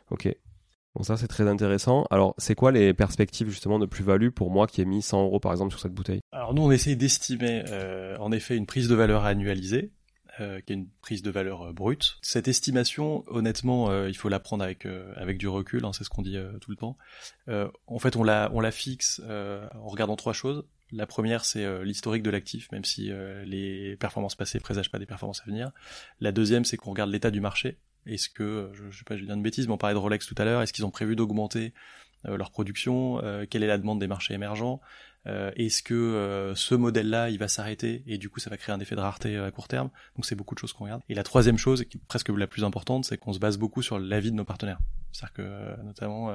Ok. 0.09 0.27
Bon, 0.95 1.03
ça 1.03 1.15
c'est 1.15 1.27
très 1.27 1.47
intéressant. 1.47 2.05
Alors, 2.11 2.35
c'est 2.37 2.55
quoi 2.55 2.71
les 2.71 2.93
perspectives 2.93 3.49
justement 3.49 3.79
de 3.79 3.85
plus-value 3.85 4.29
pour 4.29 4.51
moi 4.51 4.67
qui 4.67 4.81
ai 4.81 4.85
mis 4.85 5.01
100 5.01 5.23
euros 5.23 5.39
par 5.39 5.51
exemple 5.53 5.71
sur 5.71 5.79
cette 5.79 5.93
bouteille? 5.93 6.21
Alors 6.31 6.53
nous, 6.53 6.63
on 6.63 6.71
essaye 6.71 6.97
d'estimer 6.97 7.63
euh, 7.69 8.17
en 8.17 8.31
effet 8.31 8.57
une 8.57 8.65
prise 8.65 8.89
de 8.89 8.95
valeur 8.95 9.23
annualisée, 9.23 9.91
euh, 10.41 10.59
qui 10.59 10.73
est 10.73 10.75
une 10.75 10.89
prise 11.01 11.21
de 11.21 11.31
valeur 11.31 11.61
euh, 11.61 11.71
brute. 11.71 12.17
Cette 12.21 12.49
estimation, 12.49 13.23
honnêtement, 13.27 14.05
il 14.05 14.15
faut 14.17 14.27
la 14.27 14.39
prendre 14.39 14.65
avec 14.65 15.37
du 15.37 15.47
recul. 15.47 15.85
Hein, 15.85 15.93
c'est 15.93 16.03
ce 16.03 16.09
qu'on 16.09 16.23
dit 16.23 16.37
tout 16.59 16.71
le 16.71 16.77
temps. 16.77 16.97
en 17.87 17.99
fait, 17.99 18.17
on 18.17 18.23
la 18.23 18.51
on 18.53 18.59
la 18.59 18.71
fixe 18.71 19.21
en 19.29 19.87
regardant 19.87 20.17
trois 20.17 20.33
choses. 20.33 20.65
La 20.91 21.07
première, 21.07 21.45
c'est 21.45 21.85
l'historique 21.85 22.23
de 22.23 22.29
l'actif, 22.29 22.69
même 22.73 22.83
si 22.83 23.11
les 23.45 23.95
performances 23.97 24.35
passées 24.35 24.59
présagent 24.59 24.91
pas 24.91 24.99
des 24.99 25.05
performances 25.05 25.41
à 25.41 25.45
venir. 25.45 25.71
La 26.19 26.33
deuxième, 26.33 26.65
c'est 26.65 26.75
qu'on 26.75 26.89
regarde 26.91 27.11
l'état 27.11 27.31
du 27.31 27.39
marché. 27.39 27.77
Est-ce 28.05 28.29
que, 28.29 28.69
je, 28.73 28.89
je 28.89 28.97
sais 28.97 29.03
pas, 29.03 29.17
je 29.17 29.23
dire 29.23 29.33
une 29.33 29.43
bêtise, 29.43 29.67
mais 29.67 29.73
on 29.73 29.77
parlait 29.77 29.93
de 29.93 29.99
Rolex 29.99 30.25
tout 30.25 30.35
à 30.37 30.45
l'heure, 30.45 30.61
est-ce 30.61 30.73
qu'ils 30.73 30.85
ont 30.85 30.91
prévu 30.91 31.15
d'augmenter 31.15 31.73
euh, 32.27 32.37
leur 32.37 32.51
production 32.51 33.19
euh, 33.23 33.45
Quelle 33.49 33.63
est 33.63 33.67
la 33.67 33.77
demande 33.77 33.99
des 33.99 34.07
marchés 34.07 34.33
émergents 34.33 34.81
euh, 35.27 35.51
Est-ce 35.55 35.83
que 35.83 36.53
ce 36.55 36.75
modèle-là, 36.75 37.29
il 37.29 37.37
va 37.37 37.47
s'arrêter 37.47 38.03
et 38.07 38.17
du 38.17 38.29
coup, 38.29 38.39
ça 38.39 38.49
va 38.49 38.57
créer 38.57 38.73
un 38.73 38.79
effet 38.79 38.95
de 38.95 39.01
rareté 39.01 39.37
à 39.37 39.51
court 39.51 39.67
terme? 39.67 39.89
Donc 40.15 40.25
c'est 40.25 40.35
beaucoup 40.35 40.55
de 40.55 40.59
choses 40.59 40.73
qu'on 40.73 40.85
regarde. 40.85 41.01
Et 41.09 41.15
la 41.15 41.23
troisième 41.23 41.57
chose, 41.57 41.83
qui 41.85 41.97
est 41.97 42.01
presque 42.07 42.29
la 42.29 42.47
plus 42.47 42.63
importante, 42.63 43.05
c'est 43.05 43.17
qu'on 43.17 43.33
se 43.33 43.39
base 43.39 43.57
beaucoup 43.57 43.81
sur 43.81 43.99
l'avis 43.99 44.31
de 44.31 44.35
nos 44.35 44.45
partenaires. 44.45 44.79
C'est-à-dire 45.11 45.33
que, 45.33 45.83
notamment, 45.83 46.33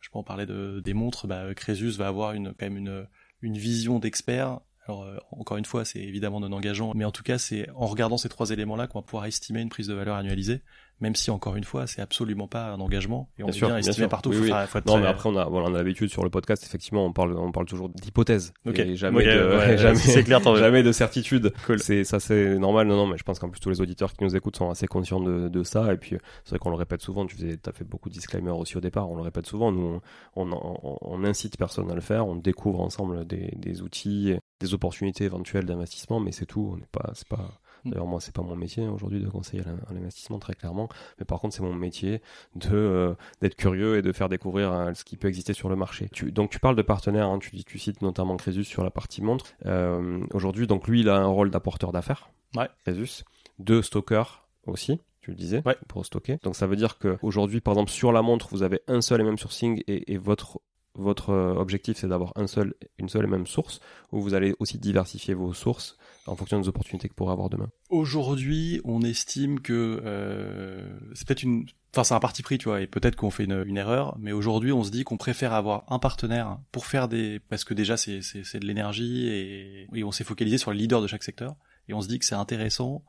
je 0.00 0.10
peux 0.10 0.18
en 0.18 0.22
parler 0.22 0.46
de, 0.46 0.80
des 0.84 0.94
montres, 0.94 1.26
bah, 1.26 1.54
Crésus 1.54 1.90
va 1.90 2.08
avoir 2.08 2.32
une, 2.32 2.48
quand 2.48 2.66
même 2.66 2.78
une, 2.78 3.06
une 3.42 3.58
vision 3.58 3.98
d'expert 3.98 4.60
Alors 4.86 5.04
euh, 5.04 5.16
encore 5.32 5.56
une 5.56 5.64
fois, 5.64 5.84
c'est 5.84 6.00
évidemment 6.00 6.40
non 6.40 6.52
engageant, 6.52 6.92
mais 6.94 7.04
en 7.04 7.12
tout 7.12 7.22
cas, 7.22 7.38
c'est 7.38 7.68
en 7.70 7.86
regardant 7.86 8.18
ces 8.18 8.28
trois 8.28 8.50
éléments-là 8.50 8.86
qu'on 8.86 9.00
va 9.00 9.04
pouvoir 9.04 9.26
estimer 9.26 9.60
une 9.60 9.68
prise 9.68 9.88
de 9.88 9.94
valeur 9.94 10.16
annualisée 10.16 10.62
même 11.00 11.14
si 11.14 11.30
encore 11.30 11.56
une 11.56 11.64
fois 11.64 11.86
c'est 11.86 12.00
absolument 12.00 12.48
pas 12.48 12.70
un 12.70 12.80
engagement 12.80 13.28
et 13.38 13.42
on 13.42 13.48
bien 13.48 13.56
est 13.56 13.66
bien 13.66 13.76
estimé 13.76 14.08
partout. 14.08 14.30
Oui, 14.30 14.38
oui. 14.40 14.50
non 14.86 14.98
mais 14.98 15.06
après 15.06 15.28
on 15.28 15.36
a 15.36 15.44
voilà, 15.44 15.68
on 15.68 15.74
a 15.74 15.78
l'habitude 15.78 16.10
sur 16.10 16.24
le 16.24 16.30
podcast 16.30 16.64
effectivement 16.64 17.04
on 17.04 17.12
parle 17.12 17.36
on 17.36 17.52
parle 17.52 17.66
toujours 17.66 17.88
d'hypothèses. 17.88 18.52
Et 18.64 18.96
jamais 18.96 19.24
de 19.24 19.76
jamais 19.76 20.22
clair, 20.24 20.56
jamais 20.56 20.82
de 20.82 20.92
certitude. 20.92 21.52
Cool. 21.66 21.80
c'est 21.80 22.04
ça 22.04 22.20
c'est 22.20 22.58
normal. 22.58 22.86
Non 22.86 22.96
non 22.96 23.06
mais 23.06 23.18
je 23.18 23.24
pense 23.24 23.38
qu'en 23.38 23.50
plus 23.50 23.60
tous 23.60 23.70
les 23.70 23.80
auditeurs 23.80 24.12
qui 24.12 24.24
nous 24.24 24.34
écoutent 24.36 24.56
sont 24.56 24.70
assez 24.70 24.86
conscients 24.86 25.20
de, 25.20 25.48
de 25.48 25.62
ça. 25.62 25.92
Et 25.92 25.96
puis 25.98 26.16
c'est 26.44 26.50
vrai 26.50 26.58
qu'on 26.58 26.70
le 26.70 26.76
répète 26.76 27.02
souvent. 27.02 27.26
Tu 27.26 27.36
faisais 27.36 27.58
as 27.66 27.72
fait 27.72 27.84
beaucoup 27.84 28.08
de 28.08 28.14
disclaimers 28.14 28.56
aussi 28.56 28.76
au 28.76 28.80
départ. 28.80 29.10
On 29.10 29.16
le 29.16 29.22
répète 29.22 29.46
souvent. 29.46 29.72
Nous 29.72 30.00
on, 30.34 30.52
on, 30.52 30.98
on, 31.02 31.24
incite 31.24 31.58
personne 31.58 31.90
à 31.90 31.94
le 31.94 32.00
faire. 32.00 32.26
On 32.26 32.36
découvre 32.36 32.80
ensemble 32.80 33.26
des, 33.26 33.52
des 33.56 33.82
outils 33.82 34.34
des 34.60 34.74
opportunités 34.74 35.24
éventuelles 35.24 35.66
d'investissement. 35.66 36.20
Mais 36.20 36.32
c'est 36.32 36.46
tout. 36.46 36.70
On 36.72 36.76
n'est 36.76 36.88
pas 36.90 37.10
c'est 37.14 37.28
pas. 37.28 37.60
D'ailleurs, 37.84 38.06
moi, 38.06 38.20
c'est 38.20 38.34
pas 38.34 38.42
mon 38.42 38.56
métier 38.56 38.86
aujourd'hui 38.86 39.20
de 39.20 39.28
conseiller 39.28 39.62
à 39.62 39.92
l'investissement 39.92 40.38
très 40.38 40.54
clairement, 40.54 40.88
mais 41.18 41.24
par 41.24 41.40
contre, 41.40 41.54
c'est 41.54 41.62
mon 41.62 41.74
métier 41.74 42.20
de 42.54 42.70
euh, 42.72 43.14
d'être 43.40 43.56
curieux 43.56 43.96
et 43.96 44.02
de 44.02 44.12
faire 44.12 44.28
découvrir 44.28 44.72
euh, 44.72 44.94
ce 44.94 45.04
qui 45.04 45.16
peut 45.16 45.28
exister 45.28 45.52
sur 45.52 45.68
le 45.68 45.76
marché. 45.76 46.08
Tu, 46.12 46.32
donc, 46.32 46.50
tu 46.50 46.58
parles 46.58 46.76
de 46.76 46.82
partenaires, 46.82 47.28
hein, 47.28 47.38
tu, 47.38 47.64
tu 47.64 47.78
cites 47.78 48.02
notamment 48.02 48.36
Crésus 48.36 48.64
sur 48.64 48.84
la 48.84 48.90
partie 48.90 49.22
montre. 49.22 49.46
Euh, 49.66 50.24
aujourd'hui, 50.32 50.66
donc 50.66 50.88
lui, 50.88 51.00
il 51.00 51.08
a 51.08 51.16
un 51.16 51.26
rôle 51.26 51.50
d'apporteur 51.50 51.92
d'affaires. 51.92 52.30
Ouais. 52.54 52.68
Crésus, 52.84 53.24
de 53.58 53.82
stocker 53.82 54.22
aussi 54.66 55.00
tu 55.26 55.32
le 55.32 55.36
disais, 55.36 55.60
ouais. 55.66 55.76
pour 55.88 56.06
stocker. 56.06 56.38
Donc 56.44 56.54
ça 56.54 56.68
veut 56.68 56.76
dire 56.76 56.98
qu'aujourd'hui, 56.98 57.60
par 57.60 57.74
exemple, 57.74 57.90
sur 57.90 58.12
la 58.12 58.22
montre, 58.22 58.46
vous 58.52 58.62
avez 58.62 58.82
un 58.86 59.00
seul 59.00 59.20
et 59.20 59.24
même 59.24 59.38
sourcing 59.38 59.82
et, 59.88 60.12
et 60.12 60.18
votre 60.18 60.60
votre 60.98 61.32
objectif 61.32 61.98
c'est 61.98 62.08
d'avoir 62.08 62.32
une 62.36 62.48
seule 62.48 62.74
et 62.98 63.26
même 63.26 63.46
source, 63.46 63.80
ou 64.12 64.20
vous 64.20 64.34
allez 64.34 64.54
aussi 64.58 64.78
diversifier 64.78 65.34
vos 65.34 65.52
sources 65.52 65.96
en 66.26 66.36
fonction 66.36 66.60
des 66.60 66.68
opportunités 66.68 67.08
que 67.08 67.14
pourrait 67.14 67.32
avoir 67.32 67.48
demain? 67.48 67.70
Aujourd'hui, 67.88 68.80
on 68.84 69.02
estime 69.02 69.60
que 69.60 70.00
euh, 70.04 70.98
c'est 71.14 71.26
peut-être 71.26 71.42
une, 71.42 71.66
enfin 71.92 72.04
c'est 72.04 72.14
un 72.14 72.20
parti 72.20 72.42
pris, 72.42 72.58
tu 72.58 72.68
vois, 72.68 72.80
et 72.80 72.86
peut-être 72.86 73.16
qu'on 73.16 73.30
fait 73.30 73.44
une, 73.44 73.76
erreur, 73.76 74.16
mais 74.18 74.32
aujourd'hui, 74.32 74.72
on 74.72 74.82
se 74.82 74.90
dit 74.90 75.04
qu'on 75.04 75.16
préfère 75.16 75.52
avoir 75.52 75.84
un 75.88 75.98
partenaire 75.98 76.58
pour 76.72 76.86
faire 76.86 77.08
des, 77.08 77.40
parce 77.48 77.64
que 77.64 77.74
déjà 77.74 77.96
c'est 77.96 78.20
de 78.20 78.66
l'énergie 78.66 79.28
et, 79.28 80.04
on 80.04 80.12
s'est 80.12 80.24
focalisé 80.24 80.58
sur 80.58 80.70
le 80.70 80.76
leader 80.76 81.02
de 81.02 81.06
chaque 81.06 81.22
secteur, 81.22 81.56
et 81.88 81.94
on 81.94 82.00
se 82.00 82.08
dit 82.08 82.18
que 82.18 82.24
c'est 82.24 82.34
intéressant 82.34 83.04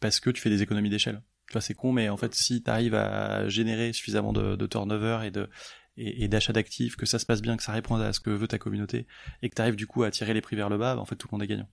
parce 0.00 0.20
que 0.20 0.30
tu 0.30 0.40
fais 0.40 0.50
des 0.50 0.62
économies 0.62 0.90
d'échelle. 0.90 1.22
Tu 1.46 1.52
vois, 1.52 1.60
c'est 1.60 1.74
con, 1.74 1.92
mais 1.92 2.08
en 2.08 2.16
fait, 2.16 2.34
si 2.34 2.62
tu 2.62 2.70
arrives 2.70 2.94
à 2.94 3.48
générer 3.48 3.92
suffisamment 3.92 4.32
de, 4.32 4.56
de 4.56 4.66
turnover 4.66 5.20
et 5.26 5.30
de 5.30 5.48
et, 5.96 6.28
d'achat 6.28 6.52
d'actifs, 6.52 6.96
que 6.96 7.06
ça 7.06 7.18
se 7.18 7.26
passe 7.26 7.42
bien, 7.42 7.56
que 7.56 7.62
ça 7.62 7.72
répond 7.72 7.96
à 7.96 8.12
ce 8.12 8.20
que 8.20 8.30
veut 8.30 8.48
ta 8.48 8.58
communauté, 8.58 9.06
et 9.42 9.48
que 9.48 9.54
tu 9.54 9.62
arrives 9.62 9.76
du 9.76 9.86
coup 9.86 10.02
à 10.02 10.10
tirer 10.10 10.34
les 10.34 10.40
prix 10.40 10.56
vers 10.56 10.68
le 10.68 10.78
bas, 10.78 10.96
bah, 10.96 11.00
en 11.00 11.04
fait 11.04 11.16
tout 11.16 11.28
le 11.30 11.36
monde 11.36 11.42
est 11.42 11.46
gagnant. 11.46 11.68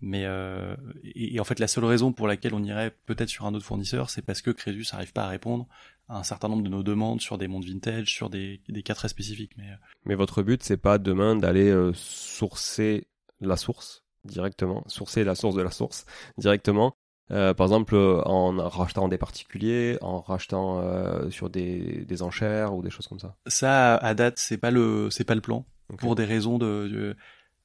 Mais 0.00 0.24
euh, 0.26 0.76
et, 1.02 1.40
en 1.40 1.44
fait, 1.44 1.58
la 1.58 1.66
seule 1.66 1.84
raison 1.84 2.12
pour 2.12 2.28
laquelle 2.28 2.52
on 2.52 2.62
irait 2.62 2.94
peut-être 3.06 3.30
sur 3.30 3.46
un 3.46 3.54
autre 3.54 3.64
fournisseur, 3.64 4.10
c'est 4.10 4.22
parce 4.22 4.42
que 4.42 4.50
Crésus 4.50 4.84
n'arrive 4.92 5.12
pas 5.12 5.24
à 5.24 5.28
répondre 5.28 5.66
à 6.08 6.18
un 6.18 6.22
certain 6.22 6.48
nombre 6.48 6.62
de 6.62 6.68
nos 6.68 6.82
demandes 6.82 7.22
sur 7.22 7.38
des 7.38 7.48
mondes 7.48 7.64
vintage, 7.64 8.12
sur 8.12 8.28
des, 8.28 8.60
des 8.68 8.82
cas 8.82 8.94
très 8.94 9.08
spécifiques. 9.08 9.52
Mais, 9.56 9.70
euh, 9.70 9.76
mais 10.04 10.14
votre 10.14 10.42
but, 10.42 10.62
c'est 10.62 10.76
pas 10.76 10.98
demain 10.98 11.36
d'aller 11.36 11.70
euh, 11.70 11.92
sourcer 11.94 13.06
la 13.40 13.56
source 13.56 14.04
directement, 14.24 14.84
sourcer 14.88 15.24
la 15.24 15.34
source 15.34 15.54
de 15.54 15.62
la 15.62 15.70
source 15.70 16.04
directement. 16.36 16.96
Euh, 17.30 17.54
par 17.54 17.66
exemple, 17.66 17.96
en 17.96 18.68
rachetant 18.68 19.08
des 19.08 19.18
particuliers, 19.18 19.98
en 20.02 20.20
rachetant 20.20 20.80
euh, 20.80 21.30
sur 21.30 21.48
des, 21.50 22.04
des 22.04 22.22
enchères 22.22 22.74
ou 22.74 22.82
des 22.82 22.90
choses 22.90 23.06
comme 23.06 23.20
ça. 23.20 23.34
Ça, 23.46 23.96
à 23.96 24.14
date, 24.14 24.38
c'est 24.38 24.58
pas 24.58 24.70
le, 24.70 25.08
c'est 25.10 25.24
pas 25.24 25.34
le 25.34 25.40
plan. 25.40 25.64
Pour 25.98 26.14
des 26.14 26.24
raisons 26.24 26.58
de, 26.58 26.88
de 26.88 27.16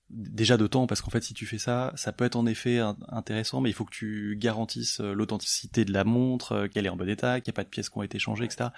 déjà 0.09 0.57
de 0.57 0.67
temps 0.67 0.87
parce 0.87 1.01
qu'en 1.01 1.11
fait 1.11 1.21
si 1.21 1.33
tu 1.33 1.45
fais 1.45 1.57
ça 1.57 1.91
ça 1.95 2.11
peut 2.11 2.25
être 2.25 2.35
en 2.35 2.45
effet 2.45 2.79
intéressant 3.09 3.61
mais 3.61 3.69
il 3.69 3.73
faut 3.73 3.85
que 3.85 3.91
tu 3.91 4.35
garantisses 4.39 5.01
euh, 5.01 5.13
l'authenticité 5.13 5.85
de 5.85 5.93
la 5.93 6.03
montre 6.03 6.53
euh, 6.53 6.67
qu'elle 6.67 6.85
est 6.85 6.89
en 6.89 6.95
bon 6.95 7.07
état 7.07 7.39
qu'il 7.39 7.51
n'y 7.51 7.55
a 7.55 7.57
pas 7.57 7.63
de 7.63 7.69
pièces 7.69 7.89
qui 7.89 7.97
ont 7.97 8.03
été 8.03 8.17
changées 8.17 8.45
etc. 8.45 8.69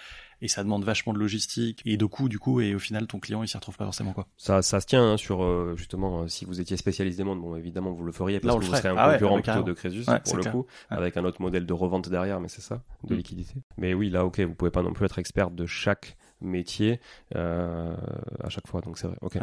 Et 0.41 0.47
ça 0.47 0.63
demande 0.63 0.83
vachement 0.83 1.13
de 1.13 1.19
logistique 1.19 1.81
et 1.85 1.97
de 1.97 2.05
coûts 2.05 2.27
du 2.27 2.39
coup 2.39 2.59
et 2.59 2.75
au 2.75 2.79
final 2.79 3.07
ton 3.07 3.19
client 3.19 3.43
il 3.43 3.47
s'y 3.47 3.55
retrouve 3.55 3.77
pas 3.77 3.85
forcément 3.85 4.13
quoi. 4.13 4.27
Ça 4.37 4.61
ça 4.61 4.81
se 4.81 4.87
tient 4.87 5.13
hein, 5.13 5.17
sur 5.17 5.43
euh, 5.43 5.75
justement 5.77 6.27
si 6.27 6.45
vous 6.45 6.59
étiez 6.59 6.75
spécialiste 6.77 7.17
des 7.17 7.23
montres 7.23 7.41
bon 7.41 7.55
évidemment 7.55 7.91
vous 7.91 8.03
le 8.03 8.11
feriez 8.11 8.39
parce 8.39 8.57
que 8.57 8.65
vous 8.65 8.75
serez 8.75 8.89
un 8.89 8.95
ah 8.97 9.13
concurrent 9.13 9.41
plutôt 9.41 9.63
de 9.63 9.73
Crésus 9.73 10.03
pour 10.25 10.37
le 10.37 10.43
coup 10.43 10.65
avec 10.89 11.15
un 11.17 11.23
autre 11.23 11.41
modèle 11.41 11.65
de 11.65 11.73
revente 11.73 12.09
derrière 12.09 12.41
mais 12.41 12.49
c'est 12.49 12.61
ça 12.61 12.83
de 13.03 13.13
mm. 13.13 13.17
liquidité. 13.17 13.55
Mais 13.77 13.93
oui 13.93 14.09
là 14.09 14.25
ok 14.25 14.41
vous 14.41 14.55
pouvez 14.55 14.71
pas 14.71 14.83
non 14.83 14.93
plus 14.93 15.05
être 15.05 15.19
expert 15.19 15.51
de 15.51 15.65
chaque 15.65 16.17
métier 16.41 16.99
euh, 17.35 17.95
à 18.43 18.49
chaque 18.49 18.67
fois. 18.67 18.81
Donc 18.81 18.97
c'est 18.97 19.07
vrai. 19.07 19.17
Ok, 19.21 19.37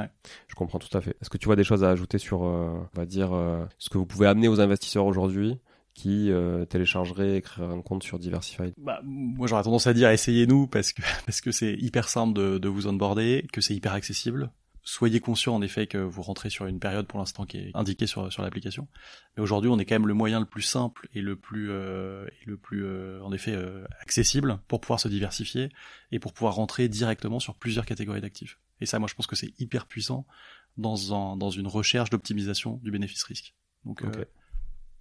je 0.48 0.54
comprends 0.54 0.78
tout 0.78 0.96
à 0.96 1.00
fait. 1.00 1.16
Est-ce 1.20 1.30
que 1.30 1.38
tu 1.38 1.46
vois 1.46 1.56
des 1.56 1.64
choses 1.64 1.84
à 1.84 1.90
ajouter 1.90 2.18
sur, 2.18 2.44
euh, 2.44 2.70
on 2.94 2.98
va 2.98 3.06
dire, 3.06 3.32
euh, 3.32 3.64
ce 3.78 3.90
que 3.90 3.98
vous 3.98 4.06
pouvez 4.06 4.26
amener 4.26 4.48
aux 4.48 4.61
investisseurs 4.61 5.06
aujourd'hui 5.06 5.58
qui 5.94 6.30
euh, 6.30 6.64
téléchargeraient 6.64 7.37
et 7.37 7.42
créeraient 7.42 7.72
un 7.74 7.80
compte 7.82 8.02
sur 8.02 8.18
Diversified? 8.18 8.74
Bah, 8.78 9.00
Moi 9.04 9.46
j'aurais 9.48 9.62
tendance 9.62 9.87
à 9.87 9.94
dire 9.94 10.11
essayez-nous 10.11 10.66
parce 10.66 10.92
que 10.92 11.02
parce 11.26 11.40
que 11.40 11.50
c'est 11.50 11.74
hyper 11.74 12.08
simple 12.08 12.34
de, 12.34 12.58
de 12.58 12.68
vous 12.68 12.87
onboarder, 12.87 13.46
que 13.52 13.61
c'est 13.61 13.74
hyper 13.74 13.94
accessible 13.94 14.50
soyez 14.88 15.20
conscient 15.20 15.55
en 15.55 15.61
effet 15.61 15.87
que 15.87 15.98
vous 15.98 16.22
rentrez 16.22 16.48
sur 16.48 16.66
une 16.66 16.81
période 16.81 17.07
pour 17.07 17.18
l'instant 17.18 17.44
qui 17.44 17.59
est 17.59 17.70
indiquée 17.74 18.07
sur, 18.07 18.33
sur 18.33 18.42
l'application. 18.42 18.88
Mais 19.37 19.42
aujourd'hui, 19.42 19.68
on 19.68 19.79
est 19.79 19.85
quand 19.85 19.96
même 19.96 20.09
le 20.09 20.14
moyen 20.14 20.40
le 20.40 20.46
plus 20.46 20.62
simple 20.62 21.09
et 21.12 21.20
le 21.20 21.37
plus, 21.37 21.70
euh, 21.70 22.27
le 22.46 22.57
plus 22.57 22.87
euh, 22.87 23.22
en 23.22 23.31
effet 23.33 23.53
euh, 23.53 23.85
accessible 24.01 24.59
pour 24.66 24.81
pouvoir 24.81 24.98
se 24.98 25.09
diversifier 25.09 25.68
et 26.11 26.18
pour 26.18 26.33
pouvoir 26.33 26.55
rentrer 26.55 26.88
directement 26.88 27.38
sur 27.38 27.55
plusieurs 27.55 27.85
catégories 27.85 28.22
d'actifs. 28.22 28.59
Et 28.81 28.87
ça, 28.87 28.98
moi, 28.98 29.09
je 29.09 29.14
pense 29.14 29.27
que 29.27 29.37
c'est 29.37 29.53
hyper 29.61 29.85
puissant 29.87 30.27
dans, 30.79 31.37
dans 31.37 31.51
une 31.51 31.66
recherche 31.66 32.09
d'optimisation 32.09 32.81
du 32.83 32.90
bénéfice-risque. 32.90 33.55
Donc, 33.85 34.03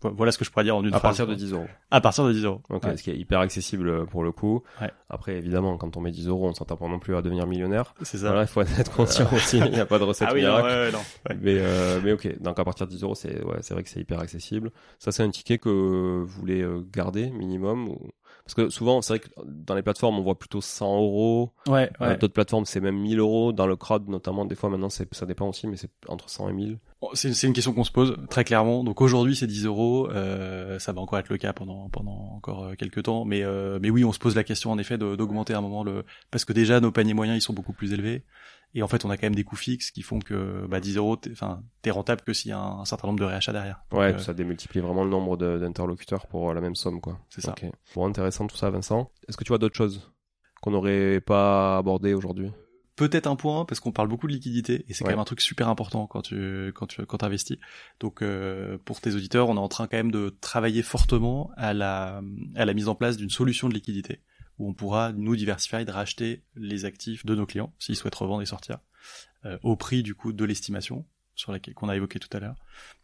voilà 0.01 0.31
ce 0.31 0.38
que 0.38 0.45
je 0.45 0.51
pourrais 0.51 0.63
dire 0.63 0.75
en 0.75 0.83
une 0.83 0.93
à 0.93 0.99
phrase. 0.99 1.19
À 1.19 1.25
partir 1.25 1.27
de 1.27 1.33
10 1.36 1.53
euros. 1.53 1.65
À 1.89 2.01
partir 2.01 2.25
de 2.25 2.33
10 2.33 2.45
euros. 2.45 2.62
Ok, 2.69 2.83
ce 2.95 3.01
qui 3.01 3.10
est 3.10 3.17
hyper 3.17 3.39
accessible 3.39 3.89
euh, 3.89 4.05
pour 4.05 4.23
le 4.23 4.31
coup. 4.31 4.63
Ouais. 4.79 4.91
Après, 5.10 5.36
évidemment, 5.36 5.77
quand 5.77 5.97
on 5.97 6.01
met 6.01 6.12
10 6.12 6.27
euros, 6.27 6.47
on 6.47 6.53
s'entend 6.53 6.75
pas 6.75 6.88
non 6.88 6.99
plus 6.99 7.15
à 7.15 7.21
devenir 7.21 7.47
millionnaire. 7.47 7.95
C'est 8.03 8.19
ça. 8.19 8.27
Voilà, 8.27 8.43
il 8.43 8.47
faut 8.47 8.62
être 8.62 8.91
conscient 8.95 9.27
aussi. 9.33 9.57
Il 9.57 9.71
n'y 9.71 9.79
a 9.79 9.86
pas 9.86 9.97
de 9.97 10.03
recette 10.03 10.27
ah 10.29 10.33
oui, 10.33 10.41
miracle. 10.41 10.67
Non, 10.67 10.73
ouais, 10.75 10.91
non, 10.91 11.36
mais, 11.41 11.57
euh, 11.57 11.99
mais 12.03 12.12
ok. 12.12 12.39
Donc 12.41 12.60
à 12.60 12.63
partir 12.63 12.86
de 12.86 12.91
10 12.91 13.03
euros, 13.03 13.15
c'est 13.15 13.43
ouais, 13.43 13.57
c'est 13.62 13.73
vrai 13.73 13.83
que 13.83 13.89
c'est 13.89 13.99
hyper 13.99 14.19
accessible. 14.19 14.71
Ça, 14.99 15.12
c'est 15.12 15.23
un 15.23 15.29
ticket 15.31 15.57
que 15.57 15.69
vous 15.69 16.27
voulez 16.27 16.62
euh, 16.62 16.86
garder 16.91 17.29
minimum. 17.31 17.89
Ou... 17.89 18.10
Parce 18.47 18.53
que 18.53 18.69
souvent, 18.69 19.01
c'est 19.01 19.17
vrai 19.17 19.19
que 19.19 19.27
dans 19.45 19.75
les 19.75 19.81
plateformes, 19.81 20.17
on 20.17 20.21
voit 20.21 20.39
plutôt 20.39 20.62
100 20.62 21.01
euros. 21.01 21.51
Ouais. 21.67 21.91
ouais. 21.99 22.15
D'autres 22.15 22.33
plateformes, 22.33 22.63
c'est 22.63 22.79
même 22.79 22.97
1000 22.97 23.19
euros. 23.19 23.51
Dans 23.51 23.67
le 23.67 23.75
crowd, 23.75 24.07
notamment, 24.07 24.45
des 24.45 24.55
fois, 24.55 24.69
maintenant, 24.69 24.89
ça 24.89 25.25
dépend 25.25 25.49
aussi, 25.49 25.67
mais 25.67 25.75
c'est 25.75 25.91
entre 26.07 26.29
100 26.29 26.47
et 26.47 26.53
1000. 26.53 26.79
C'est 27.13 27.43
une 27.43 27.53
question 27.53 27.73
qu'on 27.73 27.83
se 27.83 27.91
pose 27.91 28.17
très 28.29 28.45
clairement. 28.45 28.86
Donc 28.86 29.01
aujourd'hui, 29.01 29.36
c'est 29.36 29.47
10 29.47 29.65
euros. 29.65 30.10
Euh, 30.10 30.79
ça 30.79 30.93
va 30.93 31.01
encore 31.01 31.19
être 31.19 31.29
le 31.29 31.38
cas 31.38 31.51
pendant 31.51 31.89
pendant 31.89 32.31
encore 32.36 32.65
euh, 32.65 32.73
quelques 32.75 33.03
temps. 33.03 33.23
Mais 33.23 33.43
euh, 33.43 33.77
mais 33.81 33.89
oui, 33.89 34.03
on 34.03 34.12
se 34.12 34.19
pose 34.19 34.36
la 34.36 34.43
question 34.43 34.71
en 34.71 34.79
effet 34.79 34.97
d'augmenter 34.97 35.53
à 35.53 35.60
un 35.60 35.62
moment 35.62 35.83
le 35.83 36.05
parce 36.31 36.43
que 36.43 36.53
déjà 36.53 36.79
nos 36.79 36.91
paniers 36.91 37.13
moyens 37.13 37.38
ils 37.38 37.41
sont 37.41 37.53
beaucoup 37.53 37.73
plus 37.73 37.93
élevés. 37.93 38.23
Et 38.73 38.84
en 38.84 38.88
fait, 38.88 39.06
on 39.06 39.10
a 39.10 39.17
quand 39.17 39.25
même 39.25 39.36
des 39.36 39.43
coûts 39.43 39.56
fixes 39.56 39.91
qui 39.91 40.01
font 40.01 40.19
que 40.19 40.65
bah, 40.67 40.80
10 40.80 40.97
euros, 40.97 41.17
enfin, 41.32 41.63
t'es 41.82 41.91
rentable 41.91 42.21
que 42.21 42.34
s'il 42.34 42.49
y 42.49 42.53
a 42.53 42.60
un, 42.60 42.86
certain 42.86 43.08
nombre 43.08 43.19
de 43.19 43.25
réachats 43.25 43.53
derrière. 43.53 43.82
ouais, 43.91 44.13
euh, 44.13 44.17
ça 44.19 44.34
démultiplie 44.34 44.82
vraiment 44.82 45.03
le 45.03 45.10
nombre 45.10 45.38
d'interlocuteurs 45.38 46.27
pour 46.27 46.53
la 46.53 46.62
même 46.62 46.75
somme, 46.75 47.01
quoi. 47.01 47.19
C'est 47.30 47.41
ça. 47.41 47.56
Bon, 47.95 48.06
intéressant 48.06 48.45
tout 48.47 48.58
ça, 48.58 48.69
Vincent. 48.69 49.12
Est-ce 49.27 49.38
que 49.38 49.43
tu 49.43 49.49
vois 49.49 49.58
d'autres 49.58 49.75
choses 49.75 50.12
qu'on 50.62 50.71
n'aurait 50.71 51.21
pas 51.21 51.77
abordées 51.77 52.13
aujourd'hui? 52.13 52.51
Peut-être 52.97 53.27
un 53.27 53.36
point 53.36 53.63
parce 53.63 53.80
qu'on 53.80 53.91
parle 53.91 54.08
beaucoup 54.08 54.25
de 54.25 54.34
liquidité 54.34 54.84
et 54.88 54.93
c'est 54.93 55.03
quand 55.03 55.12
même 55.12 55.19
un 55.19 55.23
truc 55.23 55.39
super 55.39 55.69
important 55.69 56.08
quand 56.08 56.23
tu 56.23 56.71
quand 56.73 56.88
tu 56.88 57.06
quand 57.06 57.21
investis. 57.21 57.60
Donc 57.99 58.23
euh, 58.23 58.80
pour 58.86 59.01
tes 59.01 59.13
auditeurs, 59.13 59.49
on 59.49 59.56
est 59.56 59.60
en 59.60 59.67
train 59.67 59.86
quand 59.86 59.97
même 59.97 60.10
de 60.10 60.36
travailler 60.41 60.82
fortement 60.82 61.51
à 61.58 61.75
la 61.75 62.23
à 62.56 62.65
la 62.65 62.73
mise 62.73 62.88
en 62.88 62.95
place 62.95 63.15
d'une 63.15 63.30
solution 63.30 63.69
de 63.69 63.75
liquidité 63.75 64.21
où 64.60 64.70
on 64.70 64.74
pourra, 64.74 65.12
nous, 65.13 65.36
Diversified, 65.36 65.89
racheter 65.89 66.43
les 66.56 66.86
actifs 66.86 67.26
de 67.26 67.36
nos 67.36 67.46
clients, 67.46 67.74
s'ils 67.80 67.96
souhaitent 67.96 68.15
revendre 68.15 68.41
et 68.41 68.46
sortir, 68.46 68.80
euh, 69.46 69.58
au 69.63 69.76
prix, 69.76 70.04
du 70.04 70.15
coup, 70.15 70.34
de 70.34 70.46
l'estimation, 70.46 71.06
sur 71.36 71.52
laquelle 71.52 71.74
qu'on 71.74 71.89
a 71.89 71.96
évoqué 71.96 72.20
tout 72.20 72.36
à 72.36 72.39
l'heure. 72.39 72.56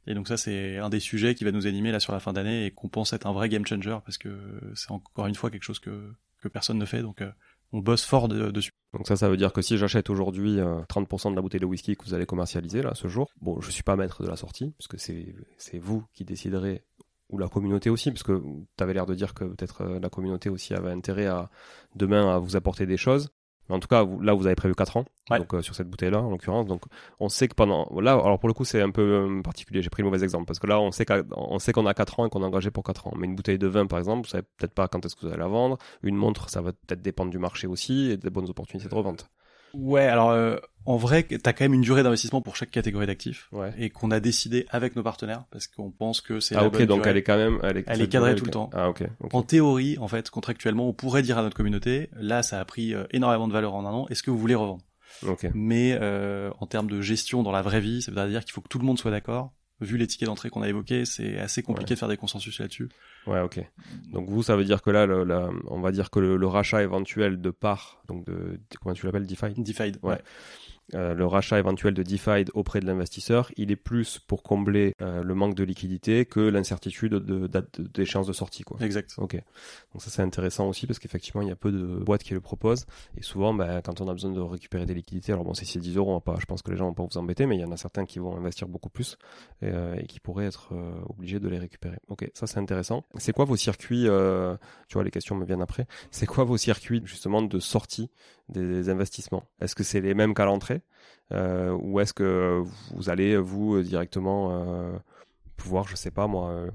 Et 0.08 0.16
donc 0.16 0.28
ça, 0.28 0.38
c'est 0.38 0.78
un 0.78 0.90
des 0.90 1.00
sujets 1.00 1.36
qui 1.36 1.44
va 1.44 1.52
nous 1.52 1.68
animer 1.68 1.92
là 1.92 2.00
sur 2.00 2.12
la 2.14 2.20
fin 2.20 2.34
d'année 2.34 2.66
et 2.66 2.72
qu'on 2.72 2.90
pense 2.90 3.14
être 3.14 3.28
un 3.28 3.34
vrai 3.34 3.48
game 3.48 3.66
changer 3.66 3.98
parce 4.04 4.18
que 4.18 4.60
c'est 4.76 4.92
encore 4.92 5.28
une 5.28 5.36
fois 5.36 5.50
quelque 5.50 5.64
chose 5.64 5.80
que, 5.80 6.12
que 6.42 6.48
personne 6.48 6.78
ne 6.78 6.86
fait. 6.86 7.02
Donc 7.02 7.22
euh, 7.22 7.32
on 7.72 7.80
bosse 7.80 8.06
fort 8.06 8.28
dessus. 8.28 8.72
Donc 8.94 9.08
ça, 9.08 9.16
ça 9.16 9.30
veut 9.30 9.38
dire 9.38 9.54
que 9.54 9.62
si 9.62 9.78
j'achète 9.78 10.10
aujourd'hui 10.10 10.58
30% 10.58 11.28
euh, 11.28 11.32
de 11.32 11.36
la 11.36 11.42
bouteille 11.42 11.60
de 11.60 11.66
whisky 11.66 11.96
que 11.96 12.04
vous 12.06 12.14
allez 12.14 12.26
commercialiser 12.26 12.82
là 12.82 12.94
ce 12.96 13.08
jour, 13.08 13.32
bon, 13.42 13.62
je 13.62 13.72
suis 13.72 13.84
pas 13.84 13.96
maître 13.96 14.24
de 14.24 14.28
la 14.28 14.36
sortie 14.36 14.74
puisque 14.78 15.00
c'est 15.00 15.36
c'est 15.58 15.80
vous 15.80 16.06
qui 16.14 16.26
déciderez 16.26 16.84
ou 17.30 17.38
la 17.38 17.48
communauté 17.48 17.90
aussi, 17.90 18.12
parce 18.12 18.24
que 18.24 18.42
tu 18.78 18.84
avais 18.84 18.94
l'air 18.94 19.06
de 19.06 19.16
dire 19.16 19.34
que 19.34 19.46
peut-être 19.46 19.82
euh, 19.82 20.00
la 20.00 20.10
communauté 20.10 20.50
aussi 20.50 20.74
avait 20.74 20.92
intérêt 20.92 21.28
à 21.28 21.50
demain 21.96 22.34
à 22.34 22.40
vous 22.40 22.56
apporter 22.56 22.86
des 22.86 22.98
choses. 22.98 23.30
Mais 23.70 23.76
en 23.76 23.80
tout 23.80 23.88
cas, 23.88 24.06
là, 24.22 24.34
vous 24.34 24.46
avez 24.46 24.56
prévu 24.56 24.76
4 24.76 24.98
ans, 24.98 25.06
donc 25.30 25.54
euh, 25.54 25.62
sur 25.62 25.74
cette 25.74 25.90
bouteille-là, 25.90 26.22
en 26.22 26.30
l'occurrence. 26.30 26.66
Donc, 26.66 26.84
on 27.20 27.30
sait 27.30 27.48
que 27.48 27.56
pendant 27.56 27.90
là, 28.02 28.12
alors 28.12 28.38
pour 28.38 28.50
le 28.50 28.54
coup, 28.54 28.66
c'est 28.66 28.82
un 28.82 28.92
peu 28.92 29.02
euh, 29.02 29.42
particulier. 29.42 29.82
J'ai 29.82 29.90
pris 29.90 30.04
le 30.04 30.10
mauvais 30.10 30.24
exemple 30.24 30.46
parce 30.46 30.60
que 30.60 30.68
là, 30.68 30.82
on 30.82 30.92
sait 30.92 31.06
qu'on 31.06 31.86
a 31.86 31.94
4 31.94 32.20
ans 32.20 32.26
et 32.26 32.30
qu'on 32.30 32.42
est 32.42 32.46
engagé 32.46 32.72
pour 32.72 32.84
4 32.84 33.08
ans. 33.08 33.14
Mais 33.18 33.26
une 33.26 33.36
bouteille 33.36 33.60
de 33.60 33.68
vin, 33.68 33.86
par 33.88 34.00
exemple, 34.00 34.28
vous 34.28 34.32
savez 34.32 34.44
peut-être 34.58 34.74
pas 34.74 34.88
quand 34.90 35.06
est-ce 35.06 35.16
que 35.16 35.22
vous 35.22 35.28
allez 35.28 35.38
la 35.38 35.48
vendre. 35.48 35.78
Une 36.02 36.16
montre, 36.16 36.50
ça 36.50 36.62
va 36.62 36.74
peut-être 36.74 37.02
dépendre 37.02 37.32
du 37.32 37.40
marché 37.40 37.68
aussi 37.68 38.12
et 38.12 38.18
des 38.18 38.30
bonnes 38.30 38.50
opportunités 38.50 38.90
de 38.90 38.96
revente. 38.96 39.30
Ouais, 39.74 40.06
alors 40.08 40.30
euh, 40.32 40.58
en 40.86 40.98
vrai, 40.98 41.24
t'as 41.24 41.54
quand 41.54 41.66
même 41.66 41.74
une 41.74 41.82
durée 41.82 42.04
d'investissement 42.04 42.42
pour 42.42 42.56
chaque 42.56 42.70
catégorie 42.72 43.08
d'actifs 43.08 43.48
Ouais. 43.52 43.74
et 43.78 43.90
qu'on 43.90 44.12
a 44.12 44.20
décidé 44.20 44.66
avec 44.70 44.96
nos 44.96 45.04
partenaires 45.04 45.46
parce 45.52 45.68
qu'on 45.68 45.92
pense 45.92 46.22
que 46.22 46.40
c'est 46.40 46.56
Ah 46.56 46.62
la 46.62 46.68
ok, 46.68 46.74
bonne 46.74 46.86
donc 46.86 46.98
durée. 47.00 47.10
elle 47.12 47.18
est 47.18 47.24
quand 47.24 47.38
même, 47.38 47.60
elle 47.64 47.78
est, 47.78 47.84
Elle 47.88 48.02
est 48.02 48.08
cadrée 48.08 48.30
durée, 48.32 48.40
tout 48.40 48.46
le 48.46 48.52
temps. 48.52 48.70
Ah 48.74 48.90
ok. 48.90 49.04
ok. 49.22 49.34
En 49.34 49.42
théorie, 49.42 49.98
en 50.00 50.08
fait, 50.08 50.30
contractuellement, 50.30 50.88
on 50.90 50.94
pourrait 50.94 51.22
dire 51.24 51.38
à 51.38 51.42
notre 51.42 51.56
communauté, 51.56 52.10
là, 52.16 52.44
ça 52.44 52.60
a 52.60 52.66
pris 52.66 52.94
euh, 52.94 53.06
énormément 53.12 53.48
de 53.48 53.54
valeur 53.54 53.74
en 53.74 53.86
un 53.86 53.92
an. 53.92 54.08
Est-ce 54.10 54.22
que 54.24 54.30
vous 54.32 54.38
voulez 54.38 54.56
revendre? 54.56 54.84
Ok. 55.28 55.48
Mais 55.54 55.98
euh, 56.02 56.50
en 56.60 56.66
termes 56.68 56.90
de 56.90 57.02
gestion 57.02 57.44
dans 57.44 57.52
la 57.52 57.62
vraie 57.62 57.82
vie, 57.82 58.02
ça 58.02 58.12
veut 58.12 58.30
dire 58.30 58.44
qu'il 58.44 58.52
faut 58.52 58.62
que 58.62 58.68
tout 58.68 58.80
le 58.80 58.86
monde 58.86 59.00
soit 59.00 59.12
d'accord. 59.12 59.54
Vu 59.82 59.98
les 59.98 60.08
tickets 60.08 60.28
d'entrée 60.28 60.50
qu'on 60.50 60.62
a 60.62 60.70
évoqués, 60.70 61.04
c'est 61.04 61.38
assez 61.40 61.62
compliqué 61.64 61.92
Ouais. 61.92 61.96
de 61.96 62.00
faire 62.00 62.08
des 62.08 62.16
consensus 62.18 62.60
là-dessus. 62.60 62.90
Ouais, 63.28 63.42
ok. 63.42 63.60
Donc 64.12 64.30
vous, 64.30 64.42
ça 64.44 64.56
veut 64.56 64.64
dire 64.64 64.82
que 64.82 64.92
là, 64.92 65.06
le, 65.06 65.24
la- 65.24 65.50
on 65.68 65.82
va 65.82 65.92
dire 65.92 66.10
que 66.10 66.20
le, 66.20 66.38
le 66.38 66.48
rachat 66.48 66.84
éventuel 66.84 67.42
de 67.42 67.50
parts, 67.50 68.02
donc 68.08 68.26
de 68.26 68.60
comment 68.82 68.94
tu 68.94 69.06
l'appelles, 69.06 69.26
DeFi, 69.26 69.54
Defied. 69.58 69.98
Ouais. 70.04 70.22
Euh, 70.94 71.14
le 71.14 71.26
rachat 71.26 71.60
éventuel 71.60 71.94
de 71.94 72.04
DeFi 72.04 72.46
auprès 72.54 72.80
de 72.80 72.86
l'investisseur, 72.86 73.52
il 73.58 73.72
est 73.72 73.76
plus 73.78 74.20
pour 74.20 74.44
combler 74.44 74.94
euh, 75.02 75.24
le 75.24 75.34
manque 75.34 75.56
de 75.56 75.64
liquidité 75.64 76.26
que 76.26 76.40
l'incertitude 76.42 77.14
de 77.14 77.48
date 77.48 77.80
de- 77.82 77.88
d'échéance 77.88 78.28
de 78.28 78.34
sortie, 78.34 78.64
quoi. 78.64 78.78
Exact. 78.82 79.14
Ok. 79.18 79.36
Donc 79.94 80.02
ça 80.02 80.10
c'est 80.10 80.22
intéressant 80.22 80.68
aussi 80.68 80.86
parce 80.88 81.00
qu'effectivement 81.00 81.42
il 81.42 81.48
y 81.48 81.52
a 81.52 81.56
peu 81.56 81.72
de 81.72 81.86
boîtes 82.04 82.24
qui 82.24 82.34
le 82.34 82.42
proposent 82.42 82.86
et 83.18 83.24
souvent 83.24 83.54
ben, 83.54 83.82
quand 83.82 84.02
on 84.02 84.08
a 84.08 84.14
besoin 84.14 84.32
de 84.32 84.40
récupérer 84.42 84.86
des 84.86 84.94
liquidités, 84.94 85.32
alors 85.32 85.46
bon 85.46 85.54
si 85.54 85.66
c'est 85.66 85.80
10 85.80 85.96
euros, 85.98 86.20
pas, 86.20 86.36
je 86.40 86.46
pense 86.46 86.62
que 86.62 86.72
les 86.72 86.78
gens 86.78 86.86
vont 86.88 86.94
pas 86.94 87.04
vous 87.10 87.18
embêter, 87.18 87.46
mais 87.46 87.56
il 87.58 87.62
y 87.62 87.66
en 87.66 87.72
a 87.72 87.78
certains 87.78 88.06
qui 88.06 88.20
vont 88.20 88.36
investir 88.36 88.68
beaucoup 88.68 88.90
plus 88.90 89.18
et, 89.62 89.68
euh, 89.70 89.96
et 89.98 90.06
qui 90.06 90.20
pourraient 90.20 90.46
être 90.46 90.70
obligés 91.10 91.40
de 91.40 91.48
les 91.48 91.60
récupérer. 91.60 91.98
Ok, 92.08 92.30
ça 92.34 92.46
c'est 92.48 92.60
intéressant. 92.60 93.06
C'est 93.18 93.34
quoi 93.34 93.46
vos 93.46 93.56
circuits 93.56 94.08
Tu 94.88 94.94
vois 94.94 95.04
les 95.04 95.12
questions 95.12 95.36
me 95.36 95.46
viennent 95.46 95.62
après. 95.62 95.86
C'est 96.12 96.26
quoi 96.26 96.44
vos 96.44 96.58
circuits 96.58 97.02
justement 97.06 97.42
de 97.42 97.60
sortie 97.60 98.10
des 98.50 98.90
investissements? 98.90 99.44
Est-ce 99.62 99.76
que 99.76 99.84
c'est 99.84 100.02
les 100.02 100.14
mêmes 100.14 100.34
qu'à 100.34 100.46
l'entrée? 100.46 100.73
Euh, 101.32 101.72
ou 101.82 102.00
est-ce 102.00 102.14
que 102.14 102.64
vous 102.94 103.10
allez 103.10 103.38
vous 103.38 103.82
directement 103.82 104.52
euh, 104.52 104.98
pouvoir, 105.56 105.88
je 105.88 105.96
sais 105.96 106.12
pas 106.12 106.28
moi, 106.28 106.50
euh, 106.50 106.72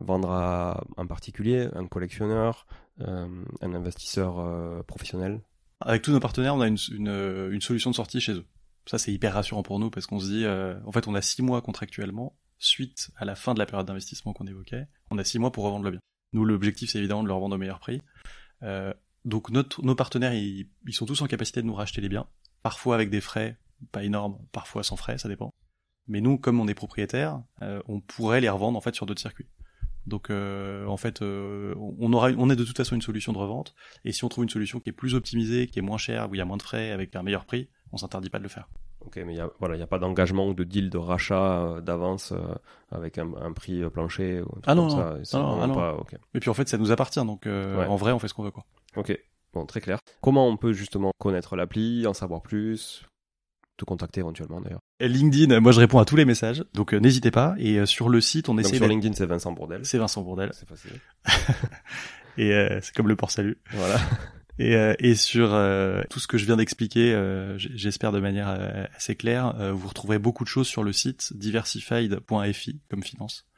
vendre 0.00 0.30
à 0.30 0.84
un 0.96 1.06
particulier, 1.06 1.68
un 1.74 1.86
collectionneur, 1.86 2.66
un 2.98 3.74
investisseur 3.74 4.84
professionnel? 4.86 5.40
Avec 5.80 6.02
tous 6.02 6.12
nos 6.12 6.20
partenaires, 6.20 6.54
on 6.54 6.60
a 6.60 6.68
une, 6.68 7.60
solution 7.60 7.90
de 7.90 7.96
sortie 7.96 8.20
chez 8.20 8.34
eux. 8.34 8.46
Ça, 8.86 8.98
c'est 8.98 9.12
hyper 9.12 9.34
rassurant 9.34 9.62
pour 9.62 9.78
nous 9.78 9.90
parce 9.90 10.06
qu'on 10.06 10.20
se 10.20 10.26
dit, 10.26 10.46
en 10.46 10.92
fait, 10.92 11.08
on 11.08 11.14
a 11.14 11.22
six 11.22 11.42
mois 11.42 11.62
contractuellement 11.62 12.36
suite 12.58 13.10
à 13.16 13.24
la 13.24 13.34
fin 13.34 13.54
de 13.54 13.58
la 13.58 13.66
période 13.66 13.86
d'investissement 13.86 14.32
qu'on 14.32 14.46
évoquait. 14.46 14.86
On 15.10 15.18
a 15.18 15.24
six 15.24 15.38
mois 15.38 15.52
pour 15.52 15.64
revendre 15.64 15.84
le 15.84 15.92
bien. 15.92 16.00
Nous, 16.32 16.44
l'objectif, 16.44 16.90
c'est 16.90 16.98
évidemment 16.98 17.22
de 17.22 17.28
leur 17.28 17.40
vendre 17.40 17.54
au 17.54 17.58
meilleur 17.58 17.80
prix. 17.80 18.00
Donc, 19.24 19.50
nos 19.50 19.94
partenaires, 19.94 20.34
ils 20.34 20.68
sont 20.92 21.06
tous 21.06 21.22
en 21.22 21.26
capacité 21.26 21.62
de 21.62 21.66
nous 21.66 21.74
racheter 21.74 22.00
les 22.00 22.08
biens. 22.08 22.26
Parfois 22.64 22.94
avec 22.96 23.10
des 23.10 23.20
frais 23.20 23.56
pas 23.92 24.02
énormes, 24.02 24.38
parfois 24.50 24.82
sans 24.82 24.96
frais, 24.96 25.18
ça 25.18 25.28
dépend. 25.28 25.50
Mais 26.08 26.20
nous, 26.22 26.38
comme 26.38 26.58
on 26.60 26.66
est 26.66 26.74
propriétaire, 26.74 27.42
euh, 27.62 27.80
on 27.86 28.00
pourrait 28.00 28.40
les 28.40 28.48
revendre 28.48 28.76
en 28.78 28.80
fait 28.80 28.94
sur 28.94 29.04
d'autres 29.06 29.20
circuits. 29.20 29.48
Donc, 30.06 30.30
euh, 30.30 30.86
en 30.86 30.96
fait, 30.96 31.20
euh, 31.22 31.74
on 31.78 32.12
aura, 32.14 32.30
on 32.36 32.48
est 32.50 32.56
de 32.56 32.64
toute 32.64 32.76
façon 32.76 32.94
une 32.94 33.02
solution 33.02 33.32
de 33.34 33.38
revente. 33.38 33.74
Et 34.04 34.12
si 34.12 34.24
on 34.24 34.28
trouve 34.28 34.44
une 34.44 34.50
solution 34.50 34.80
qui 34.80 34.88
est 34.90 34.92
plus 34.92 35.14
optimisée, 35.14 35.66
qui 35.66 35.78
est 35.78 35.82
moins 35.82 35.96
chère, 35.98 36.30
où 36.30 36.34
il 36.34 36.38
y 36.38 36.40
a 36.40 36.44
moins 36.46 36.56
de 36.58 36.62
frais, 36.62 36.90
avec 36.90 37.14
un 37.16 37.22
meilleur 37.22 37.44
prix, 37.44 37.68
on 37.92 37.96
s'interdit 37.98 38.28
pas 38.30 38.38
de 38.38 38.42
le 38.44 38.48
faire. 38.50 38.68
Ok, 39.00 39.16
mais 39.26 39.34
il 39.34 39.36
y 39.36 39.40
a, 39.40 39.50
voilà, 39.60 39.76
il 39.76 39.80
y 39.80 39.82
a 39.82 39.86
pas 39.86 39.98
d'engagement 39.98 40.48
ou 40.48 40.54
de 40.54 40.64
deal 40.64 40.88
de 40.88 40.96
rachat 40.98 41.80
d'avance 41.82 42.32
avec 42.90 43.18
un, 43.18 43.30
un 43.34 43.52
prix 43.52 43.82
plancher 43.90 44.40
ou 44.40 44.46
un 44.56 44.60
truc 44.60 44.64
Ah 44.66 44.74
non, 44.74 44.88
comme 44.88 44.98
non. 44.98 45.24
ça. 45.24 45.38
Ah 45.38 45.42
non, 45.42 45.60
ah 45.62 45.66
non. 45.66 45.74
pas- 45.74 45.94
ok. 45.96 46.16
Et 46.34 46.40
puis 46.40 46.48
en 46.50 46.54
fait, 46.54 46.68
ça 46.68 46.78
nous 46.78 46.90
appartient, 46.90 47.24
donc 47.24 47.42
Ouais. 47.46 47.86
en 47.86 47.96
vrai, 47.96 48.12
on 48.12 48.18
fait 48.18 48.28
ce 48.28 48.34
qu'on 48.34 48.44
veut, 48.44 48.50
quoi. 48.50 48.64
Ok, 48.96 49.18
bon, 49.54 49.66
très 49.66 49.80
clair. 49.80 49.98
Comment 50.20 50.48
on 50.48 50.56
peut 50.56 50.72
justement 50.72 51.12
connaître 51.18 51.56
l'appli, 51.56 52.06
en 52.06 52.14
savoir 52.14 52.42
plus, 52.42 53.06
te 53.76 53.84
contacter 53.84 54.20
éventuellement 54.20 54.60
d'ailleurs? 54.60 54.80
LinkedIn, 55.00 55.60
moi 55.60 55.72
je 55.72 55.80
réponds 55.80 55.98
à 55.98 56.04
tous 56.04 56.16
les 56.16 56.24
messages, 56.24 56.64
donc 56.74 56.94
euh, 56.94 56.98
n'hésitez 56.98 57.30
pas. 57.30 57.54
Et 57.58 57.78
euh, 57.78 57.86
sur 57.86 58.08
le 58.08 58.20
site, 58.20 58.48
on 58.48 58.58
essaie 58.58 58.76
sur 58.76 58.86
LinkedIn, 58.86 59.14
c'est 59.14 59.26
Vincent 59.26 59.52
Bourdel. 59.52 59.84
C'est 59.84 59.98
Vincent 59.98 60.22
Bourdel. 60.22 60.50
C'est 60.52 60.68
facile. 60.68 60.92
Et 62.36 62.52
euh, 62.52 62.80
c'est 62.82 62.94
comme 62.94 63.08
le 63.08 63.16
port 63.16 63.30
salut. 63.30 63.58
Voilà. 63.70 63.98
Et, 64.60 64.76
et 65.00 65.16
sur 65.16 65.48
tout 66.10 66.20
ce 66.20 66.28
que 66.28 66.38
je 66.38 66.46
viens 66.46 66.56
d'expliquer, 66.56 67.12
j'espère 67.56 68.12
de 68.12 68.20
manière 68.20 68.46
assez 68.96 69.16
claire, 69.16 69.52
vous 69.74 69.88
retrouverez 69.88 70.20
beaucoup 70.20 70.44
de 70.44 70.48
choses 70.48 70.68
sur 70.68 70.84
le 70.84 70.92
site 70.92 71.32
diversified.fi 71.36 72.80
comme 72.88 73.02
finance, 73.02 73.48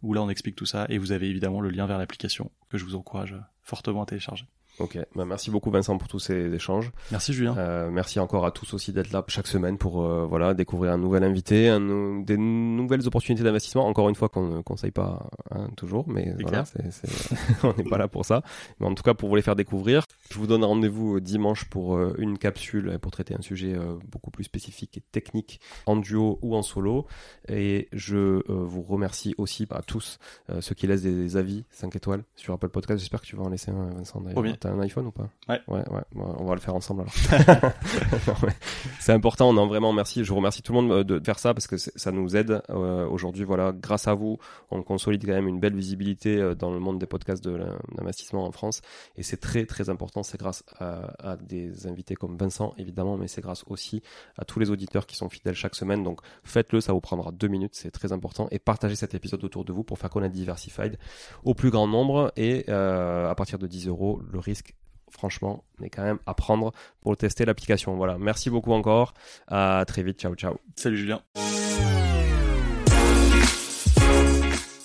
où 0.00 0.14
là 0.14 0.22
on 0.22 0.30
explique 0.30 0.56
tout 0.56 0.64
ça, 0.64 0.86
et 0.88 0.96
vous 0.96 1.12
avez 1.12 1.28
évidemment 1.28 1.60
le 1.60 1.68
lien 1.68 1.86
vers 1.86 1.98
l'application 1.98 2.50
que 2.70 2.78
je 2.78 2.86
vous 2.86 2.94
encourage 2.94 3.36
fortement 3.60 4.04
à 4.04 4.06
télécharger. 4.06 4.46
Ok, 4.80 4.98
bah, 5.14 5.24
merci 5.24 5.50
beaucoup 5.50 5.70
Vincent 5.70 5.98
pour 5.98 6.06
tous 6.08 6.18
ces 6.20 6.54
échanges. 6.54 6.90
Merci 7.10 7.32
Julien. 7.32 7.56
Euh, 7.58 7.90
merci 7.90 8.20
encore 8.20 8.46
à 8.46 8.50
tous 8.52 8.74
aussi 8.74 8.92
d'être 8.92 9.10
là 9.12 9.24
chaque 9.28 9.46
semaine 9.48 9.76
pour 9.76 10.04
euh, 10.04 10.24
voilà 10.28 10.54
découvrir 10.54 10.92
un 10.92 10.98
nouvel 10.98 11.24
invité, 11.24 11.68
un 11.68 11.80
nou- 11.80 12.24
des 12.24 12.36
nouvelles 12.36 13.06
opportunités 13.06 13.42
d'investissement. 13.42 13.86
Encore 13.86 14.08
une 14.08 14.14
fois 14.14 14.28
qu'on 14.28 14.46
ne 14.46 14.60
conseille 14.62 14.90
pas 14.92 15.28
hein, 15.50 15.68
toujours, 15.76 16.08
mais 16.08 16.32
voilà, 16.40 16.64
on 17.64 17.74
n'est 17.76 17.84
pas 17.88 17.98
là 17.98 18.08
pour 18.08 18.24
ça. 18.24 18.42
Mais 18.80 18.86
en 18.86 18.94
tout 18.94 19.02
cas 19.02 19.14
pour 19.14 19.28
vous 19.28 19.36
les 19.36 19.42
faire 19.42 19.56
découvrir. 19.56 20.04
Je 20.30 20.38
vous 20.38 20.46
donne 20.46 20.62
rendez-vous 20.64 21.20
dimanche 21.20 21.64
pour 21.64 21.96
euh, 21.96 22.14
une 22.18 22.38
capsule 22.38 22.98
pour 23.00 23.10
traiter 23.10 23.34
un 23.34 23.42
sujet 23.42 23.74
euh, 23.74 23.96
beaucoup 24.10 24.30
plus 24.30 24.44
spécifique 24.44 24.96
et 24.98 25.02
technique 25.12 25.60
en 25.86 25.96
duo 25.96 26.38
ou 26.42 26.54
en 26.54 26.62
solo. 26.62 27.06
Et 27.48 27.88
je 27.92 28.16
euh, 28.16 28.42
vous 28.48 28.82
remercie 28.82 29.34
aussi 29.38 29.66
à 29.70 29.82
tous 29.82 30.18
euh, 30.50 30.60
ceux 30.60 30.74
qui 30.74 30.86
laissent 30.86 31.02
des 31.02 31.36
avis 31.36 31.64
5 31.70 31.96
étoiles 31.96 32.22
sur 32.36 32.54
Apple 32.54 32.68
Podcast. 32.68 33.00
J'espère 33.00 33.20
que 33.22 33.26
tu 33.26 33.36
vas 33.36 33.42
en 33.44 33.48
laisser 33.48 33.70
un, 33.70 33.88
Vincent. 33.94 34.20
d'ailleurs. 34.20 34.36
T'as 34.68 34.74
un 34.74 34.80
iPhone 34.80 35.06
ou 35.06 35.10
pas? 35.10 35.28
Ouais. 35.48 35.60
Ouais, 35.68 35.82
ouais. 35.90 36.02
On 36.14 36.44
va 36.44 36.54
le 36.54 36.60
faire 36.60 36.74
ensemble 36.74 37.02
alors. 37.02 37.72
C'est 39.00 39.12
important, 39.12 39.48
on 39.48 39.56
en 39.56 39.66
vraiment 39.66 39.92
merci. 39.92 40.24
Je 40.24 40.28
vous 40.30 40.36
remercie 40.36 40.62
tout 40.62 40.72
le 40.72 40.80
monde 40.82 40.92
euh, 40.92 41.04
de 41.04 41.20
faire 41.24 41.38
ça 41.38 41.54
parce 41.54 41.66
que 41.66 41.76
ça 41.76 42.12
nous 42.12 42.36
aide 42.36 42.62
euh, 42.70 43.06
aujourd'hui. 43.08 43.44
Voilà, 43.44 43.72
grâce 43.72 44.08
à 44.08 44.14
vous, 44.14 44.38
on 44.70 44.82
consolide 44.82 45.24
quand 45.24 45.32
même 45.32 45.48
une 45.48 45.60
belle 45.60 45.74
visibilité 45.74 46.36
euh, 46.36 46.54
dans 46.54 46.70
le 46.70 46.78
monde 46.80 46.98
des 46.98 47.06
podcasts 47.06 47.42
de 47.42 47.54
l'in- 47.54 47.78
l'investissement 47.96 48.44
en 48.44 48.52
France. 48.52 48.82
Et 49.16 49.22
c'est 49.22 49.36
très 49.38 49.64
très 49.66 49.88
important. 49.90 50.22
C'est 50.22 50.38
grâce 50.38 50.64
à, 50.78 51.12
à 51.32 51.36
des 51.36 51.86
invités 51.86 52.14
comme 52.14 52.36
Vincent 52.36 52.74
évidemment, 52.78 53.16
mais 53.16 53.28
c'est 53.28 53.40
grâce 53.40 53.64
aussi 53.68 54.02
à 54.36 54.44
tous 54.44 54.58
les 54.58 54.70
auditeurs 54.70 55.06
qui 55.06 55.16
sont 55.16 55.28
fidèles 55.28 55.54
chaque 55.54 55.74
semaine. 55.74 56.02
Donc 56.02 56.20
faites-le, 56.44 56.80
ça 56.80 56.92
vous 56.92 57.00
prendra 57.00 57.32
deux 57.32 57.48
minutes, 57.48 57.74
c'est 57.74 57.90
très 57.90 58.12
important. 58.12 58.48
Et 58.50 58.58
partagez 58.58 58.96
cet 58.96 59.14
épisode 59.14 59.42
autour 59.44 59.64
de 59.64 59.72
vous 59.72 59.84
pour 59.84 59.98
faire 59.98 60.10
connaître 60.10 60.34
Diversified 60.34 60.98
au 61.44 61.54
plus 61.54 61.70
grand 61.70 61.86
nombre. 61.86 62.32
Et 62.36 62.64
euh, 62.68 63.30
à 63.30 63.34
partir 63.34 63.58
de 63.58 63.66
10 63.66 63.88
euros, 63.88 64.20
le 64.30 64.38
risque 64.38 64.57
franchement, 65.10 65.64
est 65.82 65.90
quand 65.90 66.02
même 66.02 66.18
à 66.26 66.34
prendre 66.34 66.72
pour 67.00 67.16
tester 67.16 67.44
l'application. 67.44 67.96
Voilà, 67.96 68.18
merci 68.18 68.50
beaucoup 68.50 68.72
encore. 68.72 69.14
À 69.48 69.84
très 69.86 70.02
vite. 70.02 70.20
Ciao, 70.20 70.34
ciao. 70.34 70.56
Salut 70.76 70.96
Julien. 70.96 71.20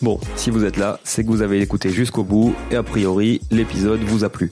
Bon, 0.01 0.19
si 0.35 0.49
vous 0.49 0.65
êtes 0.65 0.75
là, 0.75 0.99
c'est 1.05 1.23
que 1.23 1.29
vous 1.29 1.41
avez 1.41 1.61
écouté 1.61 1.89
jusqu'au 1.89 2.23
bout 2.23 2.53
et 2.71 2.75
a 2.75 2.83
priori, 2.83 3.39
l'épisode 3.51 4.01
vous 4.01 4.25
a 4.25 4.29
plu. 4.29 4.51